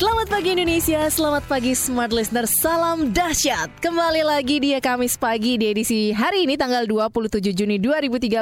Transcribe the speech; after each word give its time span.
Selamat 0.00 0.32
pagi 0.32 0.56
Indonesia, 0.56 1.00
selamat 1.12 1.44
pagi 1.44 1.76
Smart 1.76 2.08
Listener, 2.08 2.48
salam 2.48 3.12
dahsyat. 3.12 3.68
Kembali 3.84 4.24
lagi 4.24 4.56
di 4.56 4.72
Kamis 4.80 5.20
Pagi 5.20 5.60
di 5.60 5.68
edisi 5.68 6.08
hari 6.08 6.48
ini 6.48 6.56
tanggal 6.56 6.88
27 6.88 7.36
Juni 7.52 7.76
2013 7.76 8.32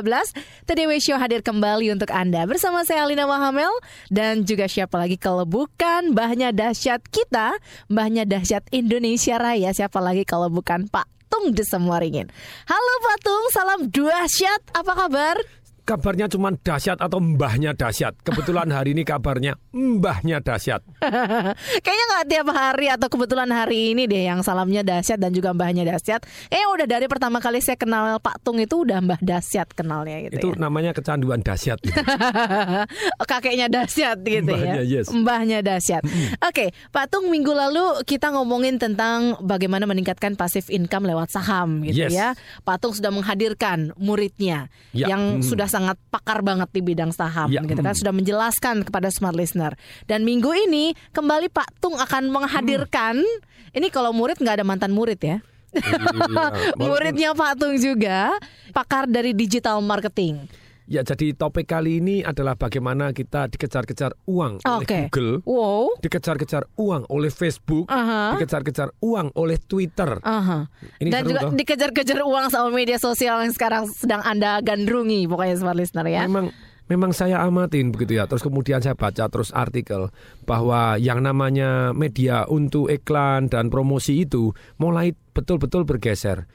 TDW 0.71 1.03
Show 1.03 1.19
hadir 1.19 1.43
kembali 1.43 1.91
untuk 1.91 2.15
Anda 2.15 2.47
Bersama 2.47 2.87
saya 2.87 3.03
Alina 3.03 3.27
Mahamel. 3.27 3.75
Dan 4.07 4.47
juga 4.47 4.71
siapa 4.71 5.03
lagi 5.03 5.19
kalau 5.19 5.43
bukan 5.43 6.15
Mbahnya 6.15 6.55
dahsyat 6.55 7.03
kita 7.11 7.59
Mbahnya 7.91 8.23
dahsyat 8.23 8.63
Indonesia 8.71 9.35
Raya. 9.43 9.75
Siapa 9.75 9.99
lagi 9.99 10.23
kalau 10.23 10.47
bukan 10.55 10.87
Pak 10.87 11.11
Tung 11.27 11.51
Desemwaringin. 11.51 12.31
Halo 12.71 12.95
Pak 13.03 13.19
Tung, 13.27 13.47
salam 13.51 13.91
dahsyat. 13.91 14.63
Apa 14.79 14.95
kabar? 14.95 15.58
Kabarnya 15.89 16.29
cuma 16.29 16.53
dahsyat 16.53 17.01
atau 17.01 17.17
mbahnya 17.17 17.73
dahsyat. 17.73 18.13
Kebetulan 18.21 18.69
hari 18.69 18.93
ini 18.93 19.09
kabarnya 19.09 19.57
mbahnya 19.73 20.45
dahsyat. 20.45 20.85
Kayaknya 21.85 22.05
nggak 22.13 22.27
tiap 22.29 22.49
hari 22.53 22.87
atau 22.93 23.09
kebetulan 23.09 23.49
hari 23.49 23.97
ini 23.97 24.05
deh 24.05 24.29
yang 24.29 24.45
salamnya 24.45 24.85
dahsyat 24.85 25.17
dan 25.17 25.33
juga 25.33 25.57
mbahnya 25.57 25.89
dahsyat. 25.89 26.29
Eh 26.53 26.61
udah 26.69 26.85
dari 26.85 27.09
pertama 27.09 27.41
kali 27.41 27.65
saya 27.65 27.81
kenal 27.81 28.21
Pak 28.21 28.45
Tung 28.45 28.61
itu 28.61 28.85
udah 28.85 29.01
mbah 29.01 29.17
dahsyat 29.25 29.73
kenalnya 29.73 30.29
gitu 30.29 30.37
Itu 30.37 30.49
ya. 30.53 30.61
namanya 30.61 30.93
kecanduan 30.93 31.41
dahsyat. 31.41 31.81
Gitu. 31.81 31.97
Kakeknya 33.29 33.73
dahsyat 33.73 34.21
gitu 34.25 34.53
Mbahnya, 34.53 34.85
ya. 34.85 35.01
yes. 35.01 35.09
Mbahnya 35.09 35.59
dahsyat. 35.65 36.03
Oke, 36.45 36.77
Pak 36.93 37.09
Tung 37.09 37.33
minggu 37.33 37.53
lalu 37.55 38.05
kita 38.05 38.29
ngomongin 38.35 38.77
tentang 38.77 39.41
bagaimana 39.41 39.89
meningkatkan 39.89 40.37
pasif 40.37 40.69
income 40.69 41.09
lewat 41.09 41.33
saham 41.33 41.81
gitu 41.85 41.97
Yes. 42.09 42.13
ya. 42.13 42.29
Pak 42.65 42.77
Tung 42.85 42.93
sudah 42.93 43.09
menghadirkan 43.09 43.97
muridnya 43.97 44.69
Ya, 44.91 45.13
yang 45.13 45.39
hmm. 45.39 45.45
sudah 45.45 45.69
sangat 45.79 45.97
pakar 46.11 46.43
banget 46.43 46.67
di 46.75 46.83
bidang 46.83 47.15
saham 47.15 47.47
Ya, 47.55 47.63
gitu 47.63 47.79
kan 47.79 47.95
hmm. 47.95 48.01
sudah 48.03 48.11
menjelaskan 48.11 48.83
kepada 48.83 49.15
smart 49.15 49.39
listener. 49.39 49.79
Dan 50.11 50.27
minggu 50.27 50.51
ini 50.51 50.99
kembali 51.15 51.47
Pak 51.55 51.79
Tung 51.79 51.95
akan 51.95 52.35
menghadirkan 52.35 53.23
ini 53.71 53.87
kalau 53.95 54.11
murid 54.11 54.43
nggak 54.43 54.59
ada 54.59 54.67
mantan 54.67 54.91
murid 54.91 55.23
ya. 55.23 55.39
Iya. 55.69 56.47
Muridnya 56.81 57.31
Pak 57.37 57.61
Tung 57.61 57.77
juga 57.79 58.35
pakar 58.75 59.07
dari 59.07 59.37
digital 59.37 59.79
marketing. 59.85 60.49
Ya 60.89 61.05
jadi 61.05 61.37
topik 61.37 61.69
kali 61.69 62.01
ini 62.01 62.25
adalah 62.25 62.57
bagaimana 62.57 63.13
kita 63.13 63.45
dikejar-kejar 63.47 64.17
uang 64.25 64.65
oleh 64.65 64.89
Oke. 64.89 64.99
Google, 65.13 65.45
Wow. 65.45 66.01
dikejar-kejar 66.01 66.65
uang 66.81 67.05
oleh 67.13 67.29
Facebook, 67.29 67.85
Aha. 67.93 68.33
dikejar-kejar 68.35 68.97
uang 69.05 69.37
oleh 69.37 69.61
Twitter. 69.61 70.17
Aha. 70.25 70.65
Ini 70.97 71.13
Dan 71.13 71.29
juga 71.29 71.41
toh. 71.45 71.53
dikejar-kejar 71.53 72.25
uang 72.25 72.49
sama 72.49 72.73
media 72.73 72.97
sosial 72.97 73.45
yang 73.45 73.53
sekarang 73.53 73.85
sedang 73.85 74.25
Anda 74.25 74.65
gandrungi 74.65 75.29
pokoknya 75.29 75.61
smart 75.61 75.77
listener 75.77 76.09
ya. 76.09 76.25
Memang 76.25 76.57
memang 76.89 77.13
saya 77.13 77.45
amatin 77.45 77.93
begitu 77.93 78.17
ya. 78.17 78.25
Terus 78.25 78.41
kemudian 78.41 78.81
saya 78.81 78.97
baca 78.97 79.29
terus 79.29 79.53
artikel 79.53 80.09
bahwa 80.49 80.97
yang 80.97 81.21
namanya 81.21 81.93
media 81.93 82.49
untuk 82.49 82.89
iklan 82.89 83.53
dan 83.53 83.69
promosi 83.69 84.25
itu 84.25 84.57
mulai 84.81 85.13
betul-betul 85.37 85.85
bergeser. 85.85 86.49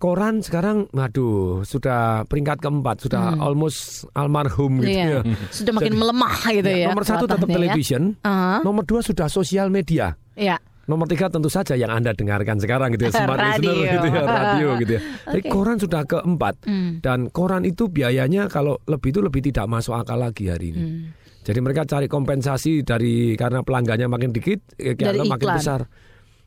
Koran 0.00 0.40
sekarang, 0.40 0.88
waduh, 0.90 1.60
sudah 1.60 2.24
peringkat 2.24 2.58
keempat, 2.58 3.04
sudah 3.04 3.36
almost 3.36 4.08
almarhum 4.12 4.80
gitu 4.80 4.88
Hmm. 4.88 4.96
Iya. 4.96 5.18
ya. 5.20 5.36
Sudah 5.52 5.72
makin 5.72 5.92
Jadi- 5.92 6.00
melemah 6.00 6.34
gitu 6.50 6.70
ya. 6.70 6.86
nomor 6.88 7.04
satu 7.04 7.24
tetap 7.26 7.36
kelihatannya 7.38 7.52
ya. 7.52 7.56
television, 7.60 8.02
Aha. 8.22 8.56
nomor 8.60 8.82
dua 8.82 9.00
sudah 9.00 9.28
sosial 9.28 9.68
media. 9.68 10.16
Ya. 10.32 10.56
Nomor 10.82 11.04
tiga 11.04 11.28
tentu 11.28 11.46
saja 11.46 11.76
yang 11.76 11.92
Anda 11.92 12.10
dengarkan 12.10 12.56
sekarang 12.56 12.96
gitu 12.96 13.06
ya, 13.06 13.12
smart 13.20 13.36
Radio. 13.36 13.70
listener 13.70 13.92
gitu 13.92 14.06
ya, 14.08 14.22
radio 14.24 14.68
gitu 14.76 14.92
ya. 14.96 15.00
Jadi 15.30 15.42
Oke. 15.44 15.50
koran 15.52 15.76
sudah 15.76 16.02
keempat 16.02 16.54
Hmm. 16.64 16.90
dan 16.98 17.18
koran 17.28 17.62
itu 17.62 17.86
biayanya 17.86 18.48
kalau 18.48 18.80
lebih 18.84 19.12
itu 19.12 19.20
lebih 19.20 19.44
tidak 19.44 19.68
masuk 19.68 19.94
akal 19.94 20.16
lagi 20.16 20.48
hari 20.48 20.72
ini. 20.72 20.80
Hmm. 20.80 21.00
Jadi 21.40 21.58
mereka 21.60 21.84
cari 21.84 22.04
kompensasi 22.04 22.82
dari 22.82 23.32
karena 23.32 23.60
pelanggannya 23.60 24.08
makin 24.08 24.28
dikit, 24.28 24.76
eh, 24.76 24.92
Dari 24.92 25.20
makin 25.22 25.48
iklan. 25.52 25.84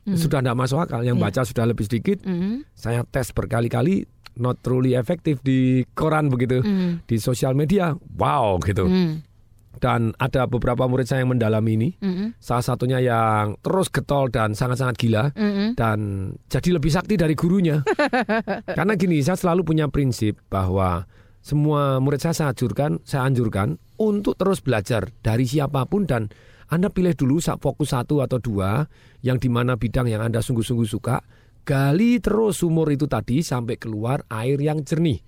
Besar. 0.04 0.20
Sudah 0.20 0.40
tidak 0.40 0.56
masuk 0.56 0.78
akal. 0.80 1.00
Yang 1.00 1.16
Iya. 1.16 1.24
baca 1.24 1.40
sudah 1.42 1.64
lebih 1.64 1.84
sedikit. 1.84 2.18
Hmm. 2.22 2.62
Saya 2.72 3.02
tes 3.04 3.32
berkali-kali, 3.32 4.04
not 4.36 4.60
truly 4.60 4.92
efektif 4.92 5.40
di 5.40 5.82
koran 5.92 6.28
begitu, 6.28 6.60
Hmm. 6.60 7.00
di 7.04 7.16
sosial 7.16 7.52
media, 7.52 7.96
wow 8.14 8.60
gitu. 8.60 8.84
Hmm. 8.84 9.24
Dan 9.74 10.14
ada 10.16 10.46
beberapa 10.46 10.86
murid 10.86 11.04
saya 11.04 11.26
yang 11.26 11.34
mendalami 11.34 11.72
ini. 11.74 11.88
Hmm. 11.98 12.30
Salah 12.38 12.62
satunya 12.62 13.02
yang 13.02 13.58
terus 13.58 13.90
getol 13.90 14.30
dan 14.30 14.54
sangat-sangat 14.54 14.94
gila 14.94 15.34
Hmm. 15.34 15.74
dan 15.74 15.98
jadi 16.46 16.78
lebih 16.78 16.94
sakti 16.94 17.18
dari 17.18 17.34
gurunya. 17.34 17.82
Karena 18.78 18.94
gini, 18.94 19.18
saya 19.20 19.34
selalu 19.34 19.66
punya 19.66 19.90
prinsip 19.90 20.38
bahwa 20.46 21.04
semua 21.42 21.98
murid 21.98 22.22
saya 22.22 22.32
saya 22.32 22.48
anjurkan, 22.54 23.02
saya 23.02 23.26
anjurkan 23.26 23.76
untuk 23.98 24.34
terus 24.34 24.62
belajar 24.62 25.10
dari 25.20 25.44
siapa 25.44 25.84
pun 25.84 26.06
dan 26.06 26.30
Anda 26.74 26.90
pilih 26.90 27.14
dulu 27.14 27.38
fokus 27.38 27.94
satu 27.94 28.18
atau 28.18 28.42
dua 28.42 28.82
yang 29.22 29.38
di 29.38 29.46
mana 29.46 29.78
bidang 29.78 30.10
yang 30.10 30.26
Anda 30.26 30.42
sungguh-sungguh 30.42 30.88
suka, 30.90 31.22
gali 31.62 32.18
terus 32.18 32.66
sumur 32.66 32.90
itu 32.90 33.06
tadi 33.06 33.46
sampai 33.46 33.78
keluar 33.78 34.26
air 34.26 34.58
yang 34.58 34.82
jernih. 34.82 35.22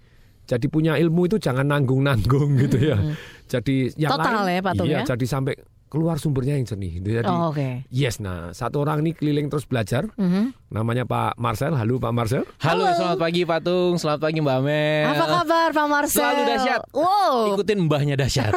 Jadi 0.46 0.66
punya 0.66 0.98
ilmu 0.98 1.30
itu 1.30 1.38
jangan 1.38 1.66
nanggung-nanggung 1.70 2.58
gitu 2.66 2.78
ya. 2.94 2.98
Jadi 3.46 3.94
yang 3.94 4.10
Total 4.14 4.42
lain, 4.42 4.58
ya, 4.58 4.62
Pak 4.62 4.72
Tung, 4.74 4.86
iya, 4.90 4.98
ya? 5.02 5.14
jadi 5.14 5.26
sampai 5.26 5.54
keluar 5.96 6.20
sumbernya 6.20 6.60
yang 6.60 6.68
jernih. 6.68 7.00
Gitu. 7.00 7.08
Jadi 7.16 7.24
Oh, 7.32 7.48
oke. 7.48 7.88
Yes, 7.88 8.20
nah 8.20 8.52
satu 8.52 8.84
orang 8.84 9.00
ini 9.00 9.16
keliling 9.16 9.48
terus 9.48 9.64
belajar. 9.64 10.04
Mhm. 10.20 10.52
Namanya 10.68 11.08
Pak 11.08 11.40
Marcel. 11.40 11.72
Halo 11.72 11.96
Pak 11.96 12.12
Marcel. 12.12 12.44
Halo, 12.60 12.84
selamat 12.92 13.16
pagi 13.16 13.48
Pak 13.48 13.60
Tung, 13.64 13.96
selamat 13.96 14.20
pagi 14.20 14.38
Mbak 14.44 14.60
Mel. 14.60 15.08
Apa 15.08 15.24
kabar 15.40 15.68
Pak 15.72 15.86
Marcel? 15.88 16.20
Selalu 16.20 16.42
dahsyat. 16.44 16.80
Wow. 16.92 17.34
Ikutin 17.56 17.78
mbahnya 17.88 18.14
dahsyat. 18.20 18.52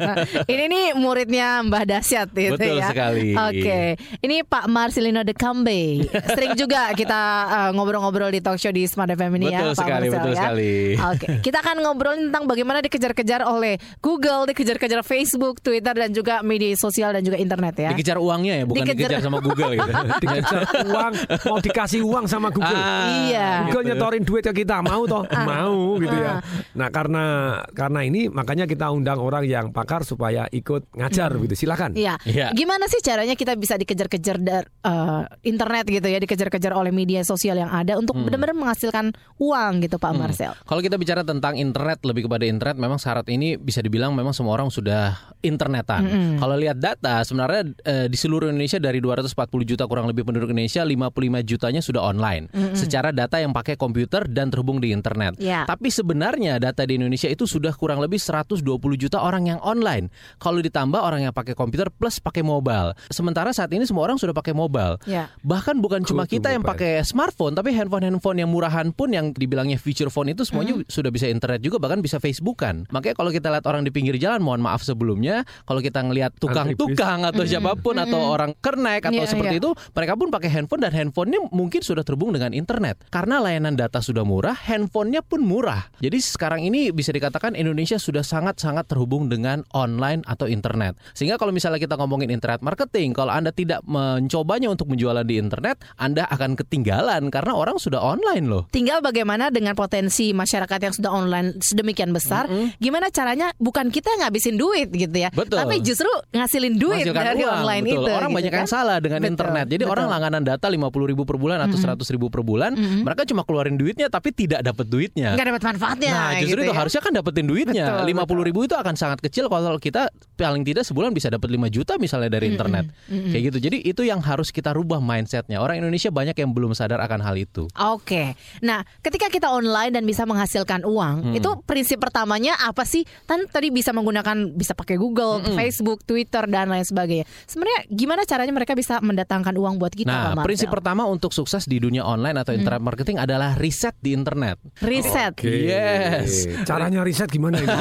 ini 0.52 0.64
nih 0.66 0.86
muridnya 0.98 1.62
Mbah 1.62 1.84
Dasyat 1.86 2.32
gitu 2.34 2.56
Betul 2.58 2.80
ya. 2.80 2.88
sekali. 2.90 3.36
Oke. 3.38 3.80
Ini 4.24 4.42
Pak 4.42 4.66
Marcelino 4.66 5.22
de 5.22 5.36
Cambe. 5.36 6.08
Sering 6.10 6.58
juga 6.58 6.90
kita 6.96 7.20
uh, 7.46 7.70
ngobrol-ngobrol 7.76 8.32
di 8.34 8.40
talk 8.42 8.56
show 8.58 8.72
di 8.74 8.88
Smart 8.88 9.12
FM 9.12 9.36
ini 9.38 9.52
ya, 9.52 9.62
Betul 9.62 9.76
Pak 9.76 9.84
sekali, 9.84 10.06
Marcel 10.08 10.16
betul 10.16 10.32
ya. 10.32 10.38
sekali. 10.40 10.72
Oke. 10.96 11.26
Kita 11.44 11.58
akan 11.60 11.76
ngobrolin 11.84 12.22
tentang 12.32 12.44
bagaimana 12.48 12.80
dikejar-kejar 12.80 13.44
oleh 13.44 13.76
Google, 14.00 14.48
dikejar-kejar 14.48 15.04
Facebook, 15.04 15.60
Twitter 15.60 15.92
dan 15.92 16.10
juga 16.16 16.40
media 16.40 16.72
sosial 16.80 17.12
dan 17.12 17.20
juga 17.20 17.36
internet 17.36 17.74
ya. 17.76 17.90
Dikejar 17.92 18.16
uangnya 18.16 18.54
ya, 18.56 18.64
bukan 18.64 18.80
Dikejar- 18.82 19.10
dikejar, 19.12 19.20
sama 19.20 19.38
Google 19.38 19.76
gitu. 19.76 19.90
Dikejar 20.24 20.60
uang, 20.82 21.12
mau 21.44 21.58
dikasih 21.60 22.00
uang 22.00 22.24
sama 22.24 22.48
Google. 22.48 22.72
Ah, 22.72 23.28
Iya. 23.28 23.50
Google 23.66 23.84
gitu. 23.84 23.90
nyetorin 23.92 24.22
duit 24.22 24.42
ke 24.42 24.52
kita 24.56 24.80
mau 24.80 25.04
toh 25.04 25.22
mau 25.28 25.76
gitu 25.96 26.16
ya. 26.16 26.40
Nah 26.72 26.88
karena 26.88 27.24
karena 27.70 28.00
ini 28.00 28.26
makanya 28.26 28.64
kita 28.64 28.88
undang 28.88 29.18
orang 29.18 29.44
yang 29.44 29.66
pakar 29.68 30.00
supaya 30.00 30.48
ikut 30.48 30.88
ngajar 30.92 31.36
gitu. 31.38 31.54
Silakan. 31.58 31.92
Iya. 31.92 32.16
Iya. 32.24 32.50
Gimana 32.50 32.86
sih 32.86 33.00
caranya 33.00 33.34
kita 33.34 33.52
bisa 33.54 33.76
dikejar-kejar 33.76 34.36
dari 34.38 34.64
eh, 34.80 35.22
internet 35.44 35.84
gitu 35.84 36.06
ya, 36.06 36.16
dikejar-kejar 36.16 36.72
oleh 36.72 36.88
media 36.88 37.20
sosial 37.20 37.58
yang 37.58 37.68
ada 37.68 37.94
untuk 37.94 38.12
Hmm. 38.12 38.24
benar-benar 38.24 38.54
menghasilkan 38.54 39.10
uang 39.36 39.72
gitu 39.82 39.96
Pak 39.96 40.12
Marcel. 40.12 40.52
Kalau 40.62 40.78
kita 40.78 40.94
bicara 40.94 41.20
tentang 41.20 41.56
internet 41.56 42.00
lebih 42.00 42.24
kepada 42.24 42.44
internet, 42.44 42.76
memang 42.76 42.96
syarat 42.96 43.26
ini 43.26 43.56
bisa 43.56 43.80
dibilang 43.80 44.12
memang 44.12 44.30
semua 44.30 44.54
orang 44.54 44.68
sudah 44.68 45.16
internetan. 45.40 46.06
Kalau 46.36 46.54
lihat 46.60 46.76
data, 46.76 47.24
sebenarnya 47.24 47.72
eh, 47.82 48.06
di 48.06 48.14
seluruh 48.14 48.52
Indonesia 48.52 48.76
dari 48.76 49.00
240 49.00 49.32
juta 49.64 49.88
kurang 49.88 50.04
lebih 50.06 50.28
penduduk 50.28 50.52
Indonesia, 50.52 50.84
55 50.84 51.40
jutanya 51.42 51.80
sudah 51.80 52.02
online. 52.04 52.52
Secara 52.76 53.10
data 53.10 53.40
yang 53.40 53.50
pakai 53.50 53.74
komputer 53.74 54.28
dan 54.28 54.52
terhubung 54.52 54.78
di 54.78 54.92
internet. 54.92 55.40
Ya. 55.40 55.64
Tapi 55.64 55.88
sebenarnya 55.88 56.60
data 56.60 56.84
di 56.84 57.00
Indonesia 57.00 57.26
itu 57.26 57.48
sudah 57.48 57.72
kurang 57.72 57.98
lebih 57.98 58.20
120 58.20 58.60
juta 58.94 59.18
orang 59.18 59.48
yang 59.48 59.60
online. 59.64 60.12
Kalau 60.36 60.60
ditambah 60.60 61.00
orang 61.00 61.24
yang 61.24 61.34
pakai 61.34 61.56
komputer 61.56 61.88
plus 61.88 62.20
pakai 62.20 62.44
mobile. 62.44 62.92
Sementara 63.08 63.50
saat 63.50 63.72
ini 63.72 63.88
semua 63.88 64.04
orang 64.04 64.20
sudah 64.20 64.36
pakai 64.36 64.52
mobile. 64.52 65.00
Ya. 65.08 65.32
Bahkan 65.40 65.80
bukan 65.80 66.04
cuma 66.04 66.28
kita 66.28 66.52
yang 66.52 66.60
pakai 66.60 67.00
smartphone, 67.00 67.56
tapi 67.56 67.72
handphone-handphone 67.72 68.42
yang 68.42 68.50
murahan 68.52 68.92
pun 68.92 69.08
yang 69.10 69.32
dibilangnya 69.32 69.80
feature 69.80 70.12
phone 70.12 70.30
itu 70.30 70.44
semuanya 70.44 70.76
Hmm. 70.76 70.86
sudah 70.86 71.10
bisa 71.10 71.26
internet 71.26 71.64
juga, 71.64 71.80
bahkan 71.80 71.98
bisa 71.98 72.20
Facebookan. 72.20 72.84
Makanya 72.90 73.14
kalau 73.16 73.30
kita 73.30 73.48
lihat 73.48 73.64
orang 73.64 73.82
di 73.82 73.90
pinggir 73.90 74.18
jalan, 74.20 74.42
mohon 74.42 74.60
maaf 74.60 74.82
sebelumnya, 74.82 75.42
kalau 75.64 75.80
kita 75.80 76.02
ngelihat 76.02 76.36
tukang-tukang 76.50 77.20
atau 77.30 77.42
siapa 77.46 77.78
pun 77.78 77.94
atau 77.94 78.18
orang 78.18 78.52
kernek 78.58 79.06
atau 79.06 79.20
Hmm. 79.20 79.26
Iya, 79.28 79.36
seperti 79.36 79.56
iya. 79.58 79.62
itu, 79.62 79.70
mereka 79.92 80.12
pun 80.16 80.28
pakai 80.32 80.48
handphone 80.48 80.80
dan 80.80 80.92
handphonenya 80.96 81.40
mungkin 81.52 81.80
sudah 81.84 82.00
terhubung 82.00 82.32
dengan 82.32 82.56
internet. 82.56 83.04
Karena 83.12 83.36
layanan 83.36 83.76
data 83.76 84.00
sudah 84.00 84.24
murah, 84.24 84.56
handphonenya 84.56 85.20
pun 85.20 85.44
murah. 85.44 85.92
Jadi 86.00 86.16
sekarang 86.24 86.64
ini 86.64 86.88
bisa 86.88 87.12
dikatakan 87.12 87.52
Indonesia 87.52 88.00
sudah 88.00 88.24
sangat-sangat 88.24 88.88
terhubung 88.88 89.28
dengan 89.28 89.60
online 89.76 90.24
atau 90.24 90.48
internet. 90.48 90.96
Sehingga 91.12 91.36
kalau 91.36 91.52
misalnya 91.52 91.76
kita 91.76 92.00
ngomongin 92.00 92.32
internet 92.32 92.64
marketing, 92.64 93.12
kalau 93.12 93.28
Anda 93.36 93.52
tidak 93.52 93.84
mencobanya 93.84 94.72
untuk 94.72 94.88
menjualan 94.88 95.26
di 95.28 95.36
internet, 95.36 95.84
Anda 96.00 96.24
akan 96.32 96.56
ketinggalan 96.56 97.28
karena 97.28 97.52
orang 97.52 97.76
sudah 97.76 98.00
online 98.00 98.48
loh. 98.48 98.64
Tinggal 98.72 99.04
bagaimana 99.04 99.52
dengan 99.52 99.76
potensi 99.76 100.32
masyarakat 100.32 100.80
yang 100.80 100.94
sudah 100.96 101.10
online 101.12 101.60
sedemikian 101.60 102.16
besar, 102.16 102.48
gimana 102.80 103.12
caranya 103.12 103.52
bukan 103.60 103.92
kita 103.92 104.08
yang 104.16 104.30
ngabisin 104.30 104.56
duit 104.56 104.88
gitu 104.96 105.12
ya. 105.12 105.28
Betul. 105.34 105.60
Tapi 105.60 105.76
justru 105.84 106.08
ngasilin 106.40 106.74
duit 106.80 107.04
Menghasilkan 107.04 107.24
dari 107.24 107.42
uang, 107.44 107.56
online 107.60 107.84
betul. 107.84 107.94
itu. 108.00 108.10
Orang 108.10 108.30
gitu 108.30 108.38
banyak 108.40 108.52
kan. 108.52 108.60
yang 108.64 108.68
salah 108.70 108.96
dengan 108.98 109.20
Betul, 109.20 109.32
internet. 109.36 109.66
Jadi 109.68 109.82
betul. 109.84 109.94
orang 109.94 110.06
langganan 110.08 110.42
data 110.42 110.66
50 110.66 111.10
ribu 111.12 111.22
per 111.28 111.36
bulan 111.36 111.58
atau 111.62 111.76
100 111.76 112.14
ribu 112.14 112.26
per 112.32 112.42
bulan, 112.42 112.72
mereka 112.76 113.22
cuma 113.28 113.42
keluarin 113.44 113.76
duitnya 113.76 114.08
tapi 114.08 114.32
tidak 114.32 114.60
dapat 114.64 114.86
duitnya. 114.88 115.36
nggak 115.36 115.48
dapat 115.52 115.62
manfaatnya. 115.74 116.10
Nah, 116.12 116.30
justru 116.40 116.60
gitu 116.62 116.62
itu 116.66 116.72
ya. 116.72 116.78
harusnya 116.80 117.00
kan 117.04 117.12
dapetin 117.12 117.46
duitnya. 117.46 117.84
Betul, 117.90 118.06
Lima 118.10 118.24
puluh 118.24 118.42
ribu 118.46 118.64
itu 118.64 118.74
akan 118.74 118.94
sangat 118.96 119.18
kecil 119.20 119.50
kalau 119.50 119.76
kita 119.76 120.08
paling 120.38 120.62
tidak 120.64 120.86
sebulan 120.86 121.10
bisa 121.12 121.28
dapat 121.28 121.50
5 121.52 121.68
juta 121.68 121.98
misalnya 122.00 122.30
dari 122.32 122.48
internet. 122.54 122.88
Kayak 123.10 123.42
gitu. 123.52 123.58
Jadi 123.60 123.76
itu 123.82 124.02
yang 124.06 124.22
harus 124.22 124.48
kita 124.54 124.70
rubah 124.72 125.02
mindsetnya. 125.02 125.58
Orang 125.60 125.76
Indonesia 125.82 126.08
banyak 126.08 126.38
yang 126.38 126.54
belum 126.54 126.72
sadar 126.72 127.02
akan 127.02 127.20
hal 127.20 127.34
itu. 127.36 127.66
Oke, 127.76 128.38
nah 128.62 128.86
ketika 129.02 129.26
kita 129.28 129.50
online 129.50 129.90
dan 129.92 130.06
bisa 130.06 130.22
menghasilkan 130.24 130.86
uang, 130.86 131.34
itu 131.34 131.50
prinsip 131.66 131.98
pertamanya 131.98 132.54
apa 132.62 132.86
sih? 132.86 133.02
Kan 133.26 133.50
tadi 133.50 133.74
bisa 133.74 133.90
menggunakan 133.90 134.54
bisa 134.54 134.72
pakai 134.72 134.94
Google, 134.94 135.42
Facebook, 135.52 136.06
Twitter 136.06 136.20
dan 136.30 136.70
lain 136.70 136.86
sebagainya. 136.86 137.26
Sebenarnya 137.44 137.80
gimana 137.90 138.22
caranya 138.22 138.52
mereka 138.54 138.72
bisa 138.78 139.02
mendatangkan 139.02 139.54
uang 139.58 139.82
buat 139.82 139.92
kita? 139.92 140.10
Nah, 140.10 140.38
Pak 140.38 140.46
prinsip 140.46 140.70
pertama 140.70 141.04
untuk 141.06 141.34
sukses 141.34 141.66
di 141.66 141.82
dunia 141.82 142.06
online 142.06 142.38
atau 142.40 142.54
internet 142.54 142.82
marketing 142.82 143.18
adalah 143.18 143.58
riset 143.58 143.94
di 143.98 144.14
internet. 144.14 144.62
riset. 144.80 145.34
Oke. 145.34 145.70
Yes. 145.70 146.46
Caranya 146.64 147.02
riset 147.02 147.28
gimana 147.28 147.58
ini? 147.58 147.68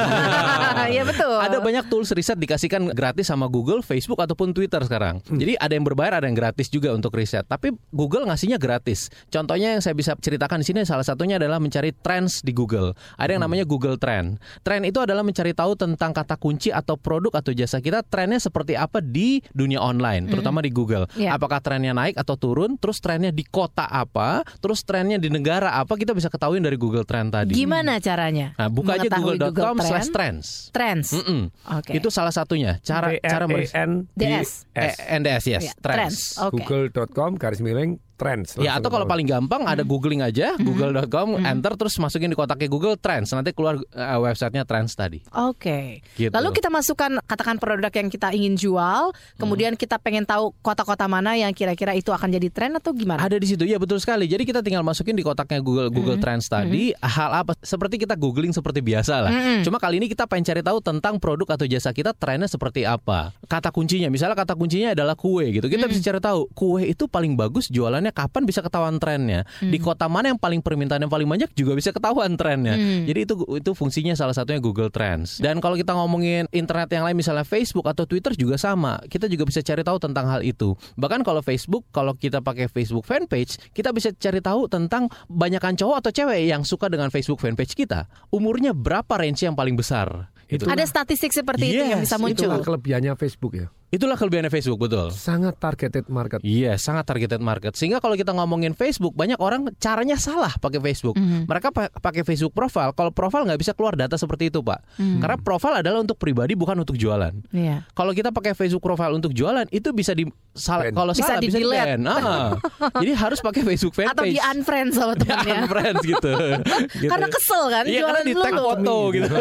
Iya 0.90 1.06
betul. 1.06 1.38
Ada 1.38 1.62
banyak 1.62 1.86
tools 1.92 2.10
riset 2.18 2.40
dikasihkan 2.40 2.90
gratis 2.98 3.30
sama 3.30 3.46
Google, 3.46 3.86
Facebook 3.86 4.18
ataupun 4.26 4.58
Twitter 4.58 4.82
sekarang. 4.82 5.22
Jadi 5.30 5.54
ada 5.60 5.70
yang 5.76 5.86
berbayar, 5.86 6.18
ada 6.18 6.26
yang 6.26 6.34
gratis 6.34 6.72
juga 6.72 6.90
untuk 6.96 7.14
riset. 7.14 7.46
Tapi 7.46 7.70
Google 7.94 8.26
ngasihnya 8.26 8.58
gratis. 8.58 9.12
Contohnya 9.30 9.78
yang 9.78 9.84
saya 9.84 9.94
bisa 9.94 10.18
ceritakan 10.18 10.64
di 10.64 10.66
sini 10.66 10.80
salah 10.88 11.06
satunya 11.06 11.38
adalah 11.38 11.62
mencari 11.62 11.94
trends 11.94 12.42
di 12.42 12.56
Google. 12.56 12.98
Ada 13.22 13.38
yang 13.38 13.44
namanya 13.46 13.70
Google 13.70 14.02
Trend. 14.02 14.42
Trend 14.66 14.84
itu 14.88 14.98
adalah 15.04 15.22
mencari 15.22 15.54
tahu 15.54 15.78
tentang 15.78 16.16
kata 16.16 16.40
kunci 16.40 16.74
atau 16.74 16.98
produk 16.98 17.38
atau 17.38 17.52
jasa 17.54 17.78
kita 17.84 18.02
trennya 18.02 18.39
seperti 18.40 18.74
apa 18.74 19.00
di 19.00 19.44
dunia 19.52 19.78
online, 19.78 20.28
terutama 20.28 20.60
di 20.60 20.72
Google. 20.72 21.06
Iya. 21.14 21.36
Apakah 21.36 21.60
trennya 21.60 21.92
naik 21.92 22.16
atau 22.16 22.34
turun? 22.34 22.76
Terus 22.76 22.98
trennya 22.98 23.30
di 23.30 23.44
kota 23.44 23.86
apa? 23.86 24.42
Terus 24.58 24.82
trennya 24.82 25.16
di 25.16 25.28
negara 25.28 25.76
apa? 25.76 25.94
Kita 25.94 26.16
bisa 26.16 26.28
ketahui 26.28 26.58
dari 26.58 26.76
Google 26.76 27.04
Trend 27.04 27.32
tadi. 27.32 27.54
Gimana 27.54 28.00
caranya? 28.00 28.56
Nah, 28.56 28.72
buka 28.72 28.96
aja 28.96 29.06
mengetahui 29.06 29.38
google.com 29.38 29.76
Google 29.76 29.86
slash 29.86 30.10
Trend? 30.10 30.40
trends. 30.40 30.48
Trends. 30.72 31.08
Mm-mm. 31.14 31.42
Oke. 31.78 31.92
Itu 31.94 32.08
salah 32.10 32.32
satunya. 32.32 32.80
Cara 32.82 33.14
cara 33.20 33.46
meris- 33.46 33.76
N 33.76 34.08
DS. 34.16 34.66
Eh, 34.74 34.96
NDS 35.20 35.44
yes, 35.46 35.64
Iya, 35.64 35.74
trends. 35.78 36.18
Google.com 36.40 37.36
garis 37.36 37.60
miring 37.60 38.00
trends. 38.20 38.60
Ya 38.60 38.76
atau 38.76 38.92
kalau 38.92 39.08
paling 39.08 39.24
gampang 39.24 39.64
ada 39.64 39.88
googling 39.88 40.20
aja 40.20 40.60
google.com 40.60 41.40
enter 41.40 41.80
terus 41.80 41.96
masukin 41.96 42.28
di 42.28 42.36
kotaknya 42.36 42.68
Google 42.68 43.00
Trends 43.00 43.32
nanti 43.32 43.56
keluar 43.56 43.80
eh, 43.80 44.20
websitenya 44.20 44.68
Trends 44.68 44.92
tadi. 45.00 45.24
Oke. 45.32 46.04
Gitu. 46.20 46.36
Lalu 46.36 46.52
kita 46.52 46.68
masukkan 46.68 47.24
katakan 47.24 47.56
produk 47.56 47.88
yang 47.96 48.12
kita 48.12 48.36
ingin 48.36 48.60
jual, 48.60 49.16
kemudian 49.40 49.80
kita 49.80 49.96
pengen 50.04 50.28
tahu 50.28 50.52
kota-kota 50.60 51.08
mana 51.08 51.40
yang 51.40 51.56
kira-kira 51.56 51.96
itu 51.96 52.12
akan 52.12 52.36
jadi 52.36 52.52
tren 52.52 52.76
atau 52.76 52.92
gimana? 52.92 53.24
Ada 53.24 53.40
di 53.40 53.48
situ 53.48 53.64
ya 53.64 53.80
betul 53.80 54.04
sekali. 54.04 54.28
Jadi 54.28 54.44
kita 54.44 54.60
tinggal 54.60 54.84
masukin 54.84 55.16
di 55.16 55.24
kotaknya 55.24 55.64
Google 55.64 55.88
Google 55.88 56.20
Trends 56.20 56.52
tadi 56.52 56.92
hal 57.00 57.32
apa 57.46 57.56
seperti 57.64 58.02
kita 58.02 58.20
googling 58.20 58.52
seperti 58.52 58.84
biasa 58.84 59.14
lah. 59.24 59.32
Cuma 59.64 59.80
kali 59.80 60.04
ini 60.04 60.12
kita 60.12 60.28
pengen 60.28 60.52
cari 60.52 60.62
tahu 60.66 60.84
tentang 60.84 61.16
produk 61.22 61.56
atau 61.56 61.66
jasa 61.70 61.96
kita 61.96 62.12
trennya 62.12 62.52
seperti 62.52 62.84
apa. 62.84 63.32
Kata 63.48 63.72
kuncinya 63.72 64.12
misalnya 64.12 64.36
kata 64.36 64.58
kuncinya 64.58 64.92
adalah 64.92 65.16
kue 65.16 65.48
gitu. 65.54 65.70
Kita 65.70 65.86
bisa 65.88 66.02
cari 66.04 66.20
tahu 66.20 66.50
kue 66.52 66.84
itu 66.90 67.06
paling 67.08 67.38
bagus 67.40 67.70
jualannya 67.70 68.09
kapan 68.12 68.44
bisa 68.44 68.60
ketahuan 68.60 68.98
trennya. 68.98 69.46
Di 69.62 69.78
kota 69.78 70.10
mana 70.10 70.34
yang 70.34 70.40
paling 70.40 70.60
permintaan 70.60 71.06
yang 71.06 71.12
paling 71.12 71.28
banyak 71.30 71.52
juga 71.54 71.78
bisa 71.78 71.94
ketahuan 71.94 72.36
trennya. 72.36 72.76
Jadi 73.06 73.20
itu 73.24 73.34
itu 73.56 73.72
fungsinya 73.78 74.14
salah 74.18 74.34
satunya 74.36 74.60
Google 74.60 74.90
Trends. 74.90 75.40
Dan 75.40 75.62
kalau 75.62 75.78
kita 75.78 75.94
ngomongin 75.94 76.50
internet 76.52 76.90
yang 76.92 77.06
lain 77.06 77.16
misalnya 77.16 77.46
Facebook 77.46 77.86
atau 77.86 78.04
Twitter 78.10 78.34
juga 78.34 78.58
sama. 78.58 79.00
Kita 79.06 79.30
juga 79.30 79.46
bisa 79.48 79.62
cari 79.62 79.82
tahu 79.86 79.98
tentang 80.02 80.26
hal 80.28 80.42
itu. 80.42 80.74
Bahkan 80.98 81.22
kalau 81.22 81.40
Facebook 81.46 81.86
kalau 81.94 82.18
kita 82.18 82.42
pakai 82.42 82.68
Facebook 82.68 83.06
fanpage, 83.06 83.62
kita 83.72 83.94
bisa 83.94 84.10
cari 84.16 84.42
tahu 84.42 84.66
tentang 84.66 85.08
banyakan 85.30 85.78
cowok 85.78 85.96
atau 86.06 86.12
cewek 86.12 86.50
yang 86.50 86.66
suka 86.66 86.90
dengan 86.90 87.14
Facebook 87.14 87.40
fanpage 87.40 87.78
kita. 87.78 88.10
Umurnya 88.34 88.74
berapa 88.74 89.16
range 89.20 89.46
yang 89.46 89.54
paling 89.54 89.78
besar? 89.78 90.34
Gitu. 90.50 90.66
Ada 90.66 90.90
statistik 90.90 91.30
seperti 91.30 91.78
itu 91.78 91.86
yang 91.86 92.02
Yes, 92.02 92.10
bisa 92.10 92.18
muncul. 92.18 92.50
Itulah 92.50 92.60
kelebihannya 92.66 93.14
Facebook 93.14 93.54
ya. 93.54 93.68
Itulah 93.90 94.14
kelebihannya 94.14 94.50
Facebook 94.50 94.78
betul. 94.80 95.10
Sangat 95.10 95.58
targeted 95.58 96.06
market. 96.08 96.40
Iya, 96.40 96.78
sangat 96.78 97.04
targeted 97.04 97.40
market. 97.40 97.74
Sehingga 97.74 97.98
kalau 97.98 98.14
kita 98.14 98.30
ngomongin 98.32 98.72
Facebook, 98.72 99.12
banyak 99.12 99.36
orang 99.36 99.66
caranya 99.76 100.14
salah 100.14 100.54
pakai 100.54 100.78
Facebook. 100.80 101.16
Mhm. 101.16 101.46
Mereka 101.46 101.70
pa- 101.70 101.90
pakai 101.92 102.22
Facebook 102.22 102.54
profile. 102.54 102.94
Kalau 102.94 103.10
profile 103.10 103.44
nggak 103.44 103.58
bisa 103.58 103.74
keluar 103.74 103.94
data 103.94 104.14
seperti 104.14 104.48
itu, 104.48 104.62
Pak. 104.62 104.86
Karena 105.18 105.38
profile 105.38 105.82
adalah 105.82 106.00
untuk 106.00 106.16
pribadi, 106.16 106.54
bukan 106.54 106.78
untuk 106.78 106.94
jualan. 106.96 107.34
Iya. 107.50 107.82
Kalau 107.90 108.12
kita 108.12 108.30
pakai 108.30 108.54
Facebook 108.54 108.84
profile 108.84 109.10
untuk 109.12 109.32
jualan, 109.32 109.66
itu 109.68 109.90
bisa 109.90 110.14
di 110.14 110.30
sal- 110.52 110.82
Ban. 110.82 110.94
kalau 110.94 111.12
Bisa 111.12 111.26
salah 111.28 111.42
bisa 111.42 111.58
di 111.58 111.66
ban. 111.66 112.00
Ah. 112.06 112.54
Jadi 113.02 113.12
harus 113.12 113.40
pakai 113.40 113.66
Facebook 113.66 113.94
fanpage. 113.96 114.14
Atau 114.14 114.24
di 114.24 114.38
unfriend 114.38 114.90
sama 114.92 115.14
Di 115.14 115.26
temennya. 115.26 115.58
unfriends 115.64 116.04
gitu. 116.04 116.34
Gitu. 117.00 117.10
Karena 117.10 117.28
kesel 117.28 117.64
kan 117.68 117.84
Iya, 117.84 118.02
jualan 118.02 118.12
karena 118.12 118.22
di 118.22 118.34
tag 118.36 118.54
foto 118.56 118.96
gitu. 119.10 119.36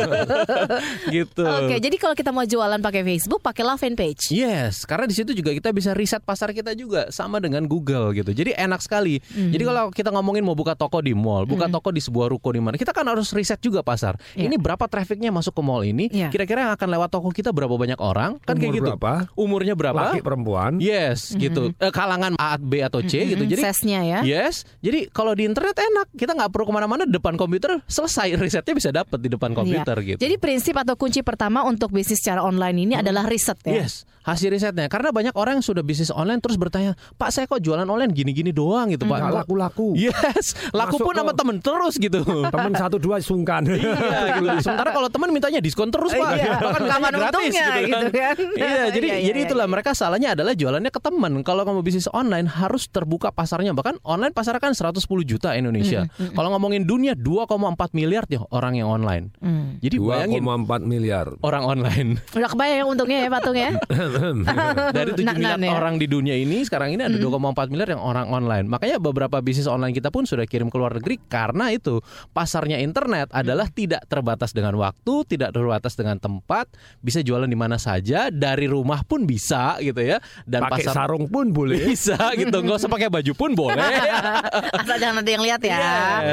gitu. 1.10 1.44
Oke, 1.44 1.76
jadi 1.78 1.96
kalau 1.96 2.14
kita 2.14 2.30
mau 2.30 2.44
jualan 2.44 2.78
pakai 2.78 3.02
Facebook, 3.04 3.40
pakailah 3.40 3.76
fanpage. 3.76 4.30
Yes, 4.38 4.86
karena 4.86 5.04
di 5.04 5.14
situ 5.14 5.34
juga 5.34 5.50
kita 5.50 5.74
bisa 5.74 5.90
riset 5.90 6.22
pasar 6.22 6.54
kita 6.54 6.70
juga 6.72 7.10
sama 7.10 7.42
dengan 7.42 7.66
Google 7.66 8.14
gitu. 8.14 8.30
Jadi 8.30 8.54
enak 8.54 8.78
sekali. 8.78 9.18
Hmm. 9.34 9.50
Jadi 9.50 9.62
kalau 9.64 9.90
kita 9.90 10.14
ngomongin 10.14 10.46
mau 10.46 10.54
buka 10.54 10.78
toko 10.78 11.02
di 11.02 11.10
mall, 11.10 11.42
buka 11.42 11.66
toko 11.66 11.90
di 11.90 11.98
sebuah 11.98 12.30
ruko 12.30 12.54
di 12.54 12.62
mana, 12.62 12.78
kita 12.78 12.94
kan 12.94 13.02
harus 13.04 13.34
riset 13.34 13.58
juga 13.58 13.82
pasar. 13.82 14.14
Iya. 14.38 14.46
Ini 14.46 14.56
berapa 14.56 14.86
trafficnya 14.86 15.34
masuk 15.34 15.58
ke 15.58 15.62
mall 15.64 15.82
ini? 15.82 16.06
Iya. 16.08 16.30
Kira-kira 16.30 16.70
yang 16.70 16.72
akan 16.72 16.88
lewat 16.88 17.08
toko 17.10 17.28
kita 17.28 17.50
berapa 17.50 17.74
banyak 17.74 17.98
orang? 17.98 18.38
Kan 18.46 18.56
kayak 18.56 18.70
Umur 18.70 18.76
gitu. 18.78 18.86
berapa? 18.94 19.12
Umurnya 19.34 19.74
berapa? 19.74 20.00
Laki 20.14 20.20
perempuan. 20.22 20.78
Yes, 20.78 21.34
gitu. 21.34 21.74
Eh, 21.74 21.90
kalangan 21.90 22.38
A, 22.38 22.54
B 22.56 22.78
atau 22.78 23.02
C 23.02 23.26
gitu. 23.26 23.42
Jadi 23.42 23.58
Sesnya 23.58 24.06
ya. 24.06 24.20
Yes, 24.22 24.62
jadi 24.78 25.10
kalau 25.10 25.34
di 25.34 25.48
internet 25.48 25.74
enak, 25.74 26.14
kita 26.14 26.38
nggak 26.38 26.54
perlu 26.54 26.70
ke 26.70 26.72
mana-mana 26.72 27.02
depan 27.02 27.34
komputer 27.34 27.82
selesai 27.90 28.36
risetnya 28.42 28.74
bisa 28.76 28.90
dapat 28.94 29.18
di 29.18 29.26
depan 29.26 29.50
komputer 29.50 29.96
Iya. 29.98 30.08
gitu. 30.14 30.18
Jadi 30.22 30.34
prinsip 30.38 30.74
atau 30.76 30.94
kunci 30.94 31.24
pertama 31.24 31.64
untuk 31.64 31.90
bisnis 31.90 32.20
secara 32.20 32.44
online 32.44 32.78
ini 32.78 32.94
adalah 32.94 33.26
riset 33.26 33.58
ya. 33.64 33.82
Yes, 33.82 34.04
hasil 34.28 34.52
risetnya. 34.52 34.86
Karena 34.86 35.08
banyak 35.08 35.32
orang 35.32 35.58
yang 35.58 35.64
sudah 35.64 35.80
bisnis 35.80 36.12
online 36.12 36.38
terus 36.38 36.54
bertanya, 36.54 36.92
Pak 37.16 37.32
saya 37.32 37.48
kok 37.48 37.58
jualan 37.58 37.82
online 37.82 38.12
gini-gini 38.12 38.52
doang 38.52 38.92
gitu 38.92 39.04
Pak. 39.04 39.16
Nggak 39.16 39.32
Kok- 39.32 39.40
laku-laku. 39.44 39.88
Yes, 39.96 40.52
laku 40.70 41.00
Masuk 41.00 41.06
pun 41.08 41.14
sama 41.16 41.32
temen 41.32 41.56
terus 41.58 41.94
gitu. 41.96 42.20
Temen 42.24 42.72
satu 42.74 42.96
dua 42.96 43.18
sungkan. 43.18 43.64
Iya, 43.64 44.36
gitu. 44.36 44.48
Sementara 44.60 44.90
kalau 44.92 45.08
teman 45.08 45.32
mintanya 45.32 45.58
diskon 45.58 45.88
terus 45.88 46.12
Pak. 46.12 46.30
Iya, 46.34 46.52
Bahkan 46.58 46.80
mintanya 46.82 47.00
kapan 47.00 47.12
untungnya, 47.18 47.66
gitu 47.80 48.08
kan. 48.12 48.36
Iya, 48.58 48.82
jadi 48.94 49.06
Iya, 49.08 49.16
iya, 49.18 49.26
jadi 49.32 49.38
itulah 49.46 49.66
iya. 49.66 49.72
mereka 49.72 49.90
salahnya 49.94 50.28
adalah 50.36 50.52
jualannya 50.52 50.90
ke 50.90 51.00
teman. 51.00 51.32
Kalau 51.40 51.62
kamu 51.64 51.80
bisnis 51.80 52.10
online 52.10 52.44
harus 52.44 52.90
terbuka 52.90 53.30
pasarnya. 53.30 53.72
Bahkan 53.72 54.02
online 54.02 54.34
pasar 54.34 54.58
kan 54.58 54.74
110 54.74 55.00
juta 55.24 55.54
Indonesia. 55.54 56.04
Kalau 56.34 56.52
ngomongin 56.52 56.84
dunia 56.84 57.14
2,4 57.14 57.48
miliar 57.94 58.26
ya 58.26 58.42
orang 58.50 58.76
yang 58.76 58.88
online. 58.90 59.30
Hmm. 59.38 59.78
Jadi 59.80 59.96
bayangin 59.96 60.42
2,4 60.42 60.84
miliar. 60.84 61.26
orang 61.40 61.62
online. 61.64 62.08
Udah 62.34 62.50
kebayang 62.50 62.76
ya 62.76 62.84
untungnya 62.84 63.18
ya 63.24 63.30
patung 63.30 63.56
ya. 63.56 63.70
Dari 64.96 65.10
7 65.12 65.24
Nah, 65.24 65.34
miliar 65.34 65.56
nah, 65.56 65.68
ya. 65.68 65.74
orang 65.76 65.94
di 65.96 66.06
dunia 66.06 66.32
ini 66.32 66.64
sekarang 66.64 66.94
ini 66.94 67.04
ada 67.04 67.14
2,4 67.14 67.28
miliar 67.68 67.88
yang 67.92 68.00
orang 68.00 68.26
online. 68.26 68.64
Makanya 68.64 68.96
beberapa 68.96 69.38
bisnis 69.38 69.64
online 69.64 69.92
kita 69.92 70.08
pun 70.08 70.24
sudah 70.24 70.44
kirim 70.44 70.68
ke 70.68 70.76
luar 70.76 70.96
negeri 70.96 71.20
karena 71.28 71.68
itu 71.68 72.00
pasarnya 72.30 72.80
internet 72.80 73.28
adalah 73.30 73.68
tidak 73.68 74.04
terbatas 74.06 74.50
dengan 74.50 74.72
waktu, 74.74 75.14
tidak 75.28 75.52
terbatas 75.52 75.92
dengan 75.94 76.16
tempat, 76.16 76.66
bisa 76.98 77.20
jualan 77.20 77.44
di 77.44 77.54
mana 77.54 77.76
saja, 77.76 78.28
dari 78.28 78.64
rumah 78.64 79.04
pun 79.04 79.24
bisa 79.24 79.76
gitu 79.78 80.00
ya. 80.00 80.16
Dan 80.42 80.64
Pakai 80.64 80.88
pasar 80.88 80.94
sarung 81.04 81.28
pun 81.28 81.52
boleh. 81.52 81.84
bisa 81.92 82.16
gitu, 82.34 82.56
nggak 82.56 82.78
usah 82.78 82.90
pakai 82.90 83.08
baju 83.12 83.32
pun 83.36 83.50
boleh. 83.52 83.78
Asal 84.80 84.96
jangan 84.96 85.20
ada 85.20 85.30
yang 85.30 85.44
lihat 85.44 85.60
ya. 85.60 85.78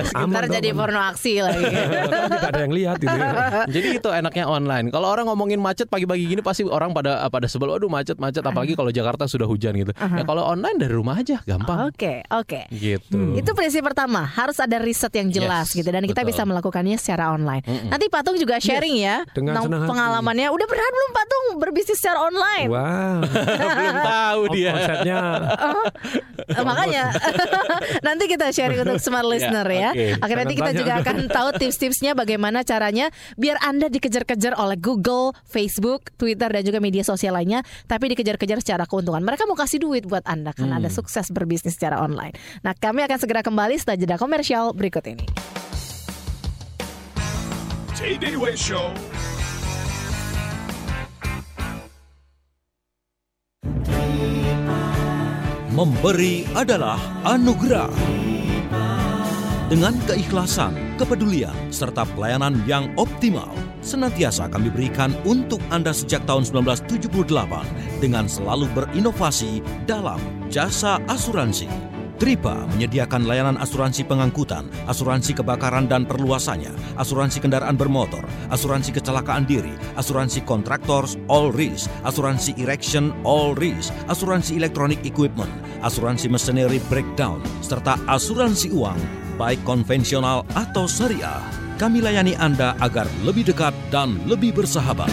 Yes, 0.02 0.10
Ntar 0.16 0.48
jadi 0.48 0.70
aman. 0.72 0.80
porno 0.80 1.00
aksi 1.02 1.34
lagi. 1.44 1.66
Tidak 1.68 2.50
ada 2.50 2.62
yang 2.64 2.74
lihat 2.74 2.96
gitu. 2.98 3.12
ya. 3.12 3.30
Jadi 3.68 3.88
itu 4.00 4.10
enaknya 4.10 4.46
online. 4.48 4.88
Kalau 4.88 5.08
orang 5.08 5.28
ngomongin 5.28 5.60
macet 5.60 5.92
pagi-pagi 5.92 6.26
gini 6.26 6.40
pasti 6.40 6.64
orang 6.64 6.96
pada 6.96 7.28
pada 7.28 7.46
sebel, 7.46 7.75
aduh 7.76 7.88
macet 7.88 8.16
macet 8.16 8.42
apalagi 8.42 8.74
kalau 8.74 8.90
Jakarta 8.90 9.26
sudah 9.26 9.46
hujan 9.46 9.76
gitu. 9.76 9.92
Ya 9.92 10.24
kalau 10.24 10.44
online 10.44 10.78
dari 10.78 10.92
rumah 10.92 11.16
aja 11.16 11.44
gampang. 11.44 11.88
Oke, 11.88 12.24
oke. 12.26 12.68
Gitu. 12.70 13.36
Itu 13.36 13.52
prinsip 13.52 13.82
pertama, 13.82 14.24
harus 14.26 14.58
ada 14.58 14.78
riset 14.78 15.12
yang 15.14 15.30
jelas 15.30 15.68
Yes, 15.68 15.78
gitu 15.78 15.90
dan 15.90 16.04
kita 16.04 16.22
betul. 16.22 16.32
bisa 16.32 16.42
melakukannya 16.44 16.96
secara 16.96 17.30
online. 17.30 17.62
Nanti 17.86 18.08
Patung 18.08 18.36
juga 18.36 18.58
sharing 18.58 18.96
ya 18.96 19.22
dengan 19.30 19.56
tentang 19.56 19.64
senang 19.68 19.82
hati. 19.84 19.92
pengalamannya. 19.92 20.48
Udah 20.48 20.66
pernah 20.66 20.88
belum 20.88 21.10
Patung 21.12 21.46
berbisnis 21.58 21.98
secara 21.98 22.20
online? 22.22 22.68
Wow. 22.68 23.18
Belum 23.76 23.98
tahu 24.00 24.42
dia. 24.52 24.72
Konsepnya 24.72 25.18
Eh, 26.46 26.62
Makanya 26.62 27.04
nanti 28.08 28.24
kita 28.26 28.50
sharing 28.50 28.80
untuk 28.80 29.00
smart 29.00 29.26
listener 29.32 29.66
ya. 29.66 29.90
oke. 29.92 30.06
Oke, 30.22 30.34
nanti 30.36 30.54
kita 30.54 30.72
juga 30.74 30.94
akan 31.02 31.18
tahu 31.28 31.50
tips-tipsnya 31.58 32.14
bagaimana 32.14 32.62
caranya 32.62 33.10
biar 33.36 33.58
Anda 33.60 33.90
dikejar-kejar 33.90 34.54
oleh 34.56 34.78
Google, 34.78 35.34
Facebook, 35.44 36.14
Twitter 36.16 36.48
dan 36.48 36.62
juga 36.62 36.78
media 36.78 37.02
sosial 37.02 37.34
lainnya, 37.34 37.65
tapi 37.86 38.14
dikejar-kejar 38.14 38.62
secara 38.62 38.84
keuntungan. 38.86 39.22
Mereka 39.22 39.50
mau 39.50 39.58
kasih 39.58 39.82
duit 39.82 40.06
buat 40.06 40.24
Anda 40.24 40.54
karena 40.54 40.78
hmm. 40.78 40.80
Anda 40.86 40.90
sukses 40.94 41.30
berbisnis 41.34 41.76
secara 41.76 42.00
online. 42.00 42.38
Nah, 42.62 42.78
kami 42.78 43.04
akan 43.04 43.18
segera 43.18 43.42
kembali 43.42 43.76
setelah 43.80 43.98
jeda 43.98 44.16
komersial 44.22 44.72
berikut 44.72 45.04
ini. 45.06 45.26
Show. 48.56 48.94
Memberi 55.74 56.48
adalah 56.56 56.96
anugerah. 57.28 57.92
Dengan 59.68 59.98
keikhlasan 60.06 60.85
kepedulian, 60.96 61.56
serta 61.70 62.08
pelayanan 62.16 62.60
yang 62.66 62.92
optimal, 62.96 63.52
senantiasa 63.84 64.48
kami 64.50 64.72
berikan 64.72 65.14
untuk 65.28 65.60
Anda 65.70 65.92
sejak 65.92 66.24
tahun 66.26 66.48
1978 66.48 68.02
dengan 68.02 68.26
selalu 68.26 68.66
berinovasi 68.74 69.60
dalam 69.86 70.20
jasa 70.48 70.98
asuransi. 71.06 71.68
Tripa 72.16 72.64
menyediakan 72.72 73.28
layanan 73.28 73.60
asuransi 73.60 74.08
pengangkutan, 74.08 74.72
asuransi 74.88 75.36
kebakaran 75.36 75.92
dan 75.92 76.08
perluasannya, 76.08 76.72
asuransi 76.96 77.44
kendaraan 77.44 77.76
bermotor, 77.76 78.24
asuransi 78.48 78.96
kecelakaan 78.96 79.44
diri, 79.44 79.76
asuransi 80.00 80.48
kontraktor 80.48 81.04
all 81.28 81.52
risk, 81.52 81.92
asuransi 82.08 82.56
erection 82.56 83.12
all 83.28 83.52
risk, 83.60 83.92
asuransi 84.08 84.56
electronic 84.56 85.04
equipment, 85.04 85.52
asuransi 85.84 86.32
machinery 86.32 86.80
breakdown, 86.88 87.44
serta 87.60 88.00
asuransi 88.08 88.72
uang 88.72 89.25
baik 89.36 89.68
konvensional 89.68 90.48
atau 90.56 90.88
syariah. 90.90 91.44
Kami 91.76 92.00
layani 92.00 92.40
Anda 92.40 92.80
agar 92.80 93.04
lebih 93.28 93.52
dekat 93.52 93.76
dan 93.92 94.16
lebih 94.26 94.56
bersahabat. 94.56 95.12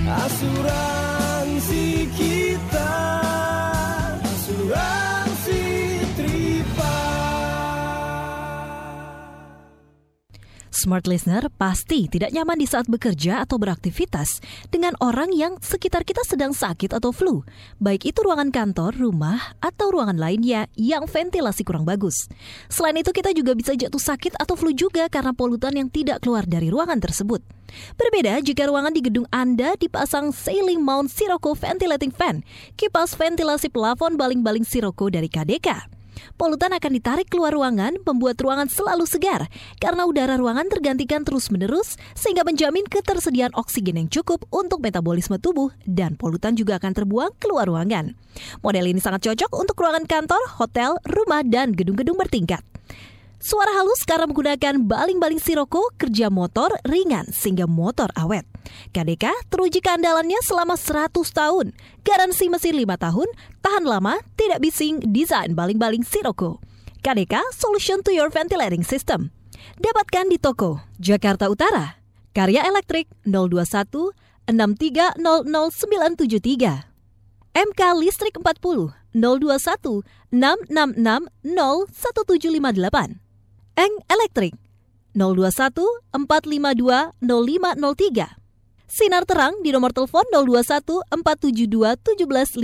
Asuransi 0.07 2.07
Smart 10.77 11.09
listener 11.09 11.49
pasti 11.57 12.05
tidak 12.05 12.29
nyaman 12.29 12.61
di 12.61 12.69
saat 12.69 12.85
bekerja 12.85 13.41
atau 13.41 13.57
beraktivitas 13.57 14.45
dengan 14.69 14.93
orang 15.01 15.33
yang 15.33 15.57
sekitar 15.57 16.05
kita 16.05 16.21
sedang 16.21 16.53
sakit 16.53 16.93
atau 16.93 17.09
flu, 17.09 17.41
baik 17.81 18.05
itu 18.05 18.21
ruangan 18.21 18.53
kantor, 18.53 18.93
rumah, 18.93 19.57
atau 19.57 19.89
ruangan 19.89 20.21
lainnya 20.21 20.69
yang 20.77 21.09
ventilasi 21.09 21.65
kurang 21.65 21.81
bagus. 21.81 22.29
Selain 22.69 22.93
itu 22.93 23.09
kita 23.09 23.33
juga 23.33 23.57
bisa 23.57 23.73
jatuh 23.73 23.97
sakit 23.97 24.37
atau 24.37 24.53
flu 24.53 24.69
juga 24.69 25.09
karena 25.09 25.33
polutan 25.33 25.73
yang 25.73 25.89
tidak 25.89 26.21
keluar 26.21 26.45
dari 26.45 26.69
ruangan 26.69 27.01
tersebut. 27.01 27.41
Berbeda 27.97 28.37
jika 28.45 28.69
ruangan 28.69 28.93
di 28.93 29.01
gedung 29.01 29.25
Anda 29.33 29.73
dipasang 29.81 30.29
ceiling 30.29 30.85
mount 30.85 31.09
Sirocco 31.09 31.57
ventilating 31.57 32.13
fan, 32.13 32.45
kipas 32.77 33.17
ventilasi 33.17 33.73
plafon 33.73 34.13
baling-baling 34.13 34.61
Sirocco 34.61 35.09
dari 35.09 35.25
KDK. 35.25 35.96
Polutan 36.35 36.73
akan 36.75 36.91
ditarik 36.93 37.27
keluar 37.27 37.55
ruangan, 37.55 37.97
membuat 38.03 38.37
ruangan 38.41 38.69
selalu 38.69 39.05
segar 39.09 39.49
karena 39.81 40.05
udara 40.05 40.37
ruangan 40.37 40.69
tergantikan 40.69 41.25
terus-menerus 41.25 41.97
sehingga 42.13 42.45
menjamin 42.45 42.85
ketersediaan 42.85 43.55
oksigen 43.57 43.97
yang 43.97 44.09
cukup 44.09 44.45
untuk 44.53 44.83
metabolisme 44.83 45.37
tubuh 45.41 45.73
dan 45.83 46.13
polutan 46.15 46.53
juga 46.53 46.77
akan 46.77 46.91
terbuang 46.93 47.31
keluar 47.41 47.65
ruangan. 47.65 48.13
Model 48.61 48.85
ini 48.89 49.01
sangat 49.01 49.25
cocok 49.27 49.51
untuk 49.57 49.75
ruangan 49.79 50.05
kantor, 50.05 50.41
hotel, 50.61 51.01
rumah, 51.09 51.41
dan 51.41 51.73
gedung-gedung 51.73 52.17
bertingkat. 52.17 52.61
Suara 53.37 53.69
halus 53.69 54.01
karena 54.01 54.25
menggunakan 54.25 54.81
baling-baling 54.81 55.37
Sirocco 55.37 55.93
kerja 55.93 56.33
motor 56.33 56.73
ringan 56.89 57.29
sehingga 57.29 57.69
motor 57.69 58.09
awet. 58.17 58.49
KDK 58.97 59.29
teruji 59.53 59.77
keandalannya 59.77 60.41
selama 60.41 60.73
100 60.73 61.13
tahun. 61.13 61.69
Garansi 62.01 62.49
mesin 62.49 62.73
5 62.73 62.97
tahun, 62.97 63.29
tahan 63.61 63.85
lama, 63.85 64.17
tidak 64.33 64.65
bising, 64.65 65.05
desain 65.13 65.53
baling-baling 65.53 66.01
Sirocco. 66.01 66.57
KDK 67.05 67.37
Solution 67.53 68.01
to 68.01 68.09
your 68.09 68.33
ventilating 68.33 68.81
system. 68.81 69.29
Dapatkan 69.77 70.33
di 70.33 70.41
toko 70.41 70.81
Jakarta 70.97 71.45
Utara. 71.45 72.01
Karya 72.33 72.65
Elektrik 72.65 73.05
021 73.21 74.17
6300973. 74.49 75.13
MK 77.53 77.81
Listrik 78.01 78.41
40 78.41 78.97
021 79.13 80.01
666 80.33 81.29
01758. 81.45 83.26
Eng 83.77 83.93
Elektrik 84.09 84.57
021 85.13 85.69
452 86.09 87.13
0503. 87.21 88.25
Sinar 88.89 89.21
Terang 89.29 89.53
di 89.61 89.69
nomor 89.69 89.93
telepon 89.93 90.25
021 90.33 91.05
472 91.13 91.93
1755. 92.01 92.57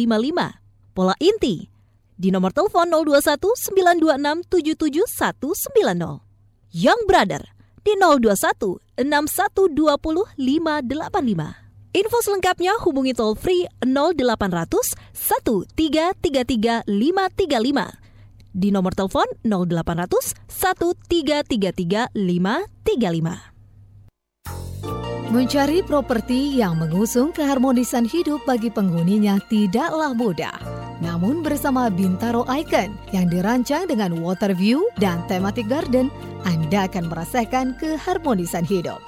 Pola 0.97 1.13
Inti 1.21 1.69
di 2.17 2.33
nomor 2.33 2.49
telepon 2.49 2.89
021 2.89 3.29
926 3.29 4.41
77190. 4.49 6.25
Young 6.73 7.05
Brother 7.05 7.45
di 7.85 7.93
021 7.93 8.81
6120 8.97 10.33
585. 10.33 11.93
Info 11.93 12.17
selengkapnya 12.25 12.73
hubungi 12.81 13.13
toll 13.13 13.37
free 13.37 13.69
0800 13.85 14.97
1333 15.13 16.89
535 16.89 18.02
di 18.53 18.69
nomor 18.69 18.93
telepon 18.93 19.25
0800 19.41 20.37
1333 20.47 22.13
535. 22.15 23.53
Mencari 25.33 25.81
properti 25.81 26.61
yang 26.61 26.77
mengusung 26.77 27.33
keharmonisan 27.33 28.05
hidup 28.05 28.45
bagi 28.45 28.69
penghuninya 28.69 29.41
tidaklah 29.49 30.13
mudah. 30.13 30.53
Namun 31.01 31.41
bersama 31.41 31.89
Bintaro 31.89 32.45
Icon 32.45 32.93
yang 33.09 33.33
dirancang 33.33 33.89
dengan 33.89 34.13
water 34.21 34.53
view 34.53 34.85
dan 35.01 35.25
thematic 35.25 35.65
garden, 35.65 36.13
Anda 36.45 36.85
akan 36.85 37.09
merasakan 37.09 37.73
keharmonisan 37.81 38.61
hidup. 38.69 39.01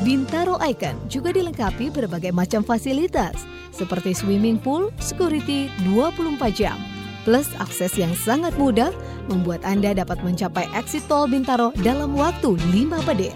Bintaro 0.00 0.56
Icon 0.64 0.96
juga 1.12 1.36
dilengkapi 1.36 1.92
berbagai 1.92 2.32
macam 2.32 2.64
fasilitas 2.64 3.44
seperti 3.68 4.16
swimming 4.16 4.56
pool, 4.56 4.88
security 4.96 5.68
24 5.84 6.40
jam, 6.56 6.80
plus 7.24 7.48
akses 7.58 7.96
yang 7.96 8.12
sangat 8.14 8.52
mudah 8.60 8.92
membuat 9.26 9.64
Anda 9.64 9.96
dapat 9.96 10.20
mencapai 10.20 10.68
exit 10.76 11.08
tol 11.08 11.26
Bintaro 11.26 11.72
dalam 11.80 12.12
waktu 12.14 12.54
5 12.54 13.08
menit. 13.08 13.34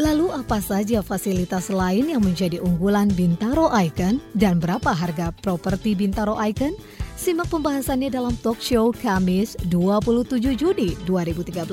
Lalu 0.00 0.32
apa 0.32 0.62
saja 0.64 1.04
fasilitas 1.04 1.68
lain 1.68 2.08
yang 2.08 2.24
menjadi 2.24 2.56
unggulan 2.62 3.10
Bintaro 3.12 3.68
Icon 3.68 4.22
dan 4.32 4.56
berapa 4.56 4.96
harga 4.96 5.28
properti 5.44 5.92
Bintaro 5.92 6.40
Icon? 6.40 6.72
Simak 7.20 7.52
pembahasannya 7.52 8.08
dalam 8.08 8.32
talk 8.40 8.64
show 8.64 8.96
Kamis 8.96 9.52
27 9.68 10.40
Juni 10.56 10.96
2013 11.04 11.68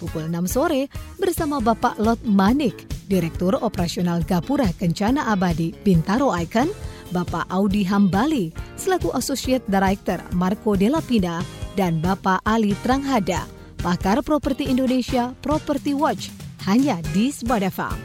pukul 0.00 0.32
6 0.32 0.48
sore 0.48 0.88
bersama 1.20 1.60
Bapak 1.60 2.00
Lot 2.00 2.24
Manik, 2.24 2.88
Direktur 3.04 3.58
Operasional 3.60 4.24
Gapura 4.24 4.72
Kencana 4.72 5.28
Abadi 5.28 5.76
Bintaro 5.84 6.32
Icon, 6.32 6.72
Bapak 7.08 7.48
Audi 7.48 7.84
Hambali 7.88 8.52
selaku 8.76 9.12
Associate 9.16 9.64
Director 9.64 10.20
Marco 10.36 10.76
Della 10.76 11.00
Pina 11.00 11.40
dan 11.72 12.02
Bapak 12.02 12.42
Ali 12.44 12.74
Tranghada, 12.84 13.46
pakar 13.80 14.20
properti 14.20 14.68
Indonesia 14.68 15.32
Property 15.40 15.94
Watch 15.94 16.28
hanya 16.66 17.00
di 17.14 17.32
Smart 17.32 17.64
FM. 17.64 17.96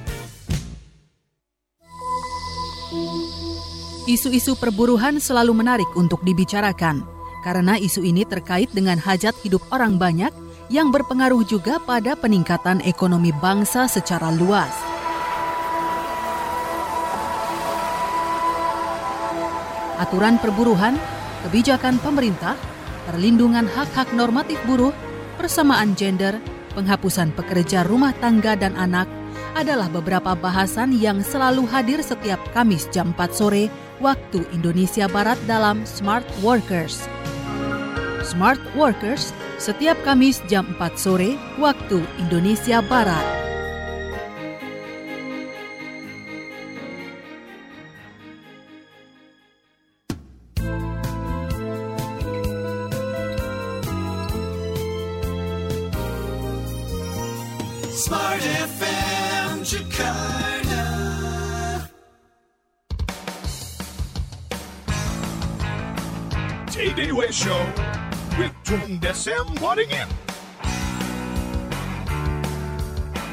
Isu-isu 4.03 4.59
perburuhan 4.59 5.23
selalu 5.23 5.55
menarik 5.55 5.87
untuk 5.95 6.19
dibicarakan 6.27 7.07
karena 7.43 7.79
isu 7.79 8.03
ini 8.03 8.27
terkait 8.27 8.67
dengan 8.75 8.99
hajat 8.99 9.31
hidup 9.43 9.63
orang 9.71 9.95
banyak 9.95 10.31
yang 10.71 10.91
berpengaruh 10.91 11.43
juga 11.47 11.79
pada 11.79 12.15
peningkatan 12.15 12.83
ekonomi 12.83 13.31
bangsa 13.39 13.87
secara 13.87 14.31
luas. 14.31 14.92
Aturan 20.03 20.35
perburuhan, 20.35 20.99
kebijakan 21.47 21.95
pemerintah, 22.03 22.59
perlindungan 23.07 23.63
hak-hak 23.71 24.11
normatif 24.11 24.59
buruh, 24.67 24.91
persamaan 25.39 25.95
gender, 25.95 26.43
penghapusan 26.75 27.31
pekerja 27.31 27.87
rumah 27.87 28.11
tangga 28.19 28.59
dan 28.59 28.75
anak 28.75 29.07
adalah 29.55 29.87
beberapa 29.87 30.35
bahasan 30.35 30.91
yang 30.91 31.23
selalu 31.23 31.63
hadir 31.71 32.03
setiap 32.03 32.41
Kamis 32.51 32.91
jam 32.91 33.15
4 33.15 33.31
sore 33.31 33.71
waktu 34.03 34.43
Indonesia 34.51 35.07
Barat 35.07 35.39
dalam 35.47 35.87
Smart 35.87 36.27
Workers. 36.43 37.07
Smart 38.27 38.59
Workers 38.75 39.31
setiap 39.55 39.95
Kamis 40.03 40.43
jam 40.51 40.67
4 40.75 40.99
sore 40.99 41.39
waktu 41.63 42.03
Indonesia 42.19 42.83
Barat. 42.83 43.23
8 66.83 67.13
Way 67.13 67.31
Show 67.31 67.65
with 68.37 68.51
Tom 68.65 68.99
Desem 68.99 69.57
again. 69.79 70.09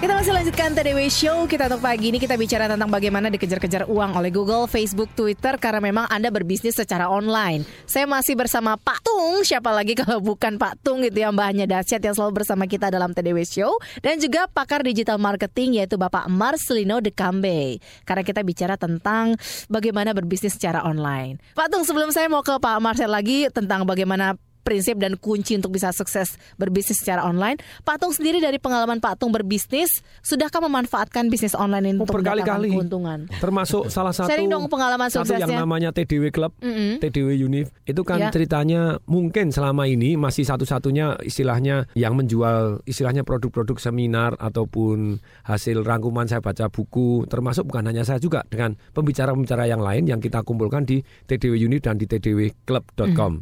Kita 0.00 0.16
masih 0.16 0.32
lanjutkan 0.32 0.72
TDW 0.72 1.12
Show. 1.12 1.44
Kita 1.44 1.68
untuk 1.68 1.84
pagi 1.84 2.08
ini 2.08 2.16
kita 2.16 2.40
bicara 2.40 2.64
tentang 2.64 2.88
bagaimana 2.88 3.28
dikejar-kejar 3.28 3.84
uang 3.84 4.16
oleh 4.16 4.32
Google, 4.32 4.64
Facebook, 4.64 5.12
Twitter 5.12 5.60
karena 5.60 5.76
memang 5.76 6.08
Anda 6.08 6.32
berbisnis 6.32 6.80
secara 6.80 7.04
online. 7.04 7.68
Saya 7.84 8.08
masih 8.08 8.32
bersama 8.32 8.80
Pak 8.80 9.04
Tung, 9.04 9.44
siapa 9.44 9.68
lagi 9.68 9.92
kalau 10.00 10.24
bukan 10.24 10.56
Pak 10.56 10.80
Tung 10.80 11.04
gitu 11.04 11.20
ya 11.20 11.28
mbahnya 11.28 11.68
dahsyat 11.68 12.00
yang 12.00 12.16
selalu 12.16 12.40
bersama 12.40 12.64
kita 12.64 12.88
dalam 12.88 13.12
TDW 13.12 13.44
Show 13.44 13.76
dan 14.00 14.16
juga 14.16 14.48
pakar 14.48 14.80
digital 14.88 15.20
marketing 15.20 15.84
yaitu 15.84 16.00
Bapak 16.00 16.32
Marcelino 16.32 17.04
Dekambe. 17.04 17.76
Karena 18.08 18.24
kita 18.24 18.40
bicara 18.40 18.80
tentang 18.80 19.36
bagaimana 19.68 20.16
berbisnis 20.16 20.56
secara 20.56 20.80
online. 20.80 21.44
Pak 21.52 21.68
Tung, 21.68 21.84
sebelum 21.84 22.08
saya 22.08 22.24
mau 22.32 22.40
ke 22.40 22.56
Pak 22.56 22.80
Marcel 22.80 23.12
lagi 23.12 23.52
tentang 23.52 23.84
bagaimana 23.84 24.32
prinsip 24.60 24.96
dan 24.96 25.16
kunci 25.16 25.54
untuk 25.54 25.72
bisa 25.72 25.90
sukses 25.90 26.28
berbisnis 26.54 26.98
secara 26.98 27.22
online. 27.22 27.56
Pak 27.80 27.98
Tung 27.98 28.10
sendiri 28.10 28.38
dari 28.38 28.56
pengalaman 28.56 28.98
Pak 28.98 29.16
Tung 29.16 29.30
berbisnis, 29.30 29.88
sudahkah 30.20 30.60
memanfaatkan 30.60 31.26
bisnis 31.26 31.52
online 31.52 31.86
ini 31.86 31.96
Oh, 31.96 32.04
untuk 32.04 32.20
mendapatkan 32.20 32.44
berkali-kali. 32.44 32.68
keuntungan? 32.72 33.18
Termasuk 33.36 33.88
salah 33.94 34.12
satu 34.12 34.28
Sharing 34.28 34.48
dong 34.48 34.66
pengalaman 34.66 35.08
satu 35.08 35.32
yang 35.32 35.50
namanya 35.50 35.90
TDW 35.90 36.30
Club, 36.30 36.52
Mm-mm. 36.60 36.98
TDW 36.98 37.28
Unif. 37.40 37.72
Itu 37.82 38.02
kan 38.02 38.18
Ya. 38.18 38.28
ceritanya 38.28 39.00
mungkin 39.04 39.48
selama 39.48 39.84
ini 39.84 40.14
masih 40.14 40.44
satu-satunya 40.44 41.16
istilahnya 41.22 41.88
yang 41.94 42.12
menjual 42.12 42.84
istilahnya 42.84 43.24
produk-produk 43.24 43.80
seminar 43.80 44.36
ataupun 44.36 45.16
hasil 45.42 45.80
rangkuman 45.80 46.28
saya 46.28 46.38
baca 46.38 46.68
buku, 46.68 47.24
termasuk 47.26 47.64
bukan 47.64 47.88
hanya 47.88 48.04
saya 48.04 48.16
juga 48.16 48.44
dengan 48.44 48.76
pembicara-pembicara 48.92 49.64
yang 49.64 49.80
lain 49.80 50.04
yang 50.04 50.20
kita 50.20 50.44
kumpulkan 50.44 50.84
di 50.84 51.00
TDW 51.24 51.56
Unif 51.64 51.80
dan 51.80 51.96
di 51.96 52.04
tdwclub.com, 52.04 53.40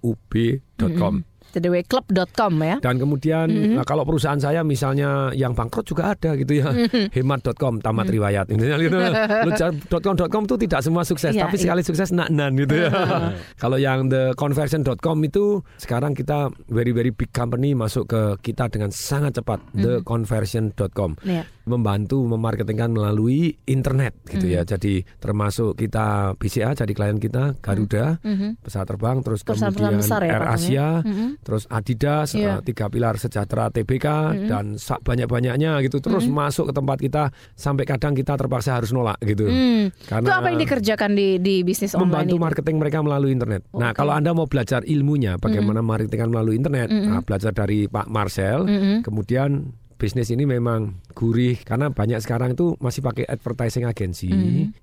Tdwclub.com. 0.00 1.22
tdwclub.com 1.54 2.52
ya. 2.66 2.76
Dan 2.82 2.98
kemudian 2.98 3.46
Mm-hmm. 3.46 3.78
nah, 3.78 3.86
kalau 3.86 4.02
perusahaan 4.02 4.34
saya 4.36 4.66
misalnya 4.66 5.30
yang 5.30 5.54
bangkrut 5.54 5.86
juga 5.86 6.10
ada 6.10 6.34
gitu 6.34 6.58
ya. 6.58 6.74
Mm-hmm. 6.74 7.14
Hemat.com 7.14 7.78
tamat 7.78 8.10
riwayat. 8.10 8.50
Intinya 8.50 8.74
gitu. 8.74 8.98
Lu.com.com 8.98 10.42
itu 10.50 10.56
tidak 10.66 10.80
semua 10.82 11.06
sukses, 11.06 11.30
Iya, 11.30 11.46
tapi 11.46 11.54
iya. 11.54 11.62
sekali 11.62 11.80
sukses 11.86 12.10
nak-nan 12.10 12.58
gitu 12.58 12.74
ya. 12.74 12.90
kalau 13.62 13.78
yang 13.78 14.10
theconversion.com 14.10 15.16
itu 15.22 15.62
sekarang 15.78 16.18
kita 16.18 16.50
very 16.66 16.90
very 16.90 17.14
big 17.14 17.30
company 17.30 17.70
masuk 17.70 18.10
ke 18.10 18.20
kita 18.42 18.66
dengan 18.66 18.90
sangat 18.90 19.38
cepat 19.38 19.62
theconversion.com 19.78 21.22
Iya. 21.22 21.46
Membantu 21.64 22.22
memarketingkan 22.24 22.88
melalui 22.88 23.56
internet 23.64 24.12
gitu 24.24 24.44
Mm-hmm. 24.44 24.56
ya. 24.56 24.62
Jadi 24.66 24.94
termasuk 25.16 25.74
kita 25.74 26.06
BCA 26.34 26.72
jadi 26.74 26.92
klien 26.92 27.16
kita 27.16 27.56
Garuda 27.58 28.20
Mhm. 28.20 28.60
pesawat 28.60 28.86
terbang 28.86 29.16
terus 29.18 29.40
Perusahaan-perusahaan 29.42 29.72
kemudian 29.72 29.98
besar 29.98 30.20
ya, 30.22 30.30
Air 30.30 30.42
ya? 30.42 30.48
Asia 30.50 30.88
Mhm. 31.00 31.26
terus 31.40 31.64
Adidas 31.66 32.28
Iya. 32.32 32.52
eh, 32.54 32.58
tiga 32.62 32.86
pilar 32.86 33.16
sejahtera 33.16 33.68
TBK 33.68 34.06
dan 34.44 34.76
sa- 34.76 35.00
banyak-banyaknya 35.00 35.80
gitu 35.80 35.98
terus 35.98 36.24
masuk 36.26 36.68
ke 36.68 36.74
tempat 36.74 36.98
kita 36.98 37.22
sampai 37.54 37.84
kadang 37.84 38.12
kita 38.12 38.34
terpaksa 38.34 38.76
harus 38.76 38.90
nolak 38.90 39.16
gitu 39.20 39.44
Hmm. 39.44 39.88
karena 40.04 40.26
Itu 40.26 40.32
apa 40.34 40.46
yang 40.46 40.60
dikerjakan 40.60 41.10
di 41.12 41.28
di 41.36 41.60
bisnis 41.60 41.92
online 41.92 42.04
membantu 42.04 42.34
itu? 42.34 42.42
marketing 42.42 42.76
mereka 42.76 42.98
melalui 43.00 43.32
internet. 43.32 43.62
Nah, 43.72 43.90
Oke. 43.90 43.96
kalau 43.96 44.12
Anda 44.12 44.30
mau 44.30 44.44
belajar 44.44 44.84
ilmunya 44.84 45.36
bagaimana 45.36 45.80
marketingan 45.80 46.28
melalui 46.28 46.54
internet, 46.54 46.88
nah, 46.88 47.20
belajar 47.20 47.50
dari 47.50 47.86
Pak 47.86 48.06
Marcel, 48.06 48.64
Mm-mm. 48.64 48.96
kemudian 49.00 49.72
bisnis 49.94 50.30
ini 50.34 50.44
memang 50.44 51.00
gurih 51.14 51.58
karena 51.62 51.90
banyak 51.90 52.18
sekarang 52.18 52.58
itu 52.58 52.74
masih 52.82 53.00
pakai 53.00 53.24
advertising 53.30 53.86
agency 53.86 54.30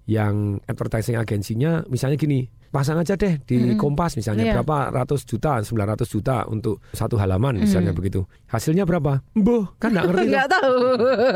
yang 0.08 0.58
advertising 0.66 1.20
agensinya 1.20 1.84
misalnya 1.92 2.16
gini 2.16 2.48
pasang 2.72 2.98
aja 2.98 3.14
deh 3.14 3.38
di 3.44 3.76
Kompas 3.76 4.16
misalnya 4.16 4.48
Iya. 4.48 4.54
berapa 4.60 4.90
ratus 4.96 5.28
juta 5.28 5.60
900 5.60 6.08
juta 6.08 6.48
untuk 6.48 6.80
satu 6.92 7.20
halaman 7.20 7.60
misalnya 7.60 7.92
begitu 7.92 8.24
hasilnya 8.48 8.88
berapa 8.88 9.20
boh 9.36 9.76
kan 9.78 9.92
nggak 9.92 10.06
ngerti. 10.08 10.28
Nggak 10.32 10.48
tahu. 10.50 10.76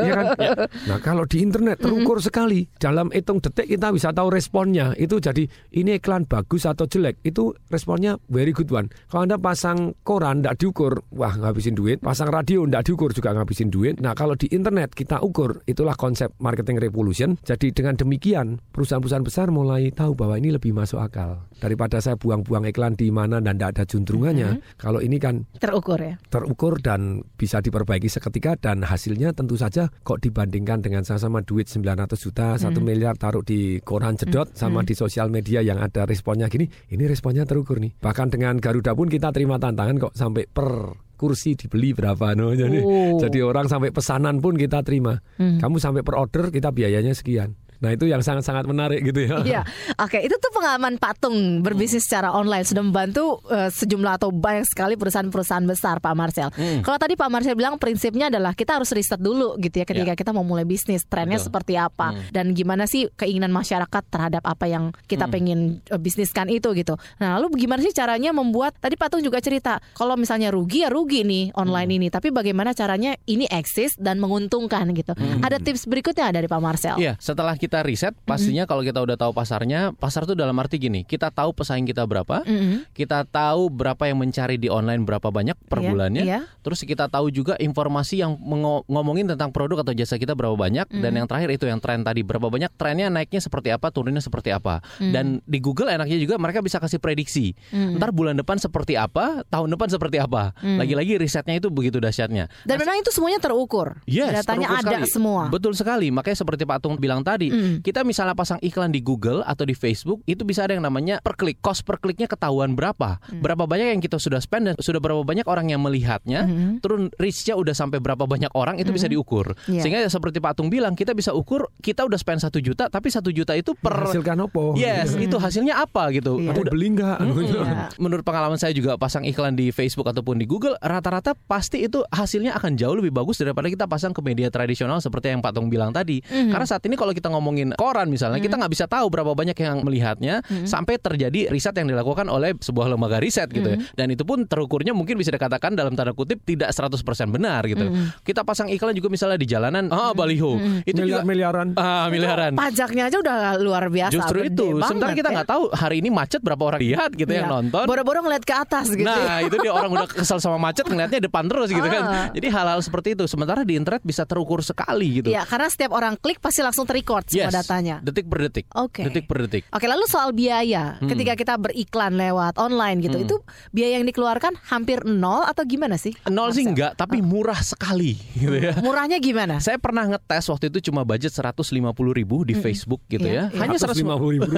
Iya 0.02 0.13
kan? 0.15 0.26
Nah 0.89 1.00
kalau 1.02 1.24
di 1.26 1.41
internet 1.41 1.82
terukur 1.82 2.21
sekali 2.21 2.67
dalam 2.78 3.12
hitung 3.12 3.43
detik 3.43 3.67
kita 3.67 3.91
bisa 3.91 4.12
tahu 4.12 4.32
responnya 4.32 4.95
itu 4.95 5.19
jadi 5.19 5.43
ini 5.74 6.00
iklan 6.00 6.24
bagus 6.24 6.63
atau 6.63 6.86
jelek 6.86 7.19
itu 7.21 7.52
responnya 7.67 8.15
very 8.30 8.56
good 8.56 8.69
one. 8.69 8.88
Kalau 9.10 9.28
anda 9.28 9.36
pasang 9.36 9.98
koran 10.08 10.39
tidak 10.39 10.56
diukur 10.62 11.04
wah 11.12 11.34
ngabisin 11.36 11.76
duit, 11.76 12.00
pasang 12.00 12.30
radio 12.30 12.63
tidak 12.63 12.84
diukur 12.86 13.10
juga 13.12 13.34
ngabisin 13.34 13.67
duit. 13.67 13.98
Nah 14.00 14.13
kalau 14.13 14.38
di 14.38 14.48
internet 14.52 14.93
kita 14.93 15.19
ukur 15.19 15.60
itulah 15.65 15.98
konsep 15.98 16.32
marketing 16.39 16.80
revolution. 16.80 17.36
Jadi 17.41 17.74
dengan 17.74 17.98
demikian 17.98 18.62
perusahaan-perusahaan 18.71 19.26
besar 19.26 19.48
mulai 19.50 19.89
tahu 19.91 20.13
bahwa 20.13 20.38
ini 20.38 20.54
lebih 20.54 20.71
masuk 20.71 21.02
akal 21.02 21.25
daripada 21.56 21.98
saya 22.00 22.16
buang-buang 22.16 22.68
iklan 22.68 22.94
di 22.94 23.10
mana 23.10 23.40
dan 23.40 23.56
tidak 23.56 23.70
ada 23.76 23.84
juntrungannya. 23.88 24.50
Kalau 24.76 25.00
ini 25.00 25.18
kan 25.18 25.48
Terukur 25.58 25.98
ya. 25.98 26.16
terukur 26.28 26.78
dan 26.84 27.24
bisa 27.36 27.60
diperbaiki 27.60 28.08
seketika 28.08 28.60
dan 28.60 28.84
hasilnya 28.84 29.32
tentu 29.32 29.56
saja 29.56 29.88
kok 30.04 30.20
dibandingkan 30.20 30.84
dengan 30.84 31.02
sama-sama 31.02 31.42
duit 31.42 31.66
900 31.66 32.16
juta, 32.16 32.56
satu 32.56 32.80
miliar 32.80 33.16
taruh 33.16 33.42
di 33.42 33.80
koran 33.82 34.16
jedot 34.16 34.52
sama 34.54 34.84
di 34.84 34.94
sosial 34.94 35.32
media 35.32 35.64
yang 35.64 35.80
ada 35.80 36.04
responnya 36.04 36.46
gini, 36.48 36.68
ini 36.92 37.04
responnya 37.06 37.48
terukur 37.48 37.80
nih. 37.80 37.96
Bahkan 37.98 38.28
dengan 38.30 38.60
Garuda 38.60 38.94
pun 38.94 39.08
kita 39.08 39.32
terima 39.32 39.56
tantangan 39.58 39.98
kok 39.98 40.14
sampai 40.14 40.46
per 40.46 40.70
kursi 41.16 41.56
dibeli 41.56 41.96
berapa 41.96 42.36
no 42.36 42.52
jadi 42.52 42.84
Oh. 42.84 43.16
jadi 43.16 43.40
orang 43.40 43.72
sampai 43.72 43.96
pesanan 43.96 44.44
pun 44.44 44.60
kita 44.60 44.84
terima 44.84 45.24
kamu 45.40 45.80
sampai 45.80 46.04
per 46.04 46.20
order 46.20 46.52
kita 46.52 46.76
biayanya 46.76 47.16
sekian 47.16 47.56
nah 47.80 47.92
itu 47.92 48.08
yang 48.08 48.22
sangat-sangat 48.24 48.66
menarik 48.68 49.02
gitu 49.04 49.26
ya 49.26 49.38
Iya, 49.46 49.62
oke 50.00 50.20
itu 50.22 50.36
tuh 50.40 50.52
pengalaman 50.56 50.96
Patung 50.98 51.62
berbisnis 51.62 52.08
secara 52.08 52.32
online 52.32 52.64
sudah 52.64 52.84
membantu 52.84 53.44
eh, 53.52 53.68
sejumlah 53.68 54.22
atau 54.22 54.30
banyak 54.32 54.66
sekali 54.70 54.96
perusahaan-perusahaan 54.96 55.66
besar 55.66 56.00
Pak 56.00 56.14
Marcel. 56.16 56.50
Hmm. 56.54 56.86
Kalau 56.86 56.98
tadi 57.02 57.18
Pak 57.18 57.30
Marcel 57.30 57.58
bilang 57.58 57.76
prinsipnya 57.76 58.32
adalah 58.32 58.56
kita 58.56 58.80
harus 58.80 58.94
riset 58.96 59.20
dulu 59.20 59.58
gitu 59.60 59.82
ya 59.82 59.86
ketika 59.86 60.14
kita 60.16 60.32
mau 60.32 60.46
mulai 60.46 60.64
bisnis 60.64 61.04
trennya 61.06 61.42
Betul. 61.42 61.48
seperti 61.52 61.74
apa 61.76 62.16
dan 62.32 62.54
gimana 62.56 62.86
sih 62.86 63.10
keinginan 63.18 63.52
masyarakat 63.52 64.04
terhadap 64.08 64.44
apa 64.46 64.66
yang 64.70 64.94
kita 65.10 65.28
pengen 65.28 65.82
eh, 65.90 66.00
bisniskan 66.00 66.48
itu 66.48 66.72
gitu. 66.78 66.96
Nah 67.18 67.38
lalu 67.40 67.66
gimana 67.66 67.82
sih 67.82 67.92
caranya 67.92 68.32
membuat 68.32 68.78
tadi 68.80 68.96
Patung 68.96 69.22
juga 69.26 69.42
cerita 69.44 69.82
kalau 69.98 70.16
misalnya 70.16 70.54
rugi 70.54 70.86
ya 70.86 70.90
rugi 70.94 71.26
nih 71.26 71.52
online 71.58 71.92
ini, 71.98 72.08
tapi 72.14 72.30
bagaimana 72.32 72.72
caranya 72.72 73.18
ini 73.26 73.50
eksis 73.50 73.98
dan 73.98 74.22
menguntungkan 74.22 74.86
gitu. 74.94 75.18
Ada 75.42 75.58
tips 75.58 75.90
berikutnya 75.90 76.30
dari 76.30 76.46
Pak 76.46 76.62
Marcel? 76.62 76.96
Iya, 77.02 77.18
setelah 77.18 77.58
kita 77.58 77.64
riset, 77.82 78.13
pastinya 78.25 78.67
kalau 78.67 78.86
kita 78.86 79.01
udah 79.01 79.17
tahu 79.17 79.32
pasarnya, 79.32 79.95
pasar 79.95 80.28
tuh 80.28 80.38
dalam 80.38 80.54
arti 80.60 80.78
gini, 80.78 81.01
kita 81.04 81.32
tahu 81.32 81.56
pesaing 81.56 81.88
kita 81.88 82.06
berapa, 82.06 82.45
Mhm. 82.45 82.93
kita 82.93 83.25
tahu 83.25 83.71
berapa 83.71 84.06
yang 84.06 84.21
mencari 84.21 84.60
di 84.60 84.69
online 84.69 85.04
berapa 85.04 85.32
banyak 85.32 85.56
per 85.65 85.82
Iya, 85.82 85.89
bulannya, 85.89 86.23
iya. 86.23 86.39
terus 86.62 86.84
kita 86.84 87.10
tahu 87.10 87.32
juga 87.32 87.56
informasi 87.58 88.21
yang 88.21 88.38
ngomongin 88.86 89.32
tentang 89.32 89.49
produk 89.49 89.82
atau 89.82 89.93
jasa 89.95 90.19
kita 90.19 90.36
berapa 90.36 90.54
banyak, 90.54 90.88
dan 90.91 91.12
Mhm. 91.12 91.17
yang 91.23 91.28
terakhir 91.28 91.49
itu 91.56 91.65
yang 91.65 91.80
tren 91.82 92.04
tadi 92.04 92.21
berapa 92.21 92.47
banyak 92.47 92.71
trennya 92.75 93.08
naiknya 93.10 93.41
seperti 93.41 93.71
apa, 93.71 93.89
turunnya 93.89 94.21
seperti 94.21 94.51
apa, 94.51 94.84
Mhm. 94.99 95.12
dan 95.13 95.25
di 95.47 95.60
Google 95.63 95.89
enaknya 95.89 96.17
juga 96.19 96.36
mereka 96.38 96.60
bisa 96.60 96.78
kasih 96.78 96.99
prediksi, 96.99 97.56
Mhm. 97.71 97.97
ntar 97.97 98.12
bulan 98.12 98.36
depan 98.36 98.60
seperti 98.60 98.99
apa, 98.99 99.41
tahun 99.47 99.71
depan 99.73 99.88
seperti 99.89 100.17
apa, 100.19 100.51
lagi-lagi 100.62 101.15
risetnya 101.15 101.58
itu 101.58 101.71
begitu 101.71 101.97
dahsyatnya. 102.04 102.51
Dan 102.67 102.75
memang 102.75 102.99
itu 102.99 103.12
semuanya 103.13 103.39
terukur. 103.39 104.04
Yes, 104.04 104.43
Datanya 104.43 104.67
terukur 104.67 104.84
ada 104.84 104.91
sekali. 104.99 105.12
semua. 105.13 105.43
Betul 105.47 105.73
sekali. 105.78 106.08
Makanya 106.12 106.38
seperti 106.41 106.63
Pak 106.67 106.80
Tung 106.84 106.99
bilang 106.99 107.23
tadi, 107.23 107.47
Mm. 107.56 107.76
kita 107.82 108.04
misalnya 108.04 108.36
pasang 108.36 108.60
iklan 108.60 108.91
di 108.91 109.00
Google 109.00 109.39
atau 109.48 109.63
di 109.63 109.72
Facebook, 109.72 110.20
itu 110.28 110.44
bisa 110.44 110.68
ada 110.68 110.76
yang 110.76 110.84
namanya 110.84 111.24
per 111.24 111.39
klik. 111.39 111.63
Cost 111.63 111.88
per 111.88 112.04
kliknya 112.04 112.28
ketahuan 112.28 112.76
berapa. 112.76 113.24
Mm. 113.32 113.39
Berapa 113.39 113.63
banyak 113.63 113.88
yang 113.96 114.02
kita 114.04 114.20
sudah 114.20 114.44
spend 114.44 114.72
dan 114.72 114.76
sudah 114.82 115.00
berapa 115.00 115.24
banyak 115.24 115.48
orang 115.48 115.72
yang 115.72 115.82
melihatnya. 115.82 116.46
Mhm. 116.50 116.82
Turun 116.82 117.13
reach-nya 117.22 117.54
udah 117.56 117.72
sampai 117.72 118.02
berapa 118.02 118.26
banyak 118.26 118.52
orang 118.58 118.82
itu 118.82 118.89
bisa 118.89 119.06
diukur. 119.06 119.54
Iya. 119.70 119.82
Sehingga 119.86 120.00
seperti 120.10 120.41
Pak 120.41 120.58
Tung 120.58 120.74
bilang, 120.74 120.98
kita 120.98 121.13
bisa 121.13 121.32
ukur 121.32 121.70
kita 121.80 122.04
udah 122.04 122.18
spend 122.18 122.41
satu 122.41 122.58
juta, 122.60 122.89
tapi 122.89 123.13
satu 123.13 123.30
juta 123.30 123.54
itu 123.54 123.78
per 123.78 123.94
menghasilkan 123.96 124.38
apa 124.50 124.63
Yes, 124.76 125.13
itu 125.15 125.38
hasilnya 125.38 125.82
apa 125.82 126.10
gitu. 126.12 126.41
Ada 126.41 126.60
yang 126.60 126.74
beli 126.74 126.88
nggak 126.98 127.18
Iya. 127.26 127.89
Menurut 128.02 128.24
pengalaman 128.26 128.58
saya 128.58 128.74
juga 128.74 128.98
pasang 128.98 129.24
iklan 129.24 129.54
di 129.54 129.70
Facebook 129.70 130.10
ataupun 130.10 130.41
di 130.41 130.46
Google, 130.50 130.76
rata-rata 130.82 131.38
pasti 131.48 131.86
itu 131.86 132.02
hasilnya 132.10 132.58
akan 132.58 132.76
jauh 132.80 132.96
lebih 132.98 133.13
bagus 133.13 133.38
daripada 133.39 133.70
kita 133.70 133.86
pasang 133.86 134.12
ke 134.12 134.22
media 134.26 134.50
tradisional 134.50 135.00
seperti 135.00 135.32
yang 135.32 135.41
Pak 135.44 135.54
Tung 135.56 135.70
bilang 135.70 135.94
tadi. 135.94 136.22
Mhm. 136.26 136.52
Karena 136.52 136.65
saat 136.65 136.84
ini 136.88 136.96
kalau 136.98 137.13
kita 137.13 137.30
ngomongin 137.46 137.78
koran 137.78 138.10
misalnya, 138.10 138.42
kita 138.42 138.58
nggak 138.58 138.74
bisa 138.74 138.90
tahu 138.90 139.06
berapa 139.06 139.38
banyak 139.38 139.54
yang 139.54 139.86
melihatnya 139.86 140.42
Mhm. 140.42 140.66
sampai 140.66 140.98
terjadi 140.98 141.54
riset 141.54 141.78
yang 141.78 141.86
dilakukan 141.86 142.26
oleh 142.26 142.58
sebuah 142.58 142.90
lembaga 142.90 143.22
riset 143.22 143.54
gitu 143.54 143.70
ya. 143.70 143.78
Mhm. 143.78 143.94
Dan 143.94 144.08
itu 144.10 144.26
pun 144.26 144.50
terukurnya 144.50 144.98
mungkin 144.98 145.14
bisa 145.14 145.30
dikatakan 145.30 145.78
dalam 145.78 145.94
tanda 145.94 146.18
kutip 146.18 146.42
tidak 146.42 146.74
100% 146.74 147.30
benar 147.30 147.62
gitu. 147.70 147.86
Mhm. 147.86 148.26
Kita 148.26 148.42
pasang 148.42 148.74
iklan 148.74 148.98
juga 148.98 149.14
misalnya 149.14 149.38
di 149.38 149.46
jalanan, 149.46 149.94
ah 149.94 150.10
baliho. 150.12 150.58
Itu 150.82 151.06
juga 151.06 151.22
miliar-miliaran 151.22 151.78
ah 151.78 152.10
miliaran. 152.10 152.58
Pajaknya 152.58 153.14
aja 153.14 153.18
udah 153.22 153.38
luar 153.62 153.94
biasa. 153.94 154.10
Justru 154.10 154.38
itu. 154.42 154.66
Sementara 154.82 155.14
kita 155.14 155.30
ya. 155.30 155.36
nggak 155.38 155.50
tahu 155.54 155.64
hari 155.70 156.02
ini 156.02 156.10
macet 156.10 156.42
berapa 156.42 156.64
orang 156.66 156.82
lihat 156.82 157.14
gitu 157.14 157.30
yang 157.30 157.46
Iya. 157.46 157.54
nonton. 157.62 157.86
Boro-boro 157.86 158.26
ngeliat 158.26 158.42
ke 158.42 158.56
atas 158.58 158.90
gitu. 158.90 159.06
Nah 159.06 159.46
itu 159.46 159.54
dia 159.62 159.70
orang 159.70 159.94
udah 159.94 160.10
kesel 160.10 160.42
sama 160.42 160.58
macet 160.58 160.90
ngeliatnya 160.90 161.22
depan 161.22 161.46
terus 161.46 161.70
gitu 161.70 161.86
kan. 161.86 162.04
Ah. 162.08 162.28
Jadi 162.34 162.48
hal-hal 162.50 162.80
seperti 162.82 163.14
itu. 163.14 163.30
Sementara 163.30 163.62
di 163.62 163.78
internet 163.78 164.02
bisa 164.02 164.24
terukur 164.26 164.64
sekali 164.64 165.22
gitu. 165.22 165.28
Iya, 165.30 165.44
karena 165.44 165.68
setiap 165.68 165.92
orang 165.92 166.16
klik 166.16 166.40
pasti 166.40 166.64
langsung 166.64 166.88
terrecord 166.88 167.28
semua 167.38 167.52
Yes, 167.52 167.58
datanya. 167.58 167.95
Detik 168.00 168.26
per 168.26 168.39
detik. 168.41 168.65
Oke. 168.71 169.04
Detik 169.04 169.26
per 169.26 169.43
detik. 169.43 169.63
Oke, 169.69 169.86
lalu 169.86 170.06
soal 170.08 170.32
biaya, 170.32 170.95
Hmm. 170.98 171.10
ketika 171.10 171.34
kita 171.36 171.54
beriklan 171.56 172.15
lewat 172.15 172.56
online 172.56 173.00
gitu, 173.00 173.17
itu 173.19 173.36
biaya 173.69 174.00
yang 174.00 174.06
dikeluarkan 174.06 174.56
hampir 174.65 175.04
nol 175.04 175.43
atau 175.43 175.63
gimana 175.63 175.95
sih? 175.95 176.15
Nol 176.26 176.50
sih 176.50 176.63
enggak, 176.63 176.95
tapi 176.95 177.19
murah 177.19 177.60
sekali 177.60 178.15
gitu 178.34 178.56
ya. 178.56 178.74
Murahnya 178.80 179.19
gimana? 179.19 179.60
Saya 179.60 179.76
pernah 179.76 180.08
ngetes 180.08 180.48
waktu 180.48 180.69
itu 180.69 180.88
cuma 180.88 181.04
budget 181.04 181.30
150 181.30 181.76
ribu 182.12 182.41
di 182.41 182.56
Facebook 182.56 183.04
gitu 183.06 183.26
Iya, 183.26 183.52
ya. 183.52 183.54
iya. 183.54 183.60
Hanya 183.60 183.78
150 183.78 184.06
150 184.06 184.32
ribu 184.32 184.50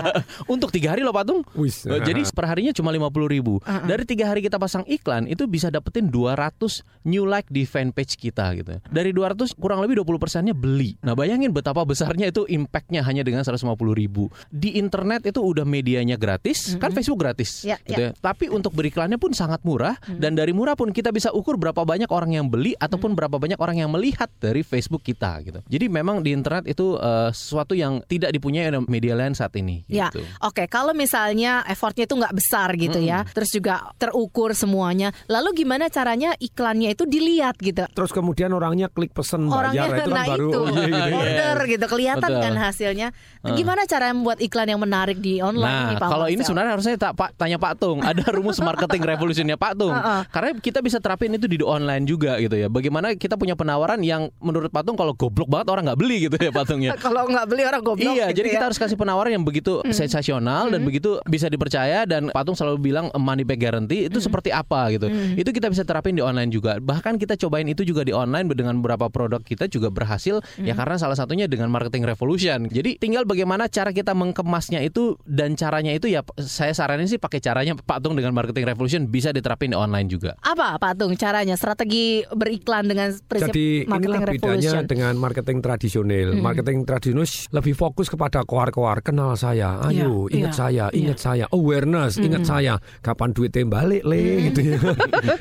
untuk 0.54 0.68
tiga 0.70 0.92
hari 0.92 1.02
loh 1.02 1.14
Patung. 1.14 1.42
Wis. 1.54 1.84
Eh, 1.84 2.00
Jadi 2.02 2.26
perharinya 2.32 2.72
cuma 2.72 2.90
50 2.90 3.28
ribu. 3.28 3.58
Dari 3.62 4.02
tiga 4.02 4.30
hari 4.30 4.40
kita 4.40 4.56
pasang 4.56 4.82
iklan 4.86 5.26
itu 5.26 5.46
bisa 5.46 5.68
dapetin 5.68 6.08
200 6.08 6.82
new 7.04 7.22
like 7.22 7.46
di 7.48 7.62
fanpage 7.62 8.16
kita 8.16 8.56
gitu. 8.56 8.78
Dari 8.82 9.10
200 9.12 9.54
kurang 9.54 9.78
lebih 9.78 10.02
20 10.02 10.18
persennya 10.18 10.54
beli. 10.56 10.96
Nah 11.00 11.14
bayangin 11.14 11.52
betapa 11.52 11.84
besarnya 12.16 12.32
itu 12.32 12.48
impactnya 12.48 13.04
hanya 13.04 13.20
dengan 13.20 13.44
150 13.44 13.76
ribu. 13.92 14.32
Di 14.48 14.80
internet 14.80 15.28
itu 15.28 15.44
udah 15.44 15.68
medianya 15.68 16.16
gratis, 16.16 16.72
kan 16.80 16.96
Facebook 16.96 17.20
gratis. 17.20 17.60
Ya, 17.60 17.76
gitu 17.84 18.08
ya. 18.08 18.10
Tapi 18.16 18.48
untuk 18.48 18.72
beriklannya 18.72 19.20
pun 19.20 19.36
sangat 19.36 19.60
murah 19.68 20.00
dan 20.16 20.32
dari 20.32 20.56
murah 20.56 20.72
pun 20.72 20.96
kita 20.96 21.12
bisa 21.12 21.28
ukur 21.36 21.60
berapa 21.60 21.84
banyak 21.84 22.08
orang 22.08 22.40
yang 22.40 22.48
beli 22.48 22.72
ataupun 22.80 23.12
berapa 23.12 23.36
banyak 23.36 23.60
orang 23.60 23.84
yang 23.84 23.92
melihat 23.92 24.32
dari 24.40 24.64
Facebook 24.64 25.04
kita 25.04 25.44
gitu. 25.44 25.60
Jadi 25.68 25.92
memang 25.92 26.24
di 26.24 26.32
internet 26.32 26.64
itu 26.64 26.96
eh, 26.96 27.28
sesuatu 27.36 27.76
yang 27.76 28.00
tidak 28.08 28.32
dipunyai 28.32 28.72
oleh 28.72 28.80
media 28.88 29.12
lain 29.12 29.36
saat 29.36 29.52
ini. 29.60 29.84
Ya, 29.84 30.08
Gitu. 30.08 30.24
oke. 30.40 30.64
Kalau 30.72 30.96
misalnya 30.96 31.66
effortnya 31.68 32.08
itu 32.08 32.16
nggak 32.16 32.32
besar 32.32 32.72
gitu 32.80 32.96
ya, 33.02 33.28
terus 33.36 33.52
juga 33.52 33.92
terukur 34.00 34.56
semuanya. 34.56 35.12
Lalu 35.28 35.66
gimana 35.66 35.92
caranya 35.92 36.32
iklannya 36.40 36.96
itu 36.96 37.04
dilihat 37.04 37.60
gitu? 37.60 37.84
Terus 37.92 38.14
kemudian 38.14 38.54
orangnya 38.54 38.88
klik 38.88 39.12
pesen 39.12 39.50
Orangnya 39.50 39.90
bayar 39.90 39.98
itu 39.98 40.00
kan 40.06 40.14
nah 40.16 40.26
baru 40.26 40.48
itu 40.48 40.60
oh, 40.62 40.66
iya, 40.70 40.86
gitu 40.86 41.02
ya. 41.10 41.16
order 41.18 41.56
gitu 41.66 41.84
kelihatan 41.90 42.05
Betul. 42.14 42.38
kan 42.38 42.54
hasilnya. 42.54 43.08
Gimana 43.42 43.82
cara 43.90 44.14
membuat 44.14 44.38
iklan 44.38 44.70
yang 44.70 44.78
menarik 44.78 45.18
di 45.18 45.42
online 45.42 45.66
Nah, 45.66 45.86
ini 45.90 45.94
Pak 45.98 46.08
kalau 46.08 46.26
ini 46.26 46.34
Marcel? 46.38 46.46
sebenarnya 46.46 46.72
harusnya 46.78 46.94
tak 46.98 47.12
Pak 47.18 47.30
tanya 47.34 47.58
Pak 47.58 47.72
Tung, 47.78 47.98
ada 48.02 48.24
rumus 48.36 48.58
marketing 48.62 49.02
revolutionnya 49.02 49.56
Pak 49.58 49.72
Tung. 49.74 49.94
Heeh. 49.94 50.20
Karena 50.30 50.50
kita 50.58 50.78
bisa 50.84 50.98
terapin 51.02 51.34
itu 51.34 51.46
di 51.50 51.58
online 51.64 52.04
juga 52.04 52.38
gitu 52.38 52.54
ya. 52.54 52.68
Bagaimana 52.70 53.16
kita 53.16 53.34
punya 53.40 53.56
penawaran 53.56 54.02
yang 54.04 54.28
menurut 54.38 54.68
Pak 54.68 54.84
Tung 54.84 54.94
kalau 54.94 55.16
goblok 55.16 55.48
banget 55.48 55.66
orang 55.72 55.90
nggak 55.90 55.98
beli 55.98 56.16
gitu 56.28 56.36
ya 56.36 56.52
Pak 56.52 56.64
Tung 56.68 56.80
ya. 56.84 56.92
kalau 57.06 57.24
nggak 57.26 57.46
beli 57.48 57.62
orang 57.64 57.82
goblok. 57.82 58.12
Iya, 58.12 58.30
gitu 58.30 58.36
jadi 58.42 58.48
ya. 58.50 58.54
kita 58.60 58.64
harus 58.68 58.78
kasih 58.78 58.96
penawaran 59.00 59.32
yang 59.32 59.44
begitu 59.46 59.80
sensasional 59.90 60.68
dan 60.68 60.84
begitu 60.84 61.16
bisa 61.24 61.48
dipercaya 61.48 62.04
dan 62.04 62.28
Patung 62.30 62.58
selalu 62.58 62.92
bilang 62.92 63.08
money 63.16 63.42
back 63.46 63.58
guarantee 63.62 64.12
itu 64.12 64.20
seperti 64.20 64.52
apa 64.52 64.92
gitu. 64.92 65.08
Itu 65.38 65.50
kita 65.56 65.72
bisa 65.72 65.88
terapin 65.88 66.12
di 66.12 66.22
online 66.22 66.52
juga. 66.52 66.76
Bahkan 66.76 67.16
kita 67.16 67.38
cobain 67.40 67.64
itu 67.64 67.86
juga 67.86 68.04
di 68.04 68.12
online 68.12 68.52
dengan 68.52 68.76
beberapa 68.82 69.08
produk 69.08 69.40
kita 69.40 69.70
juga 69.72 69.88
berhasil 69.88 70.44
ya 70.60 70.76
karena 70.76 71.00
salah 71.00 71.16
satunya 71.16 71.48
dengan 71.48 71.72
marketing 71.72 71.95
revolution. 72.04 72.66
Jadi 72.68 72.98
tinggal 73.00 73.24
bagaimana 73.24 73.70
cara 73.70 73.94
kita 73.94 74.12
mengemasnya 74.12 74.82
itu 74.82 75.16
dan 75.24 75.54
caranya 75.54 75.94
itu 75.94 76.10
ya 76.10 76.20
saya 76.42 76.74
saranin 76.74 77.06
sih 77.06 77.16
pakai 77.16 77.38
caranya 77.40 77.78
Pak 77.78 78.02
Tung 78.02 78.18
dengan 78.18 78.34
marketing 78.34 78.66
revolution 78.66 79.00
bisa 79.06 79.30
diterapin 79.30 79.72
di 79.72 79.76
online 79.78 80.10
juga. 80.10 80.34
apa 80.42 80.76
Pak 80.76 80.98
Tung 80.98 81.14
caranya 81.14 81.54
strategi 81.54 82.26
beriklan 82.28 82.90
dengan 82.90 83.14
prinsip 83.24 83.54
Jadi 83.54 83.86
marketing 83.86 84.10
inilah 84.10 84.20
bedanya 84.26 84.70
revolution? 84.74 84.84
dengan 84.90 85.12
marketing 85.16 85.58
tradisional. 85.62 86.28
Marketing 86.36 86.78
tradisional 86.82 87.28
lebih 87.54 87.74
fokus 87.78 88.10
kepada 88.10 88.42
koar-koar 88.42 89.00
kenal 89.00 89.38
saya, 89.38 89.78
ayo 89.86 90.26
Iya, 90.26 90.42
ingat 90.42 90.52
iya, 90.52 90.58
saya, 90.58 90.84
ingat 90.90 91.18
saya, 91.22 91.44
awareness, 91.52 92.18
ingat 92.18 92.42
saya, 92.42 92.74
kapan 93.04 93.30
duitnya 93.30 93.62
balik 93.68 94.02
le 94.02 94.50
gitu 94.50 94.60
ya. 94.64 94.78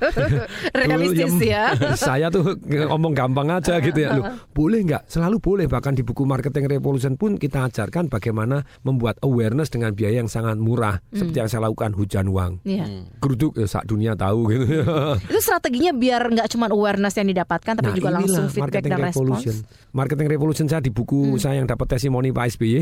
Realistis 0.80 1.36
ya. 1.42 1.64
saya 2.08 2.28
tuh 2.30 2.58
ngomong 2.66 3.16
gampang 3.16 3.48
aja 3.50 3.80
gitu 3.80 3.96
ya. 3.98 4.20
Loh, 4.20 4.26
boleh 4.52 4.84
nggak? 4.86 5.10
Selalu 5.10 5.38
boleh. 5.42 5.66
Bahkan 5.66 5.94
di 5.98 6.04
buku 6.06 6.24
Marketing 6.26 6.45
Revolution 6.54 7.16
pun 7.16 7.40
kita 7.40 7.66
ajarkan 7.66 8.10
bagaimana 8.10 8.68
membuat 8.84 9.18
awareness 9.24 9.72
dengan 9.72 9.96
biaya 9.96 10.20
yang 10.22 10.30
sangat 10.30 10.60
murah. 10.60 11.00
Seperti 11.14 11.38
yang 11.40 11.50
saya 11.50 11.62
lakukan 11.70 11.94
hujan 11.96 12.28
uang. 12.28 12.62
Iya. 12.66 13.08
Geruduk 13.22 13.56
ya, 13.56 13.66
sak 13.66 13.88
dunia 13.88 14.14
tahu 14.14 14.52
gitu. 14.52 14.66
Itu 15.32 15.40
strateginya 15.42 15.94
biar 15.96 16.22
nggak 16.30 16.48
cuma 16.52 16.68
awareness 16.68 17.16
yang 17.16 17.30
didapatkan 17.30 17.74
tapi 17.80 17.96
juga 17.96 18.10
Nah, 18.16 18.22
inilah 18.22 18.38
langsung 18.38 18.46
feedback 18.48 18.84
marketing 18.86 18.92
dan 18.92 19.02
revolution. 19.02 19.56
respons. 19.56 19.94
Marketing 19.96 20.28
revolution 20.28 20.66
saya 20.68 20.82
di 20.84 20.92
buku 20.92 21.20
saya 21.40 21.56
yang 21.58 21.68
dapat 21.68 21.88
testimoni 21.88 22.30
Pak 22.30 22.46
SBY 22.56 22.76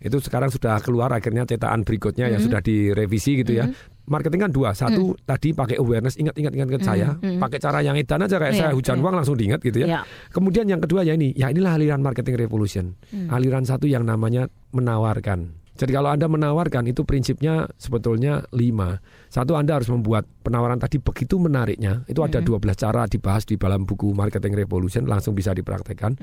itu 0.00 0.16
sekarang 0.20 0.48
sudah 0.48 0.80
keluar 0.80 1.12
akhirnya 1.12 1.44
cetakan 1.44 1.84
berikutnya 1.84 2.28
yang 2.28 2.40
sudah 2.40 2.60
direvisi 2.60 3.40
gitu 3.40 3.52
ya. 3.54 3.68
Marketing 4.04 4.40
kan 4.44 4.52
dua, 4.52 4.76
satu 4.76 5.16
tadi 5.24 5.56
pakai 5.56 5.80
awareness 5.80 6.20
ingat 6.20 6.36
ingat 6.36 6.52
ingat, 6.52 6.68
ingat 6.68 6.82
saya, 6.84 7.08
pakai 7.16 7.56
cara 7.56 7.80
yang 7.80 7.96
edan 7.96 8.20
aja 8.20 8.36
kayak 8.36 8.52
Iya, 8.52 8.60
saya 8.68 8.72
hujan 8.76 9.00
iya. 9.00 9.02
uang 9.02 9.14
langsung 9.16 9.36
diingat 9.36 9.60
gitu 9.64 9.78
ya. 9.80 9.86
Iya. 9.88 10.00
Kemudian 10.28 10.68
yang 10.68 10.80
kedua 10.84 11.08
ya 11.08 11.16
ini, 11.16 11.32
ya 11.32 11.48
inilah 11.48 11.80
aliran 11.80 12.04
marketing 12.04 12.36
revolution. 12.36 13.00
Aliran 13.32 13.64
satu 13.64 13.88
yang 13.88 14.04
namanya 14.04 14.52
menawarkan. 14.76 15.64
Jadi 15.74 15.90
kalau 15.90 16.06
Anda 16.06 16.30
menawarkan 16.30 16.86
itu 16.86 17.02
prinsipnya 17.02 17.66
sebetulnya 17.74 18.46
lima. 18.54 19.02
Satu 19.26 19.58
Anda 19.58 19.74
harus 19.74 19.90
membuat 19.90 20.22
penawaran 20.46 20.78
tadi 20.78 21.02
begitu 21.02 21.34
menariknya. 21.42 22.06
Itu 22.06 22.22
ada 22.22 22.38
12 22.38 22.62
cara 22.78 23.10
dibahas 23.10 23.42
di 23.42 23.58
dalam 23.58 23.82
buku 23.82 24.14
Marketing 24.14 24.54
Revolution 24.54 25.02
langsung 25.10 25.34
bisa 25.34 25.50
dipraktekkan. 25.50 26.14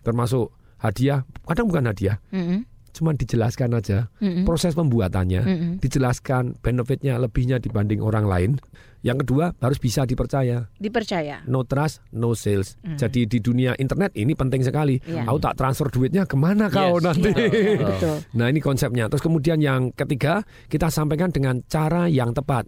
Termasuk 0.00 0.56
hadiah, 0.80 1.20
kadang 1.44 1.68
bukan 1.68 1.84
hadiah. 1.92 2.16
Mm-mm. 2.32 2.64
Cuma 2.94 3.10
dijelaskan 3.10 3.74
aja 3.74 4.06
proses 4.46 4.72
pembuatannya, 4.72 5.42
dijelaskan 5.82 6.62
benefitnya 6.62 7.18
lebihnya 7.18 7.58
dibanding 7.58 7.98
orang 7.98 8.24
lain. 8.24 8.52
Yang 9.02 9.26
kedua 9.26 9.52
harus 9.58 9.76
bisa 9.76 10.06
dipercaya 10.06 10.64
Dipercaya. 10.78 11.44
no 11.44 11.60
trust, 11.60 12.00
no 12.08 12.32
sales. 12.32 12.80
Jadi 12.80 13.26
di 13.26 13.36
dunia 13.36 13.76
internet 13.76 14.14
ini 14.14 14.32
penting 14.32 14.62
sekali. 14.62 14.96
Iya. 14.96 15.26
Aku 15.26 15.36
tak 15.36 15.58
transfer 15.58 15.90
duitnya 15.90 16.24
ke 16.24 16.32
mana 16.34 16.72
kau 16.72 16.96
Yes. 16.96 17.04
nanti? 17.04 17.30
Iya, 17.34 17.84
betul. 17.84 18.16
nah 18.32 18.46
ini 18.48 18.62
konsepnya. 18.62 19.10
Terus 19.10 19.20
kemudian 19.20 19.58
yang 19.58 19.90
ketiga 19.90 20.40
kita 20.66 20.88
sampaikan 20.88 21.28
dengan 21.28 21.60
cara 21.66 22.06
yang 22.06 22.32
tepat. 22.32 22.64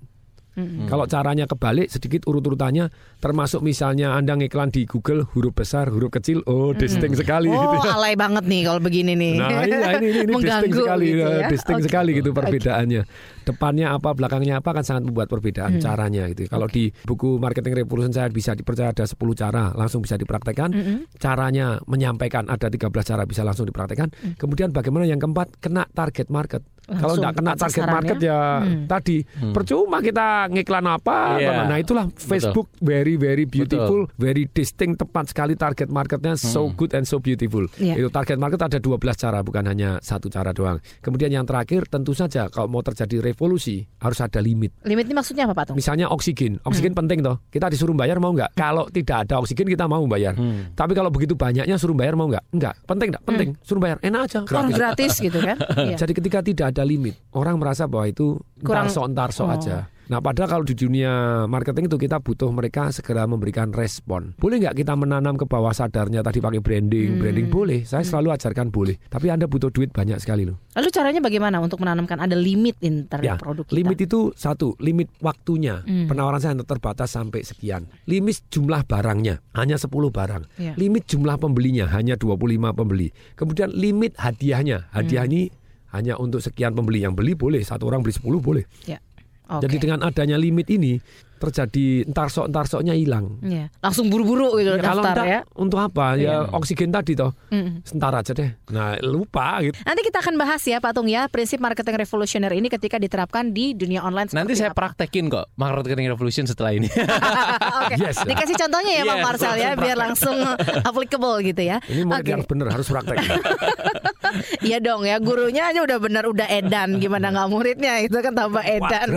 Kalau 0.88 1.04
caranya 1.04 1.44
kebalik 1.44 1.92
sedikit 1.92 2.24
urut-urutannya 2.24 2.88
termasuk 3.20 3.60
misalnya 3.60 4.16
Anda 4.16 4.40
ngiklan 4.40 4.72
di 4.72 4.88
Google 4.88 5.28
huruf 5.36 5.52
besar, 5.52 5.92
huruf 5.92 6.08
kecil, 6.08 6.40
oh 6.48 6.72
distinct 6.72 7.20
sekali 7.20 7.52
gitu 7.52 7.66
Oh, 7.66 7.84
ya. 7.84 7.92
alay 7.92 8.16
banget 8.16 8.48
nih 8.48 8.64
kalau 8.64 8.80
begini 8.80 9.12
nih. 9.12 9.34
Nah 9.36 9.62
iya 9.68 9.88
ini 10.00 10.06
ini, 10.08 10.20
ini 10.24 10.32
distinct 10.40 10.76
sekali, 10.80 11.06
gitu 11.12 11.20
ya, 11.20 11.28
ya. 11.28 11.48
distinct 11.52 11.82
Oke. 11.84 11.88
sekali 11.92 12.10
gitu 12.16 12.30
perbedaannya. 12.32 13.02
Depannya 13.46 13.86
apa, 13.92 14.10
belakangnya 14.16 14.54
apa 14.58 14.70
kan 14.72 14.82
sangat 14.82 15.02
membuat 15.04 15.28
perbedaan 15.28 15.76
caranya 15.76 16.24
gitu. 16.32 16.48
Kalau 16.48 16.66
di 16.66 16.88
buku 17.04 17.36
Marketing 17.36 17.76
Revolution 17.76 18.16
saya 18.16 18.32
bisa 18.32 18.56
dipercaya 18.56 18.96
ada 18.96 19.04
10 19.04 19.12
cara 19.36 19.76
langsung 19.76 20.00
bisa 20.00 20.16
dipraktekkan. 20.16 20.72
Caranya 21.20 21.76
menyampaikan 21.84 22.48
ada 22.48 22.72
13 22.72 22.88
cara 23.04 23.22
bisa 23.28 23.44
langsung 23.44 23.68
dipraktekkan. 23.68 24.40
Kemudian 24.40 24.72
bagaimana 24.72 25.04
yang 25.04 25.20
keempat 25.20 25.60
kena 25.60 25.84
target 25.92 26.32
market. 26.32 26.64
Kalau 26.86 27.14
tidak 27.18 27.34
kena 27.34 27.52
target 27.58 27.82
sasarannya. 27.82 27.94
market 27.98 28.18
ya 28.22 28.38
tadi 28.86 29.16
percuma 29.50 29.98
kita 29.98 30.46
ngiklan 30.54 30.86
apa. 30.86 31.18
Iya. 31.42 31.66
Nah 31.66 31.78
itulah 31.82 32.06
Facebook 32.14 32.70
very 32.78 33.18
very 33.18 33.42
beautiful, 33.42 34.06
very 34.14 34.46
distinct 34.46 35.02
tepat 35.02 35.34
sekali 35.34 35.58
target 35.58 35.90
marketnya 35.90 36.38
so 36.38 36.70
good 36.70 36.94
and 36.94 37.04
so 37.04 37.18
beautiful. 37.18 37.66
Iya. 37.82 37.98
Itu 37.98 38.08
target 38.14 38.38
market 38.38 38.62
ada 38.62 38.78
12 38.78 39.02
cara 39.18 39.42
bukan 39.42 39.66
hanya 39.66 39.98
satu 39.98 40.30
cara 40.30 40.54
doang. 40.54 40.78
Kemudian 41.02 41.34
yang 41.34 41.42
terakhir 41.42 41.90
tentu 41.90 42.14
saja 42.14 42.46
kalau 42.46 42.70
mau 42.70 42.86
terjadi 42.86 43.18
revolusi 43.18 43.82
harus 43.98 44.18
ada 44.22 44.38
limit. 44.38 44.70
Limit 44.86 45.10
ini 45.10 45.14
maksudnya 45.18 45.50
apa 45.50 45.54
Pak 45.58 45.64
Tung? 45.72 45.76
Misalnya 45.76 46.06
oksigen, 46.10 46.62
oksigen 46.62 46.94
penting 46.94 47.18
toh. 47.20 47.42
Kita 47.50 47.66
disuruh 47.66 47.98
bayar 47.98 48.22
mau 48.22 48.30
nggak? 48.30 48.54
Kalau 48.54 48.86
tidak 48.94 49.26
ada 49.26 49.42
oksigen 49.42 49.66
kita 49.66 49.90
mau 49.90 50.06
bayar. 50.06 50.38
Tapi 50.78 50.92
kalau 50.94 51.10
begitu 51.10 51.34
banyaknya 51.34 51.74
suruh 51.74 51.98
bayar 51.98 52.14
mau 52.14 52.30
nggak? 52.30 52.44
Enggak. 52.54 52.74
Penting 52.86 53.08
enggak? 53.10 53.24
Penting. 53.26 53.48
Suruh 53.66 53.80
bayar. 53.82 53.96
Enak 54.06 54.20
aja. 54.30 54.38
Orang 54.46 54.70
gratis 54.70 55.18
gitu 55.18 55.38
kan? 55.42 55.58
Iya. 55.76 56.02
Jadi 56.02 56.12
ketika 56.18 56.40
tidak 56.42 56.68
ada 56.76 56.84
limit, 56.84 57.16
orang 57.32 57.56
merasa 57.56 57.88
bahwa 57.88 58.04
itu 58.04 58.36
Kurang- 58.60 58.92
entar 58.92 59.32
so 59.32 59.48
Oh. 59.48 59.50
aja. 59.50 59.88
Nah, 60.06 60.22
padahal 60.22 60.46
kalau 60.46 60.62
di 60.62 60.78
dunia 60.78 61.10
marketing 61.50 61.90
itu 61.90 61.98
kita 61.98 62.22
butuh 62.22 62.46
mereka 62.54 62.94
segera 62.94 63.26
memberikan 63.26 63.74
respon. 63.74 64.38
Boleh 64.38 64.62
nggak 64.62 64.78
kita 64.78 64.94
menanam 64.94 65.34
ke 65.34 65.50
bawah 65.50 65.74
sadarnya 65.74 66.22
tadi 66.22 66.38
pakai 66.38 66.62
branding? 66.62 67.18
Branding 67.18 67.50
boleh. 67.50 67.82
Saya 67.82 68.06
selalu 68.06 68.30
ajarkan 68.30 68.70
boleh. 68.70 68.94
Tapi 69.02 69.34
Anda 69.34 69.50
butuh 69.50 69.74
duit 69.74 69.90
banyak 69.90 70.22
sekali 70.22 70.46
loh. 70.46 70.62
Lalu 70.78 70.88
caranya 70.94 71.18
bagaimana 71.18 71.58
untuk 71.58 71.82
menanamkan 71.82 72.22
ada 72.22 72.38
limit 72.38 72.78
internet 72.78 73.26
Ya, 73.26 73.34
produk 73.34 73.66
kita? 73.66 73.74
limit 73.74 73.98
itu 73.98 74.30
satu, 74.38 74.78
limit 74.78 75.10
waktunya. 75.18 75.82
Hmm. 75.82 76.06
Penawaran 76.06 76.38
saya 76.38 76.54
terbatas 76.54 77.10
sampai 77.10 77.42
sekian. 77.42 77.90
Limit 78.06 78.46
jumlah 78.46 78.86
barangnya 78.86 79.42
hanya 79.58 79.74
10 79.74 80.14
barang. 80.14 80.46
Ya. 80.54 80.78
Limit 80.78 81.10
jumlah 81.10 81.34
pembelinya 81.34 81.90
hanya 81.90 82.14
25 82.14 82.70
pembeli. 82.70 83.10
Kemudian 83.34 83.74
limit 83.74 84.14
hadiahnya. 84.14 84.86
Hadiah 84.94 85.26
Hmm. 85.26 85.34
ini 85.34 85.42
hanya 85.90 86.16
untuk 86.16 86.40
sekian 86.40 86.72
pembeli 86.72 87.02
yang 87.02 87.12
beli 87.12 87.34
boleh. 87.34 87.60
Satu 87.60 87.86
orang 87.86 88.00
beli 88.00 88.12
10 88.12 88.22
boleh. 88.38 88.64
Ya. 88.84 88.98
Oke. 89.46 89.62
Jadi 89.62 89.76
dengan 89.78 90.02
adanya 90.02 90.34
limit 90.34 90.66
ini 90.68 90.98
terjadi 91.36 92.02
entar 92.02 92.26
sok 92.26 92.48
entar 92.48 92.66
soknya 92.66 92.96
hilang. 92.96 93.38
Iya. 93.38 93.68
Langsung 93.78 94.08
buru-buru 94.08 94.56
gitu 94.56 94.72
Ya, 94.72 94.80
kalau 94.80 95.04
daftar 95.04 95.22
enggak, 95.22 95.26
ya. 95.30 95.40
untuk 95.54 95.78
apa? 95.78 96.06
Ya 96.16 96.48
oksigen 96.50 96.90
tadi 96.90 97.12
toh. 97.14 97.30
Mm. 97.52 97.84
Sebentar 97.84 98.10
aja 98.10 98.32
deh. 98.32 98.50
Nah, 98.72 98.98
lupa 99.04 99.60
gitu. 99.62 99.76
Nanti 99.84 100.02
kita 100.02 100.18
akan 100.18 100.34
bahas 100.34 100.64
ya 100.64 100.80
Pak 100.80 100.96
Tung 100.96 101.06
ya 101.06 101.28
prinsip 101.28 101.60
marketing 101.60 101.94
revolusioner 101.94 102.50
ini 102.50 102.66
ketika 102.66 102.98
diterapkan 102.98 103.52
di 103.52 103.70
dunia 103.70 104.02
online. 104.02 104.32
Nanti 104.32 104.58
saya 104.58 104.74
apa. 104.74 104.90
praktekin 104.90 105.30
kok 105.30 105.46
marketing 105.54 106.10
revolution 106.10 106.42
setelah 106.42 106.74
ini. 106.74 106.90
Oke, 107.86 107.94
Yes. 108.00 108.18
dikasih 108.24 108.56
contohnya 108.58 108.92
ya 108.96 109.02
Bang 109.04 109.20
Yes, 109.20 109.26
Marcel 109.28 109.54
ya 109.54 109.70
biar 109.76 109.94
langsung 109.94 110.34
applicable 110.88 111.38
gitu 111.44 111.62
ya. 111.62 111.78
Ini 111.86 112.02
murid 112.02 112.24
Oke. 112.24 112.30
yang 112.32 112.42
benar 112.42 112.66
harus 112.74 112.88
praktek. 112.88 113.22
Iya 114.62 114.78
dong 114.82 115.04
ya 115.04 115.16
gurunya 115.20 115.70
aja 115.70 115.80
udah 115.82 115.98
benar 115.98 116.24
udah 116.26 116.48
edan 116.48 116.98
gimana 116.98 117.30
nggak 117.32 117.48
muridnya 117.50 118.00
itu 118.02 118.18
kan 118.18 118.32
tambah 118.32 118.64
edan. 118.64 119.08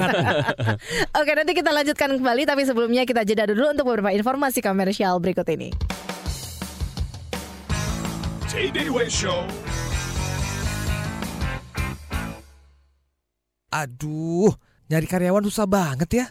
Oke 1.19 1.31
nanti 1.35 1.53
kita 1.55 1.71
lanjutkan 1.73 2.15
kembali 2.17 2.43
tapi 2.45 2.63
sebelumnya 2.65 3.03
kita 3.07 3.25
jeda 3.25 3.49
dulu 3.49 3.73
untuk 3.73 3.85
beberapa 3.89 4.13
informasi 4.13 4.59
komersial 4.61 5.17
berikut 5.21 5.47
ini. 5.49 5.71
Show. 9.09 9.45
Aduh, 13.69 14.49
nyari 14.89 15.07
karyawan 15.07 15.45
susah 15.45 15.69
banget 15.69 16.09
ya. 16.11 16.25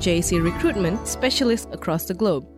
JC 0.00 0.40
Recruitment 0.40 1.04
Specialist 1.04 1.68
across 1.76 2.08
the 2.08 2.16
globe. 2.16 2.48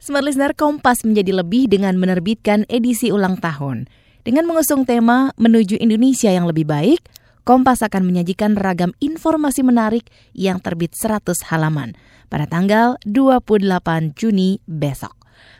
Smart 0.00 0.24
Listener 0.24 0.56
Kompas 0.56 1.04
menjadi 1.04 1.36
lebih 1.36 1.68
dengan 1.68 2.00
menerbitkan 2.00 2.64
edisi 2.72 3.12
ulang 3.12 3.36
tahun. 3.36 3.84
Dengan 4.24 4.48
mengusung 4.48 4.88
tema 4.88 5.36
Menuju 5.36 5.76
Indonesia 5.76 6.32
yang 6.32 6.48
lebih 6.48 6.64
baik, 6.64 7.04
Kompas 7.44 7.84
akan 7.84 8.08
menyajikan 8.08 8.56
ragam 8.56 8.96
informasi 9.04 9.60
menarik 9.60 10.08
yang 10.32 10.64
terbit 10.64 10.96
100 10.96 11.48
halaman 11.52 11.92
pada 12.32 12.48
tanggal 12.48 12.96
28 13.04 14.16
Juni 14.16 14.64
besok. 14.64 15.12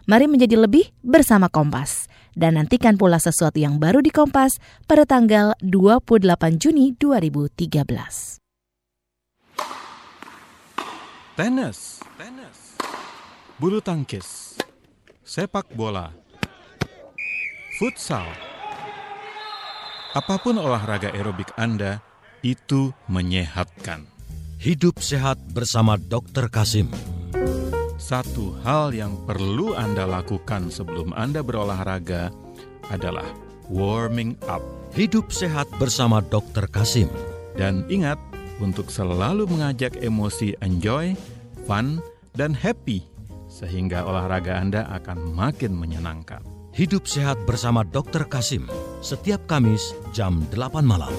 Mari 0.09 0.33
menjadi 0.33 0.57
lebih 0.57 0.89
bersama 1.05 1.53
Kompas. 1.53 2.09
Dan 2.39 2.55
nantikan 2.57 2.95
pula 2.97 3.21
sesuatu 3.21 3.61
yang 3.61 3.77
baru 3.77 4.01
di 4.01 4.09
Kompas 4.09 4.57
pada 4.89 5.05
tanggal 5.05 5.59
28 5.61 6.57
Juni 6.57 6.97
2013. 6.97 8.48
Tenis, 11.39 12.03
tenis, 12.19 12.75
bulu 13.63 13.79
tangkis, 13.79 14.59
sepak 15.23 15.71
bola, 15.71 16.11
futsal. 17.79 18.27
Apa 20.19 20.43
pun 20.43 20.59
olahraga 20.59 21.15
aerobik 21.15 21.55
Anda, 21.55 22.03
itu 22.43 22.91
menyehatkan. 23.07 24.11
Hidup 24.59 24.99
sehat 24.99 25.39
bersama 25.55 25.95
Dr. 25.95 26.51
Kasim. 26.51 26.91
Satu 28.03 28.59
hal 28.67 28.91
yang 28.91 29.15
perlu 29.23 29.79
Anda 29.79 30.11
lakukan 30.11 30.75
sebelum 30.75 31.15
Anda 31.15 31.47
berolahraga 31.47 32.35
adalah 32.91 33.31
warming 33.71 34.35
up. 34.51 34.67
Hidup 34.91 35.31
sehat 35.31 35.71
bersama 35.79 36.19
Dr. 36.19 36.67
Kasim. 36.67 37.07
Dan 37.55 37.87
ingat 37.87 38.19
untuk 38.59 38.91
selalu 38.91 39.47
mengajak 39.47 39.99
emosi 39.99 40.55
enjoy, 40.63 41.15
fun, 41.67 42.03
dan 42.35 42.55
happy 42.55 43.03
sehingga 43.49 44.05
olahraga 44.05 44.61
Anda 44.61 44.87
akan 45.01 45.35
makin 45.35 45.75
menyenangkan. 45.75 46.45
Hidup 46.77 47.09
sehat 47.11 47.43
bersama 47.49 47.83
Dr. 47.83 48.29
Kasim. 48.29 48.71
Setiap 49.03 49.49
Kamis 49.51 49.83
jam 50.15 50.47
8 50.55 50.85
malam. 50.85 51.11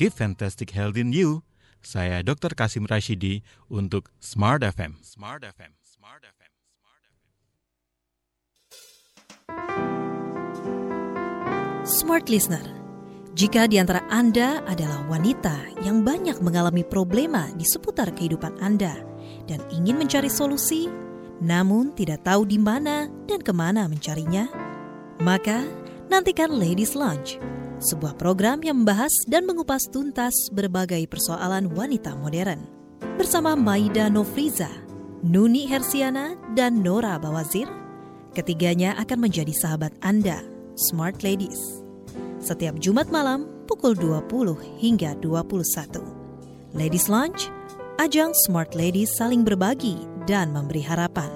Keep 0.00 0.14
fantastic 0.16 0.72
health 0.72 0.96
in 0.96 1.12
you. 1.12 1.44
Saya 1.84 2.24
Dr. 2.24 2.56
Kasim 2.56 2.88
Rashidi 2.88 3.44
untuk 3.68 4.08
Smart 4.16 4.64
FM. 4.64 4.96
Smart 5.04 5.44
FM. 5.44 5.76
Smart 5.84 6.24
FM. 6.24 6.52
Smart 11.84 12.32
Listener, 12.32 12.64
jika 13.34 13.66
di 13.66 13.82
antara 13.82 14.06
Anda 14.14 14.62
adalah 14.62 15.02
wanita 15.10 15.82
yang 15.82 16.06
banyak 16.06 16.38
mengalami 16.38 16.86
problema 16.86 17.50
di 17.58 17.66
seputar 17.66 18.14
kehidupan 18.14 18.62
Anda 18.62 18.94
dan 19.50 19.58
ingin 19.74 19.98
mencari 19.98 20.30
solusi, 20.30 20.86
namun 21.42 21.90
tidak 21.98 22.22
tahu 22.22 22.46
di 22.46 22.62
mana 22.62 23.10
dan 23.26 23.42
ke 23.42 23.50
mana 23.50 23.90
mencarinya, 23.90 24.46
maka 25.18 25.66
nantikan 26.06 26.54
Ladies 26.54 26.94
Lunch, 26.94 27.42
sebuah 27.82 28.14
program 28.14 28.62
yang 28.62 28.86
membahas 28.86 29.10
dan 29.26 29.50
mengupas 29.50 29.82
tuntas 29.90 30.34
berbagai 30.54 31.02
persoalan 31.10 31.74
wanita 31.74 32.14
modern. 32.14 32.70
Bersama 33.18 33.58
Maida 33.58 34.06
Nofriza, 34.06 34.70
Nuni 35.26 35.66
Hersiana, 35.66 36.38
dan 36.54 36.86
Nora 36.86 37.18
Bawazir, 37.18 37.66
ketiganya 38.30 38.94
akan 39.02 39.26
menjadi 39.26 39.50
sahabat 39.50 39.90
Anda, 40.06 40.38
Smart 40.78 41.26
Ladies. 41.26 41.83
Setiap 42.44 42.76
Jumat 42.76 43.08
malam 43.08 43.48
pukul 43.64 43.96
20 43.96 44.28
hingga 44.76 45.16
21. 45.24 46.76
Ladies 46.76 47.08
Lunch, 47.08 47.48
ajang 47.96 48.36
Smart 48.44 48.76
Ladies 48.76 49.16
saling 49.16 49.48
berbagi 49.48 50.04
dan 50.28 50.52
memberi 50.52 50.84
harapan. 50.84 51.32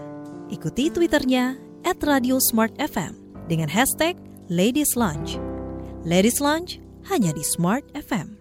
Ikuti 0.52 0.92
Twitternya 0.92 1.56
at 1.88 1.96
Radio 2.04 2.36
Smart 2.36 2.76
FM 2.76 3.16
dengan 3.48 3.72
hashtag 3.72 4.20
Ladies 4.52 5.00
Lunch. 5.00 5.40
Ladies 6.04 6.44
Lunch 6.44 6.76
hanya 7.08 7.32
di 7.32 7.40
Smart 7.40 7.88
FM. 7.96 8.36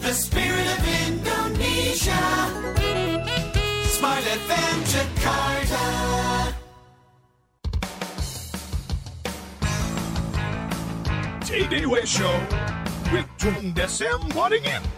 The 0.00 0.16
spirit 0.16 0.64
of 0.64 0.80
Indonesia. 1.12 2.24
Smart 3.92 4.24
FM 4.24 4.76
Jakarta. 4.88 6.37
Tay-Day 11.48 11.86
Way 11.86 12.04
Show 12.04 12.38
with 13.10 13.24
Tung 13.38 13.72
Desem 13.72 14.20
Waddingin. 14.34 14.97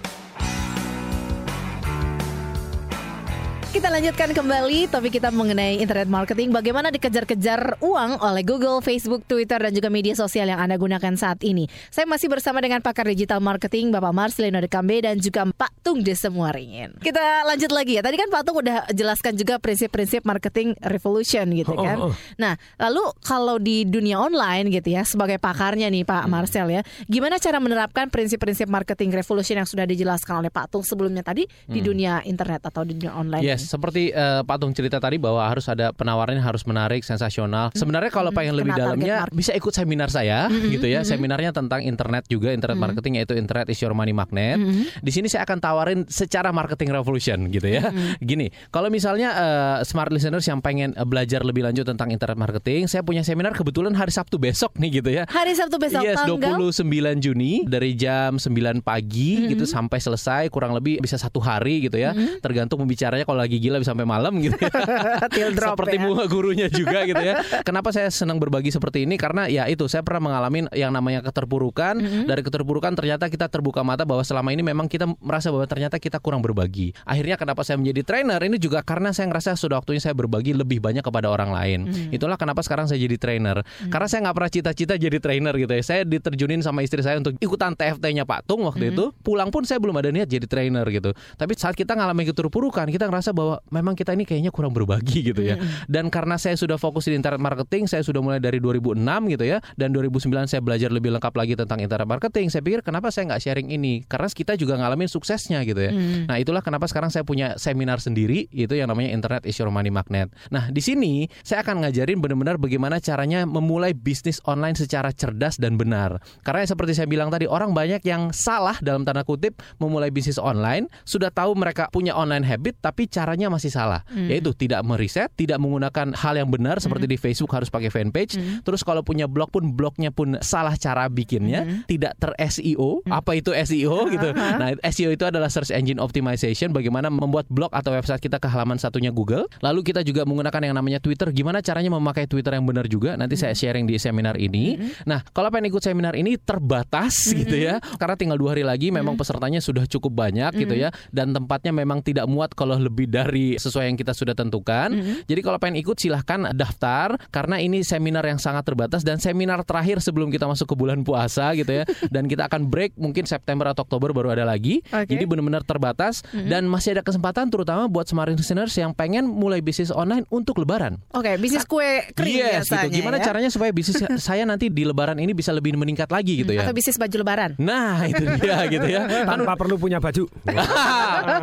Kita 3.71 3.87
lanjutkan 3.87 4.35
kembali 4.35 4.91
topik 4.91 5.23
kita 5.23 5.31
mengenai 5.31 5.79
internet 5.79 6.11
marketing. 6.11 6.51
Bagaimana 6.51 6.91
dikejar-kejar 6.91 7.79
uang 7.79 8.19
oleh 8.19 8.43
Google, 8.43 8.83
Facebook, 8.83 9.23
Twitter, 9.31 9.63
dan 9.63 9.71
juga 9.71 9.87
media 9.87 10.11
sosial 10.19 10.51
yang 10.51 10.59
Anda 10.59 10.75
gunakan 10.75 11.15
saat 11.15 11.39
ini. 11.47 11.71
Saya 11.87 12.03
masih 12.11 12.27
bersama 12.27 12.59
dengan 12.59 12.83
pakar 12.83 13.07
digital 13.07 13.39
marketing 13.39 13.95
Bapak 13.95 14.11
Marcelino 14.11 14.59
Dekambe 14.59 14.99
dan 14.99 15.23
juga 15.23 15.47
Pak 15.47 15.87
Tung 15.87 16.03
Desemuaringin. 16.03 16.99
Kita 16.99 17.47
lanjut 17.47 17.71
lagi 17.71 17.95
ya. 17.95 18.03
Tadi 18.03 18.19
kan 18.19 18.27
Pak 18.35 18.43
Tung 18.43 18.59
udah 18.59 18.91
jelaskan 18.91 19.39
juga 19.39 19.63
prinsip-prinsip 19.63 20.27
marketing 20.27 20.75
revolution 20.83 21.47
gitu 21.55 21.79
kan. 21.79 21.97
Oh, 22.03 22.11
oh. 22.11 22.15
Nah, 22.43 22.59
lalu 22.75 23.07
kalau 23.23 23.63
di 23.63 23.87
dunia 23.87 24.19
online 24.19 24.67
gitu 24.75 24.99
ya, 24.99 25.07
sebagai 25.07 25.39
pakarnya 25.39 25.87
nih 25.95 26.03
Pak 26.03 26.27
Marcel 26.27 26.75
ya, 26.75 26.83
gimana 27.07 27.39
cara 27.39 27.63
menerapkan 27.63 28.11
prinsip-prinsip 28.11 28.67
marketing 28.67 29.15
revolution 29.15 29.63
yang 29.63 29.69
sudah 29.71 29.87
dijelaskan 29.87 30.43
oleh 30.43 30.51
Pak 30.51 30.75
Tung 30.75 30.83
sebelumnya 30.83 31.23
tadi 31.23 31.47
di 31.71 31.79
Hmm. 31.79 31.87
dunia 31.87 32.13
internet 32.27 32.67
atau 32.67 32.83
di 32.83 32.99
dunia 32.99 33.15
online? 33.15 33.47
Yes, 33.47 33.60
Yes, 33.61 33.69
seperti 33.69 34.11
eh, 34.11 34.41
Pak 34.41 34.57
Tung 34.57 34.73
cerita 34.73 34.97
tadi 34.97 35.21
bahwa 35.21 35.45
harus 35.45 35.69
ada 35.69 35.93
penawarannya 35.93 36.41
harus 36.41 36.65
menarik, 36.65 37.05
sensasional. 37.05 37.69
Sebenarnya 37.77 38.09
kalau 38.09 38.33
pengen 38.33 38.57
lebih 38.57 38.73
kena 38.73 38.97
dalamnya 38.97 39.29
bisa 39.31 39.53
ikut 39.53 39.71
seminar 39.71 40.09
saya 40.09 40.49
Mhm, 40.49 40.71
gitu 40.73 40.87
ya. 40.89 41.05
mhm. 41.05 41.09
Seminarnya 41.09 41.51
tentang 41.53 41.85
internet 41.85 42.25
juga, 42.27 42.51
internet 42.51 42.77
Mhm. 42.77 42.85
marketing 42.89 43.13
yaitu 43.21 43.35
Internet 43.37 43.69
is 43.69 43.79
your 43.81 43.93
money 43.93 44.13
magnet. 44.13 44.57
Mhm. 44.57 45.03
Di 45.03 45.11
sini 45.11 45.27
saya 45.29 45.45
akan 45.45 45.59
tawarin 45.59 46.01
secara 46.09 46.51
marketing 46.51 46.93
revolution 46.93 47.49
gitu 47.49 47.67
ya. 47.67 47.91
Mhm. 47.91 48.23
Gini, 48.23 48.47
kalau 48.71 48.89
misalnya 48.89 49.29
eh, 49.33 49.77
smart 49.83 50.15
listeners 50.15 50.47
yang 50.47 50.63
pengen 50.63 50.95
eh, 50.95 51.05
belajar 51.05 51.43
lebih 51.43 51.67
lanjut 51.67 51.85
tentang 51.85 52.09
internet 52.09 52.39
marketing, 52.39 52.87
saya 52.87 53.03
punya 53.03 53.21
seminar 53.21 53.53
kebetulan 53.53 53.93
hari 53.93 54.15
Sabtu 54.15 54.39
besok 54.39 54.77
nih 54.79 55.03
gitu 55.03 55.11
ya. 55.11 55.25
Hari 55.27 55.53
Sabtu 55.53 55.77
besok 55.77 56.03
Yes, 56.07 56.23
tanggal 56.23 56.55
29 56.57 57.19
Juni 57.19 57.67
dari 57.67 57.99
jam 57.99 58.39
9 58.39 58.79
pagi 58.81 59.51
gitu 59.51 59.67
sampai 59.67 59.99
selesai 59.99 60.47
kurang 60.49 60.73
lebih 60.73 61.03
bisa 61.03 61.19
satu 61.19 61.43
hari 61.43 61.91
gitu 61.91 61.99
ya. 61.99 62.15
Mhm. 62.15 62.39
Tergantung 62.39 62.79
pembicaranya 62.79 63.27
kalau 63.27 63.41
lagi 63.41 63.50
gila 63.59 63.83
bisa 63.83 63.91
sampai 63.91 64.07
malam 64.07 64.39
gitu. 64.39 64.55
ya. 64.61 65.49
Drop 65.59 65.75
Seperti 65.81 65.97
ya. 65.99 66.03
bunga 66.07 66.25
gurunya 66.29 66.67
juga 66.71 67.03
gitu 67.03 67.19
ya. 67.19 67.43
Kenapa 67.67 67.91
saya 67.91 68.07
senang 68.13 68.39
berbagi 68.39 68.71
seperti 68.71 69.03
ini? 69.09 69.19
Karena 69.19 69.51
ya 69.51 69.67
itu 69.67 69.89
saya 69.91 70.05
pernah 70.05 70.31
mengalami 70.31 70.69
yang 70.77 70.95
namanya 70.95 71.25
keterpurukan. 71.25 71.99
Mhm. 71.99 72.23
Dari 72.29 72.43
keterpurukan 72.45 72.93
ternyata 72.95 73.27
kita 73.27 73.51
terbuka 73.51 73.83
mata 73.83 74.07
bahwa 74.07 74.23
selama 74.23 74.53
ini 74.53 74.63
memang 74.63 74.87
kita 74.87 75.09
merasa 75.19 75.51
bahwa 75.51 75.67
ternyata 75.67 75.99
kita 75.99 76.23
kurang 76.23 76.45
berbagi. 76.45 76.93
Akhirnya 77.03 77.35
kenapa 77.35 77.65
saya 77.65 77.81
menjadi 77.81 78.05
trainer 78.05 78.39
ini 78.45 78.61
juga 78.61 78.85
karena 78.85 79.11
saya 79.11 79.27
ngerasa 79.27 79.57
sudah 79.57 79.81
waktunya 79.81 79.99
saya 79.99 80.15
berbagi 80.15 80.55
lebih 80.55 80.79
banyak 80.79 81.03
kepada 81.03 81.27
orang 81.27 81.51
lain. 81.51 81.81
Mhm. 81.89 82.15
Itulah 82.15 82.37
kenapa 82.37 82.61
sekarang 82.61 82.87
saya 82.87 83.01
jadi 83.01 83.17
trainer. 83.17 83.65
Karena 83.89 84.07
saya 84.07 84.21
nggak 84.29 84.37
pernah 84.37 84.53
cita-cita 84.53 84.95
jadi 84.95 85.19
trainer 85.19 85.55
gitu 85.57 85.73
ya. 85.73 85.83
Saya 85.83 86.03
diterjunin 86.05 86.61
sama 86.61 86.85
istri 86.85 87.01
saya 87.01 87.17
untuk 87.17 87.35
ikutan 87.41 87.73
TFT-nya 87.73 88.29
Pak 88.29 88.45
Tung 88.45 88.69
waktu 88.69 88.91
Mhm. 88.91 88.93
itu. 88.95 89.05
Pulang 89.25 89.49
pun 89.49 89.65
saya 89.65 89.81
belum 89.81 89.97
ada 89.97 90.11
niat 90.13 90.29
jadi 90.29 90.45
trainer 90.45 90.85
gitu. 90.91 91.11
Tapi 91.37 91.53
saat 91.57 91.73
kita 91.73 91.97
ngalamin 91.97 92.29
keterpurukan, 92.29 92.87
kita 92.91 93.07
ngerasa 93.09 93.31
bahwa 93.41 93.57
memang 93.73 93.97
kita 93.97 94.13
ini 94.13 94.29
kayaknya 94.29 94.53
kurang 94.53 94.77
berbagi 94.77 95.25
gitu 95.33 95.41
ya. 95.41 95.57
Dan 95.89 96.13
karena 96.13 96.37
saya 96.37 96.61
sudah 96.61 96.77
fokus 96.77 97.09
di 97.09 97.17
internet 97.17 97.41
marketing, 97.41 97.89
saya 97.89 98.05
sudah 98.05 98.21
mulai 98.21 98.37
dari 98.37 98.61
2006 98.61 99.01
gitu 99.33 99.45
ya. 99.49 99.65
Dan 99.81 99.97
2009 99.97 100.53
saya 100.53 100.61
belajar 100.61 100.93
lebih 100.93 101.17
lengkap 101.17 101.33
lagi 101.33 101.57
tentang 101.57 101.81
internet 101.81 102.05
marketing. 102.05 102.53
Saya 102.53 102.61
pikir 102.61 102.85
kenapa 102.85 103.09
saya 103.09 103.33
nggak 103.33 103.41
sharing 103.41 103.73
ini? 103.73 104.05
Karena 104.05 104.29
kita 104.29 104.53
juga 104.61 104.77
ngalamin 104.77 105.09
suksesnya 105.09 105.65
gitu 105.65 105.81
ya. 105.81 105.93
Hmm. 105.97 106.29
Nah 106.29 106.37
itulah 106.37 106.61
kenapa 106.61 106.85
sekarang 106.85 107.09
saya 107.09 107.25
punya 107.25 107.57
seminar 107.57 108.05
sendiri 108.05 108.51
itu 108.53 108.77
yang 108.77 108.93
namanya 108.93 109.15
Internet 109.17 109.49
is 109.49 109.57
Your 109.57 109.73
Money 109.73 109.89
Magnet. 109.89 110.29
Nah 110.53 110.69
di 110.69 110.83
sini 110.85 111.25
saya 111.41 111.65
akan 111.65 111.87
ngajarin 111.87 112.21
benar-benar 112.21 112.61
bagaimana 112.61 113.01
caranya 113.01 113.49
memulai 113.49 113.97
bisnis 113.97 114.43
online 114.45 114.77
secara 114.77 115.15
cerdas 115.15 115.57
dan 115.57 115.81
benar. 115.81 116.21
Karena 116.45 116.67
seperti 116.67 116.93
saya 116.99 117.09
bilang 117.09 117.33
tadi 117.33 117.49
orang 117.49 117.73
banyak 117.73 118.05
yang 118.05 118.35
salah 118.35 118.77
dalam 118.85 119.07
tanda 119.07 119.25
kutip 119.25 119.63
memulai 119.79 120.13
bisnis 120.13 120.37
online 120.37 120.91
sudah 121.07 121.31
tahu 121.31 121.57
mereka 121.57 121.89
punya 121.89 122.13
online 122.13 122.45
habit 122.45 122.77
tapi 122.83 123.07
caranya 123.31 123.47
masih 123.47 123.71
salah. 123.71 124.03
Hmm. 124.11 124.27
Yaitu 124.27 124.51
tidak 124.59 124.83
meriset, 124.83 125.31
tidak 125.39 125.63
menggunakan 125.63 126.19
hal 126.19 126.35
yang 126.35 126.51
benar 126.51 126.83
seperti 126.83 127.07
di 127.07 127.15
Facebook 127.15 127.55
harus 127.55 127.71
pakai 127.71 127.87
fanpage. 127.87 128.35
Hmm. 128.35 128.59
Terus 128.67 128.83
kalau 128.83 129.07
punya 129.07 129.31
blog 129.31 129.55
pun 129.55 129.71
blognya 129.71 130.11
pun 130.11 130.35
salah 130.43 130.75
cara 130.75 131.07
bikinnya, 131.07 131.63
Hmm. 131.63 131.87
tidak 131.87 132.19
ter 132.19 132.35
SEO. 132.51 133.07
Apa 133.07 133.39
itu 133.39 133.55
SEO 133.55 134.03
gitu? 134.19 134.35
Nah, 134.35 134.75
SEO 134.83 135.15
itu 135.15 135.23
adalah 135.23 135.47
search 135.47 135.71
engine 135.71 136.03
optimization 136.03 136.75
bagaimana 136.75 137.07
membuat 137.07 137.47
blog 137.47 137.71
atau 137.71 137.95
website 137.95 138.19
kita 138.19 138.43
ke 138.43 138.51
halaman 138.51 138.83
satunya 138.83 139.15
Google. 139.15 139.47
Lalu 139.63 139.87
kita 139.95 140.03
juga 140.03 140.27
menggunakan 140.27 140.59
yang 140.67 140.75
namanya 140.75 140.99
Twitter. 140.99 141.31
Gimana 141.31 141.63
caranya 141.63 141.95
memakai 141.95 142.27
Twitter 142.27 142.59
yang 142.59 142.67
benar 142.67 142.91
juga? 142.91 143.15
Nanti 143.15 143.39
saya 143.39 143.55
sharing 143.55 143.87
di 143.87 143.95
seminar 143.95 144.35
ini. 144.43 144.75
Nah, 145.07 145.23
kalau 145.31 145.55
pengen 145.55 145.71
ikut 145.71 145.87
seminar 145.87 146.19
ini 146.19 146.35
terbatas 146.35 147.31
gitu 147.31 147.55
ya. 147.55 147.79
Karena 147.95 148.19
tinggal 148.19 148.43
dua 148.43 148.59
hari 148.59 148.67
lagi 148.67 148.91
memang 148.91 149.15
pesertanya 149.15 149.63
sudah 149.63 149.87
cukup 149.87 150.27
banyak 150.27 150.51
gitu 150.57 150.75
ya 150.75 150.89
dan 151.13 151.37
tempatnya 151.37 151.77
memang 151.77 152.01
tidak 152.01 152.25
muat 152.25 152.57
kalau 152.57 152.81
lebih 152.81 153.05
dari 153.05 153.20
sesuai 153.29 153.93
yang 153.93 153.99
kita 153.99 154.17
sudah 154.17 154.33
tentukan. 154.33 154.93
Jadi 155.27 155.41
kalau 155.45 155.59
pengen 155.61 155.83
ikut 155.83 155.97
silahkan 155.99 156.53
daftar 156.57 157.19
karena 157.29 157.61
ini 157.61 157.85
seminar 157.85 158.25
yang 158.25 158.41
sangat 158.41 158.65
terbatas 158.65 159.05
dan 159.05 159.21
seminar 159.21 159.63
terakhir 159.67 160.01
sebelum 160.01 160.33
kita 160.33 160.47
masuk 160.49 160.73
ke 160.73 160.75
bulan 160.79 161.03
puasa 161.05 161.53
gitu 161.59 161.83
ya. 161.83 161.85
Dan 162.15 162.27
kita 162.27 162.51
akan 162.51 162.69
break 162.69 162.99
mungkin 162.99 163.25
September 163.25 163.71
atau 163.71 163.87
Oktober 163.87 164.11
baru 164.11 164.35
ada 164.35 164.45
lagi. 164.47 164.83
Oke. 164.91 165.11
Jadi 165.11 165.25
benar-benar 165.27 165.63
terbatas 165.63 166.23
dan 166.33 166.67
masih 166.67 166.99
ada 166.99 167.03
kesempatan 167.07 167.49
terutama 167.51 167.87
buat 167.87 168.07
smart 168.07 168.33
listeners 168.35 168.75
yang 168.77 168.95
pengen 168.95 169.27
mulai 169.27 169.63
bisnis 169.63 169.91
online 169.95 170.27
untuk 170.31 170.59
lebaran. 170.63 170.99
Oke, 171.15 171.39
bisnis 171.39 171.67
kue 171.67 172.07
kering 172.15 172.37
yes, 172.39 172.67
biasanya 172.67 172.89
gitu. 172.91 172.97
Gimana 173.03 173.17
ya? 173.19 173.25
caranya 173.31 173.51
supaya 173.51 173.71
bisnis 173.71 174.03
saya 174.27 174.43
nanti 174.47 174.71
di 174.71 174.83
lebaran 174.87 175.19
ini 175.19 175.33
bisa 175.35 175.55
lebih 175.55 175.75
meningkat 175.79 176.11
lagi 176.11 176.43
gitu 176.45 176.53
ya. 176.55 176.67
Atau 176.67 176.75
bisnis 176.77 176.99
baju 176.99 177.17
lebaran. 177.17 177.51
Nah, 177.59 178.05
itu 178.07 178.23
dia 178.41 178.59
gitu 178.67 178.87
ya. 178.87 179.03
Tanpa 179.31 179.55
perlu 179.55 179.77
punya 179.79 179.99
baju. 180.03 180.27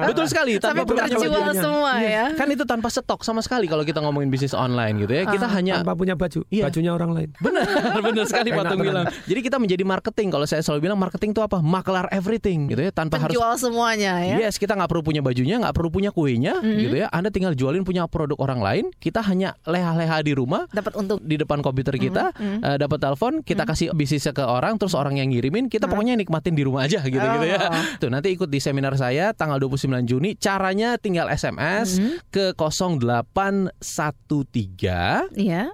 Betul 0.07 0.25
sekali 0.27 0.59
Sampai 0.59 0.83
tanpa 0.83 0.83
perlu 0.87 0.99
terjual 0.99 1.19
punya 1.19 1.45
bajunya. 1.47 1.61
Semua 1.67 1.91
ya. 1.99 2.25
Kan 2.33 2.47
itu 2.47 2.63
tanpa 2.63 2.87
stok 2.87 3.21
sama 3.21 3.39
sekali 3.39 3.65
kalau 3.65 3.83
kita 3.83 3.99
ngomongin 3.99 4.27
bisnis 4.27 4.51
online 4.51 5.03
gitu 5.03 5.13
ya. 5.13 5.23
Kita 5.25 5.45
Ah. 5.45 5.53
hanya 5.53 5.73
Tanpa 5.79 5.93
punya 5.93 6.13
baju. 6.13 6.41
Iya. 6.47 6.67
Bajunya 6.67 6.91
orang 6.91 7.11
lain. 7.11 7.29
Benar, 7.37 7.63
benar 8.07 8.25
sekali 8.25 8.49
Patung 8.49 8.77
tenan. 8.77 8.85
bilang. 8.85 9.05
Jadi 9.23 9.39
kita 9.41 9.57
menjadi 9.57 9.83
marketing. 9.83 10.27
Kalau 10.29 10.45
saya 10.45 10.61
selalu 10.61 10.79
bilang 10.83 10.97
marketing 10.97 11.31
itu 11.31 11.41
apa? 11.41 11.59
Maklar 11.59 12.07
everything 12.09 12.67
gitu 12.67 12.81
ya. 12.81 12.91
Tanpa 12.91 13.17
harus 13.17 13.33
Penjual 13.33 13.53
semuanya 13.57 14.13
ya. 14.19 14.35
Yes, 14.41 14.55
kita 14.55 14.73
nggak 14.73 14.87
perlu 14.87 15.03
punya 15.03 15.21
bajunya, 15.21 15.55
nggak 15.57 15.73
perlu 15.73 15.89
punya 15.89 16.09
kuenya, 16.09 16.59
Mhm. 16.59 16.77
gitu 16.79 16.95
ya. 16.97 17.07
Anda 17.09 17.27
tinggal 17.27 17.53
jualin 17.53 17.81
punya 17.81 18.07
produk 18.07 18.37
orang 18.37 18.59
lain. 18.59 18.85
Kita 18.93 19.19
hanya 19.21 19.55
leha-leha 19.63 20.21
di 20.21 20.31
rumah, 20.31 20.65
Dapat 20.69 20.93
untung. 20.95 21.19
di 21.19 21.35
depan 21.35 21.59
komputer 21.59 21.95
kita, 21.95 22.31
Mhm. 22.33 22.59
eh, 22.61 22.77
dapat 22.77 22.99
telepon, 22.99 23.33
kita 23.41 23.63
kasih 23.63 23.91
bisnisnya 23.91 24.31
ke 24.31 24.41
orang, 24.41 24.75
terus 24.75 24.93
orang 24.93 25.15
yang 25.15 25.27
ngirimin, 25.27 25.67
kita 25.67 25.85
pokoknya 25.85 26.15
nikmatin 26.15 26.53
di 26.53 26.63
rumah 26.63 26.83
aja, 26.83 27.01
gitu, 27.01 27.17
gitu 27.17 27.45
ya. 27.45 27.59
Oh. 27.63 27.83
Tuh 27.97 28.09
nanti 28.09 28.29
ikut 28.29 28.47
di 28.47 28.57
seminar 28.57 28.93
saya 28.95 29.31
tanggal 29.31 29.57
29 29.57 30.05
Juni. 30.05 30.35
Caranya 30.37 30.95
tinggal 30.95 31.27
SMS 31.27 31.56
Mhm. 31.57 32.21
ke 32.29 32.53
0813 32.53 35.25
Iya. 35.33 35.73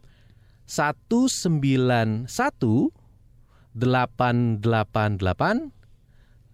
191 0.66 2.90
888 3.74 5.74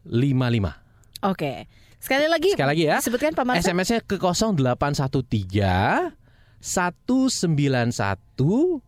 55. 0.08 0.80
Oke. 1.22 1.68
Sekali 2.00 2.32
lagi. 2.32 2.56
Sekali 2.56 2.70
lagi 2.72 2.88
ya. 2.88 3.04
Sebutkan 3.04 3.36
Pak 3.36 3.44
Marcel. 3.44 3.76
SMS-nya 3.76 4.00
ke 4.00 4.16
0813 4.16 6.16
191 6.64 8.80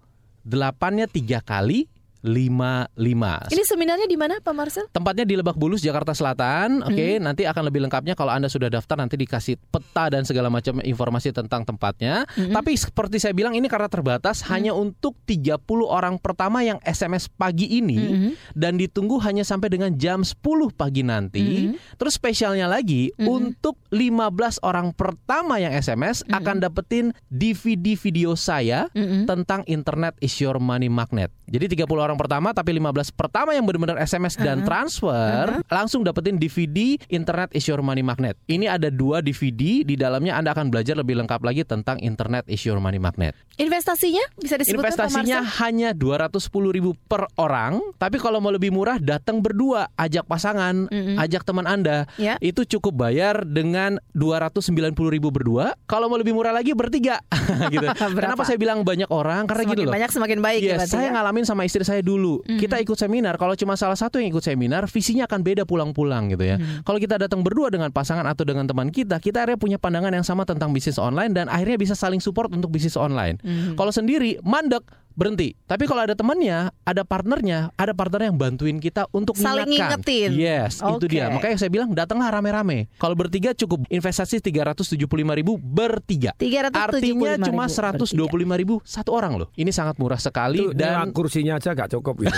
8-nya 0.48 1.12
3 1.12 1.44
kali 1.44 1.91
55. 2.22 3.50
Ini 3.50 3.64
seminarnya 3.66 4.06
di 4.06 4.18
mana 4.18 4.38
Pak 4.38 4.54
Marcel? 4.54 4.86
Tempatnya 4.90 5.26
di 5.26 5.34
Lebak 5.34 5.58
Bulus, 5.58 5.82
Jakarta 5.82 6.14
Selatan. 6.14 6.86
Oke, 6.86 7.18
Hmm. 7.18 7.26
nanti 7.26 7.44
akan 7.44 7.68
lebih 7.68 7.82
lengkapnya 7.82 8.14
kalau 8.14 8.32
Anda 8.32 8.48
sudah 8.48 8.70
daftar 8.70 8.98
nanti 8.98 9.18
dikasih 9.18 9.58
peta 9.70 10.10
dan 10.10 10.24
segala 10.24 10.48
macam 10.48 10.80
informasi 10.80 11.34
tentang 11.34 11.66
tempatnya. 11.66 12.24
Hmm. 12.38 12.54
Tapi 12.54 12.78
seperti 12.78 13.18
saya 13.18 13.34
bilang 13.34 13.54
ini 13.54 13.66
karena 13.66 13.90
terbatas 13.90 14.46
hanya 14.48 14.72
untuk 14.72 15.18
30 15.26 15.58
orang 15.86 16.18
pertama 16.18 16.62
yang 16.62 16.78
SMS 16.82 17.26
pagi 17.28 17.68
ini 17.68 18.00
Hmm. 18.00 18.32
dan 18.54 18.78
ditunggu 18.78 19.18
hanya 19.22 19.42
sampai 19.42 19.70
dengan 19.70 19.94
jam 19.96 20.22
10 20.22 20.70
pagi 20.70 21.02
nanti. 21.02 21.74
Hmm. 21.74 21.76
Terus 21.98 22.16
spesialnya 22.16 22.70
lagi 22.70 23.10
untuk 23.18 23.82
15 23.90 24.62
orang 24.62 24.94
pertama 24.94 25.58
yang 25.58 25.74
SMS 25.74 26.22
Hmm. 26.24 26.38
akan 26.38 26.56
dapetin 26.62 27.06
DVD 27.28 27.98
video 27.98 28.38
saya 28.38 28.88
Hmm. 28.94 29.26
tentang 29.26 29.66
Internet 29.66 30.18
is 30.20 30.34
your 30.38 30.58
money 30.58 30.88
magnet. 30.88 31.34
Jadi 31.52 31.76
30 31.76 32.00
orang 32.02 32.11
pertama 32.16 32.52
tapi 32.52 32.74
15 32.74 33.12
pertama 33.14 33.52
yang 33.52 33.64
benar-benar 33.64 34.00
SMS 34.00 34.36
dan 34.36 34.64
transfer 34.64 35.62
langsung 35.68 36.02
dapetin 36.02 36.36
DVD 36.36 36.96
Internet 37.08 37.52
is 37.52 37.66
your 37.66 37.80
money 37.80 38.02
magnet. 38.02 38.36
Ini 38.46 38.72
ada 38.72 38.88
dua 38.88 39.20
DVD 39.20 39.84
di 39.84 39.96
dalamnya 39.96 40.36
Anda 40.36 40.52
akan 40.52 40.72
belajar 40.72 40.96
lebih 40.96 41.20
lengkap 41.20 41.42
lagi 41.42 41.62
tentang 41.64 42.00
Internet 42.00 42.48
is 42.48 42.62
your 42.64 42.78
money 42.78 42.98
magnet. 42.98 43.36
Investasinya 43.56 44.24
bisa 44.36 44.58
disebutkan 44.58 44.92
Investasinya 44.92 45.40
hanya 45.62 45.94
210 45.94 46.42
ribu 46.72 46.98
per 47.06 47.30
orang, 47.36 47.78
tapi 47.96 48.18
kalau 48.18 48.42
mau 48.42 48.50
lebih 48.50 48.74
murah 48.74 48.98
datang 48.98 49.40
berdua, 49.40 49.86
ajak 49.96 50.26
pasangan, 50.26 50.90
ajak 51.20 51.46
teman 51.46 51.70
Anda. 51.70 52.10
Ya. 52.18 52.36
Itu 52.42 52.66
cukup 52.66 52.98
bayar 52.98 53.46
dengan 53.46 54.02
290 54.12 54.74
ribu 55.10 55.30
berdua. 55.30 55.78
Kalau 55.86 56.10
mau 56.10 56.18
lebih 56.18 56.34
murah 56.34 56.52
lagi 56.52 56.74
bertiga. 56.74 57.22
gitu. 57.74 57.86
Kenapa 58.18 58.44
saya 58.44 58.58
bilang 58.58 58.82
banyak 58.82 59.10
orang? 59.10 59.46
Karena 59.46 59.64
Semakin 59.64 59.78
gini 59.78 59.84
loh. 59.86 59.94
banyak 59.94 60.10
semakin 60.12 60.40
baik 60.42 60.62
ya 60.62 60.66
Iya, 60.66 60.76
berarti 60.82 60.94
saya 60.94 61.08
ya? 61.08 61.12
ngalamin 61.16 61.46
sama 61.46 61.62
istri 61.64 61.84
saya 61.86 62.01
dulu. 62.04 62.42
Kita 62.46 62.78
ikut 62.82 62.98
seminar. 62.98 63.38
Kalau 63.38 63.56
cuma 63.56 63.78
salah 63.80 63.98
satu 63.98 64.20
yang 64.20 64.34
ikut 64.34 64.44
seminar, 64.44 64.86
visinya 64.90 65.26
akan 65.30 65.40
beda 65.42 65.64
pulang-pulang 65.64 66.34
gitu 66.34 66.44
ya. 66.44 66.58
Kalau 66.84 66.98
kita 67.00 67.22
datang 67.22 67.42
berdua 67.46 67.72
dengan 67.72 67.90
pasangan 67.94 68.26
atau 68.28 68.44
dengan 68.44 68.68
teman 68.68 68.92
kita, 68.92 69.22
kita 69.22 69.46
akhirnya 69.46 69.60
punya 69.62 69.78
pandangan 69.80 70.12
yang 70.12 70.26
sama 70.26 70.44
tentang 70.44 70.74
bisnis 70.76 71.00
online 71.00 71.32
dan 71.32 71.48
akhirnya 71.48 71.78
bisa 71.78 71.94
saling 71.96 72.20
support 72.20 72.52
untuk 72.52 72.70
bisnis 72.74 72.98
online. 73.00 73.38
Kalau 73.78 73.94
sendiri 73.94 74.42
mandek, 74.44 74.84
berhenti. 75.14 75.54
Tapi 75.66 75.84
kalau 75.86 76.02
ada 76.04 76.14
temannya, 76.14 76.70
ada 76.84 77.02
partnernya, 77.04 77.72
ada 77.76 77.92
partner 77.92 78.28
yang 78.28 78.36
bantuin 78.36 78.78
kita 78.78 79.08
untuk 79.12 79.36
Saling 79.36 79.68
mengingatkan. 79.68 80.00
ngingetin. 80.02 80.30
Yes, 80.34 80.80
itu 80.80 80.98
Oke. 80.98 81.08
dia. 81.08 81.30
Makanya 81.30 81.58
saya 81.58 81.70
bilang 81.70 81.92
datanglah 81.92 82.32
rame-rame. 82.32 82.88
Kalau 82.96 83.14
bertiga 83.14 83.52
cukup 83.54 83.84
investasi 83.88 84.40
375 84.40 84.98
ribu 85.36 85.58
bertiga. 85.58 86.32
375 86.38 86.72
Artinya 86.72 87.36
cuma 87.42 87.64
ribu 87.68 88.06
125 88.08 88.62
ribu 88.62 88.76
satu 88.84 89.10
orang 89.14 89.38
loh. 89.38 89.48
Ini 89.54 89.70
sangat 89.70 89.96
murah 90.00 90.18
sekali 90.18 90.68
Itu 90.68 90.76
dan 90.76 91.12
kursinya 91.12 91.58
aja 91.58 91.72
gak 91.72 91.94
cukup 91.94 92.26
gitu. 92.26 92.34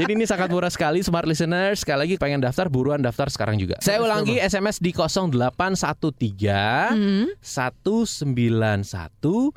Jadi 0.00 0.10
ini 0.12 0.24
sangat 0.26 0.48
murah 0.50 0.72
sekali 0.72 1.00
smart 1.00 1.28
listeners. 1.28 1.84
Sekali 1.84 2.08
lagi 2.08 2.14
pengen 2.16 2.40
daftar 2.40 2.68
buruan 2.68 3.00
daftar 3.00 3.28
sekarang 3.28 3.56
juga. 3.56 3.76
Saya 3.80 4.00
ulangi 4.00 4.36
SMS 4.36 4.80
di 4.80 4.92
0813 4.92 6.90
Hmm. 6.90 7.26
191 7.40 9.54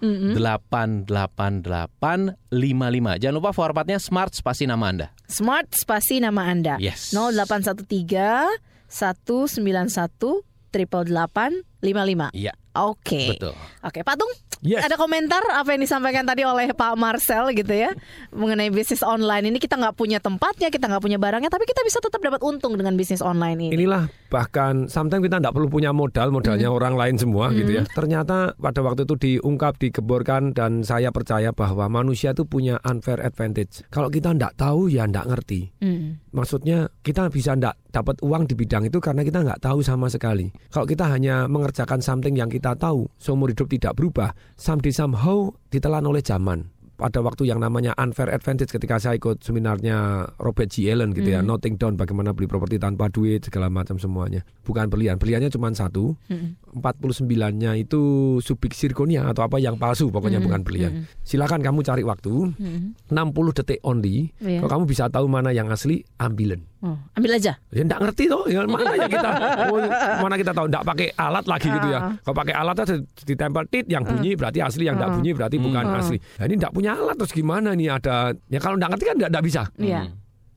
88855. 1.13 3.21
Jangan 3.21 3.35
lupa 3.37 3.53
formatnya 3.53 4.01
smart 4.01 4.33
spasi 4.33 4.65
nama 4.65 4.89
Anda. 4.89 5.13
Smart 5.29 5.69
spasi 5.77 6.17
nama 6.17 6.49
Anda. 6.49 6.81
Yes. 6.81 7.13
0813 7.13 8.49
191 8.89 10.41
88855. 10.73 12.33
Iya. 12.33 12.57
Oke. 12.73 13.37
Betul. 13.37 13.53
Oke, 13.85 14.01
Pak 14.01 14.17
Tung, 14.17 14.33
Yes. 14.63 14.87
ada 14.87 14.95
komentar 14.95 15.43
apa 15.51 15.75
yang 15.75 15.83
disampaikan 15.83 16.23
tadi 16.23 16.47
oleh 16.47 16.71
Pak 16.71 16.95
Marcel 16.95 17.51
gitu 17.51 17.75
ya 17.75 17.91
mengenai 18.31 18.71
bisnis 18.71 19.03
online 19.03 19.51
ini 19.51 19.59
kita 19.59 19.75
nggak 19.75 19.95
punya 19.99 20.23
tempatnya, 20.23 20.71
kita 20.71 20.87
nggak 20.87 21.03
punya 21.03 21.19
barangnya, 21.19 21.51
tapi 21.51 21.67
kita 21.67 21.83
bisa 21.83 21.99
tetap 21.99 22.23
dapat 22.23 22.39
untung 22.41 22.79
dengan 22.79 22.95
bisnis 22.95 23.19
online 23.19 23.69
ini. 23.69 23.75
Inilah 23.75 24.07
bahkan 24.31 24.87
sometimes 24.87 25.27
kita 25.27 25.37
tidak 25.43 25.53
perlu 25.53 25.67
punya 25.67 25.91
modal, 25.91 26.31
modalnya 26.31 26.71
orang 26.71 26.95
lain 26.95 27.15
semua 27.19 27.51
gitu 27.51 27.69
ya. 27.69 27.83
Ternyata 27.85 28.55
pada 28.55 28.79
waktu 28.81 29.03
itu 29.03 29.15
diungkap, 29.19 29.77
digeborkan 29.77 30.55
dan 30.55 30.81
saya 30.81 31.11
percaya 31.11 31.51
bahwa 31.51 31.91
manusia 31.91 32.31
itu 32.31 32.47
punya 32.47 32.79
unfair 32.87 33.19
advantage. 33.21 33.85
Kalau 33.91 34.07
kita 34.07 34.33
tidak 34.33 34.55
tahu 34.55 34.87
ya 34.89 35.05
tidak 35.05 35.27
ngerti. 35.29 35.75
Hmm. 35.83 36.23
Maksudnya 36.33 36.89
kita 37.03 37.29
bisa 37.29 37.53
tidak 37.53 37.82
dapat 37.93 38.17
uang 38.25 38.49
di 38.49 38.57
bidang 38.57 38.89
itu 38.89 38.97
karena 38.97 39.21
kita 39.21 39.45
nggak 39.45 39.61
tahu 39.61 39.85
sama 39.85 40.09
sekali. 40.09 40.49
Kalau 40.73 40.89
kita 40.89 41.05
hanya 41.05 41.45
mengerjakan 41.45 42.01
something 42.01 42.33
yang 42.33 42.49
kita 42.49 42.73
tahu, 42.73 43.05
seumur 43.21 43.53
hidup 43.53 43.69
tidak 43.69 43.93
berubah, 43.93 44.33
someday 44.57 44.89
somehow 44.89 45.53
ditelan 45.69 46.03
oleh 46.03 46.25
zaman. 46.25 46.73
Pada 46.93 47.25
waktu 47.25 47.49
yang 47.49 47.57
namanya 47.57 47.97
unfair 47.97 48.29
advantage 48.29 48.69
ketika 48.69 49.01
saya 49.01 49.17
ikut 49.17 49.41
seminarnya 49.41 50.29
Robert 50.37 50.69
G. 50.69 50.87
Allen 50.87 51.09
gitu 51.11 51.25
ya, 51.25 51.41
Hmm. 51.41 51.49
noting 51.49 51.75
down 51.75 51.97
bagaimana 51.97 52.37
beli 52.37 52.45
properti 52.45 52.77
tanpa 52.77 53.09
duit 53.09 53.43
segala 53.43 53.67
macam 53.67 53.97
semuanya. 53.97 54.45
Bukan 54.61 54.93
belian, 54.93 55.17
beliannya 55.17 55.49
cuma 55.49 55.73
satu. 55.73 56.13
Hmm. 56.29 56.53
49-nya 56.77 57.75
itu 57.75 58.01
subik 58.39 58.77
zirconia 58.77 59.25
atau 59.25 59.45
apa 59.45 59.57
yang 59.57 59.75
palsu 59.75 60.09
pokoknya 60.09 60.37
Hmm. 60.39 60.47
bukan 60.47 60.61
belian. 60.63 60.91
Hmm. 60.93 61.03
Silakan 61.25 61.65
kamu 61.65 61.81
cari 61.81 62.03
waktu. 62.05 62.33
Hmm. 62.61 62.93
60 63.09 63.51
detik 63.57 63.81
only. 63.83 64.29
Iya. 64.39 64.61
Kalau 64.63 64.71
kamu 64.79 64.83
bisa 64.87 65.09
tahu 65.09 65.25
mana 65.27 65.49
yang 65.49 65.67
asli, 65.73 66.05
ambilen. 66.21 66.61
Oh, 66.83 66.99
ambil 67.15 67.39
aja. 67.39 67.55
Ya 67.71 67.81
enggak 67.81 68.03
ngerti 68.03 68.27
toh, 68.27 68.43
ya 68.43 68.67
mana 68.67 68.91
ya 68.93 69.07
kita 69.07 69.29
oh, 69.71 69.79
mana 70.19 70.35
kita 70.35 70.51
tahu 70.51 70.67
enggak 70.67 70.83
pakai 70.83 71.07
alat 71.15 71.45
lagi 71.47 71.67
gitu 71.71 71.87
ya. 71.87 71.99
Kalau 72.19 72.35
pakai 72.35 72.53
alat 72.53 72.75
aja 72.75 72.95
ditempel 73.23 73.63
tit 73.71 73.87
yang 73.87 74.03
bunyi 74.03 74.35
berarti 74.35 74.59
asli, 74.59 74.83
yang 74.85 74.99
enggak 74.99 75.15
bunyi 75.15 75.31
berarti 75.31 75.55
bukan 75.57 75.83
Hmm. 75.83 75.95
asli. 75.97 76.19
Nah, 76.19 76.43
ini 76.43 76.53
enggak 76.59 76.73
punya 76.73 76.91
alat 76.93 77.15
terus 77.15 77.31
gimana 77.31 77.71
nih 77.71 77.87
ada 77.87 78.15
ya 78.47 78.59
kalau 78.59 78.75
enggak 78.75 78.91
ngerti 78.91 79.05
kan 79.05 79.15
enggak, 79.15 79.29
enggak 79.31 79.45
bisa. 79.47 79.61
Iya. 79.79 80.01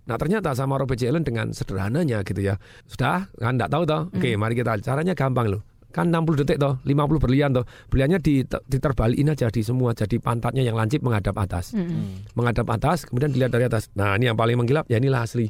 Nah 0.07 0.16
ternyata 0.16 0.51
sama 0.53 0.74
Robert 0.77 0.95
J. 0.95 1.11
Allen 1.11 1.22
dengan 1.22 1.47
sederhananya 1.51 2.22
gitu 2.22 2.39
ya. 2.39 2.59
Sudah 2.85 3.31
kan 3.33 3.55
enggak 3.55 3.70
tahu 3.70 3.83
toh. 3.83 4.11
Oke 4.11 4.35
mari 4.35 4.55
kita 4.55 4.74
caranya 4.81 5.14
gampang 5.14 5.47
loh. 5.49 5.62
Kan 5.87 6.11
60 6.11 6.43
detik 6.43 6.59
toh, 6.59 6.77
50 6.83 7.16
berlian 7.16 7.51
toh. 7.51 7.64
Berliannya 7.89 8.18
dite- 8.18 8.61
diterbalikin 8.66 9.27
aja 9.29 9.49
di 9.49 9.62
semua 9.62 9.95
jadi 9.95 10.18
pantatnya 10.18 10.61
yang 10.61 10.74
lancip 10.74 11.01
menghadap 11.01 11.33
atas. 11.37 11.72
Hmm. 11.72 12.20
Menghadap 12.35 12.66
atas 12.68 13.03
kemudian 13.03 13.31
dilihat 13.31 13.49
dari 13.49 13.64
atas. 13.64 13.89
Nah 13.95 14.12
ini 14.14 14.27
yang 14.27 14.37
paling 14.37 14.55
menggilap 14.55 14.85
ya 14.87 14.99
inilah 14.99 15.22
asli. 15.22 15.49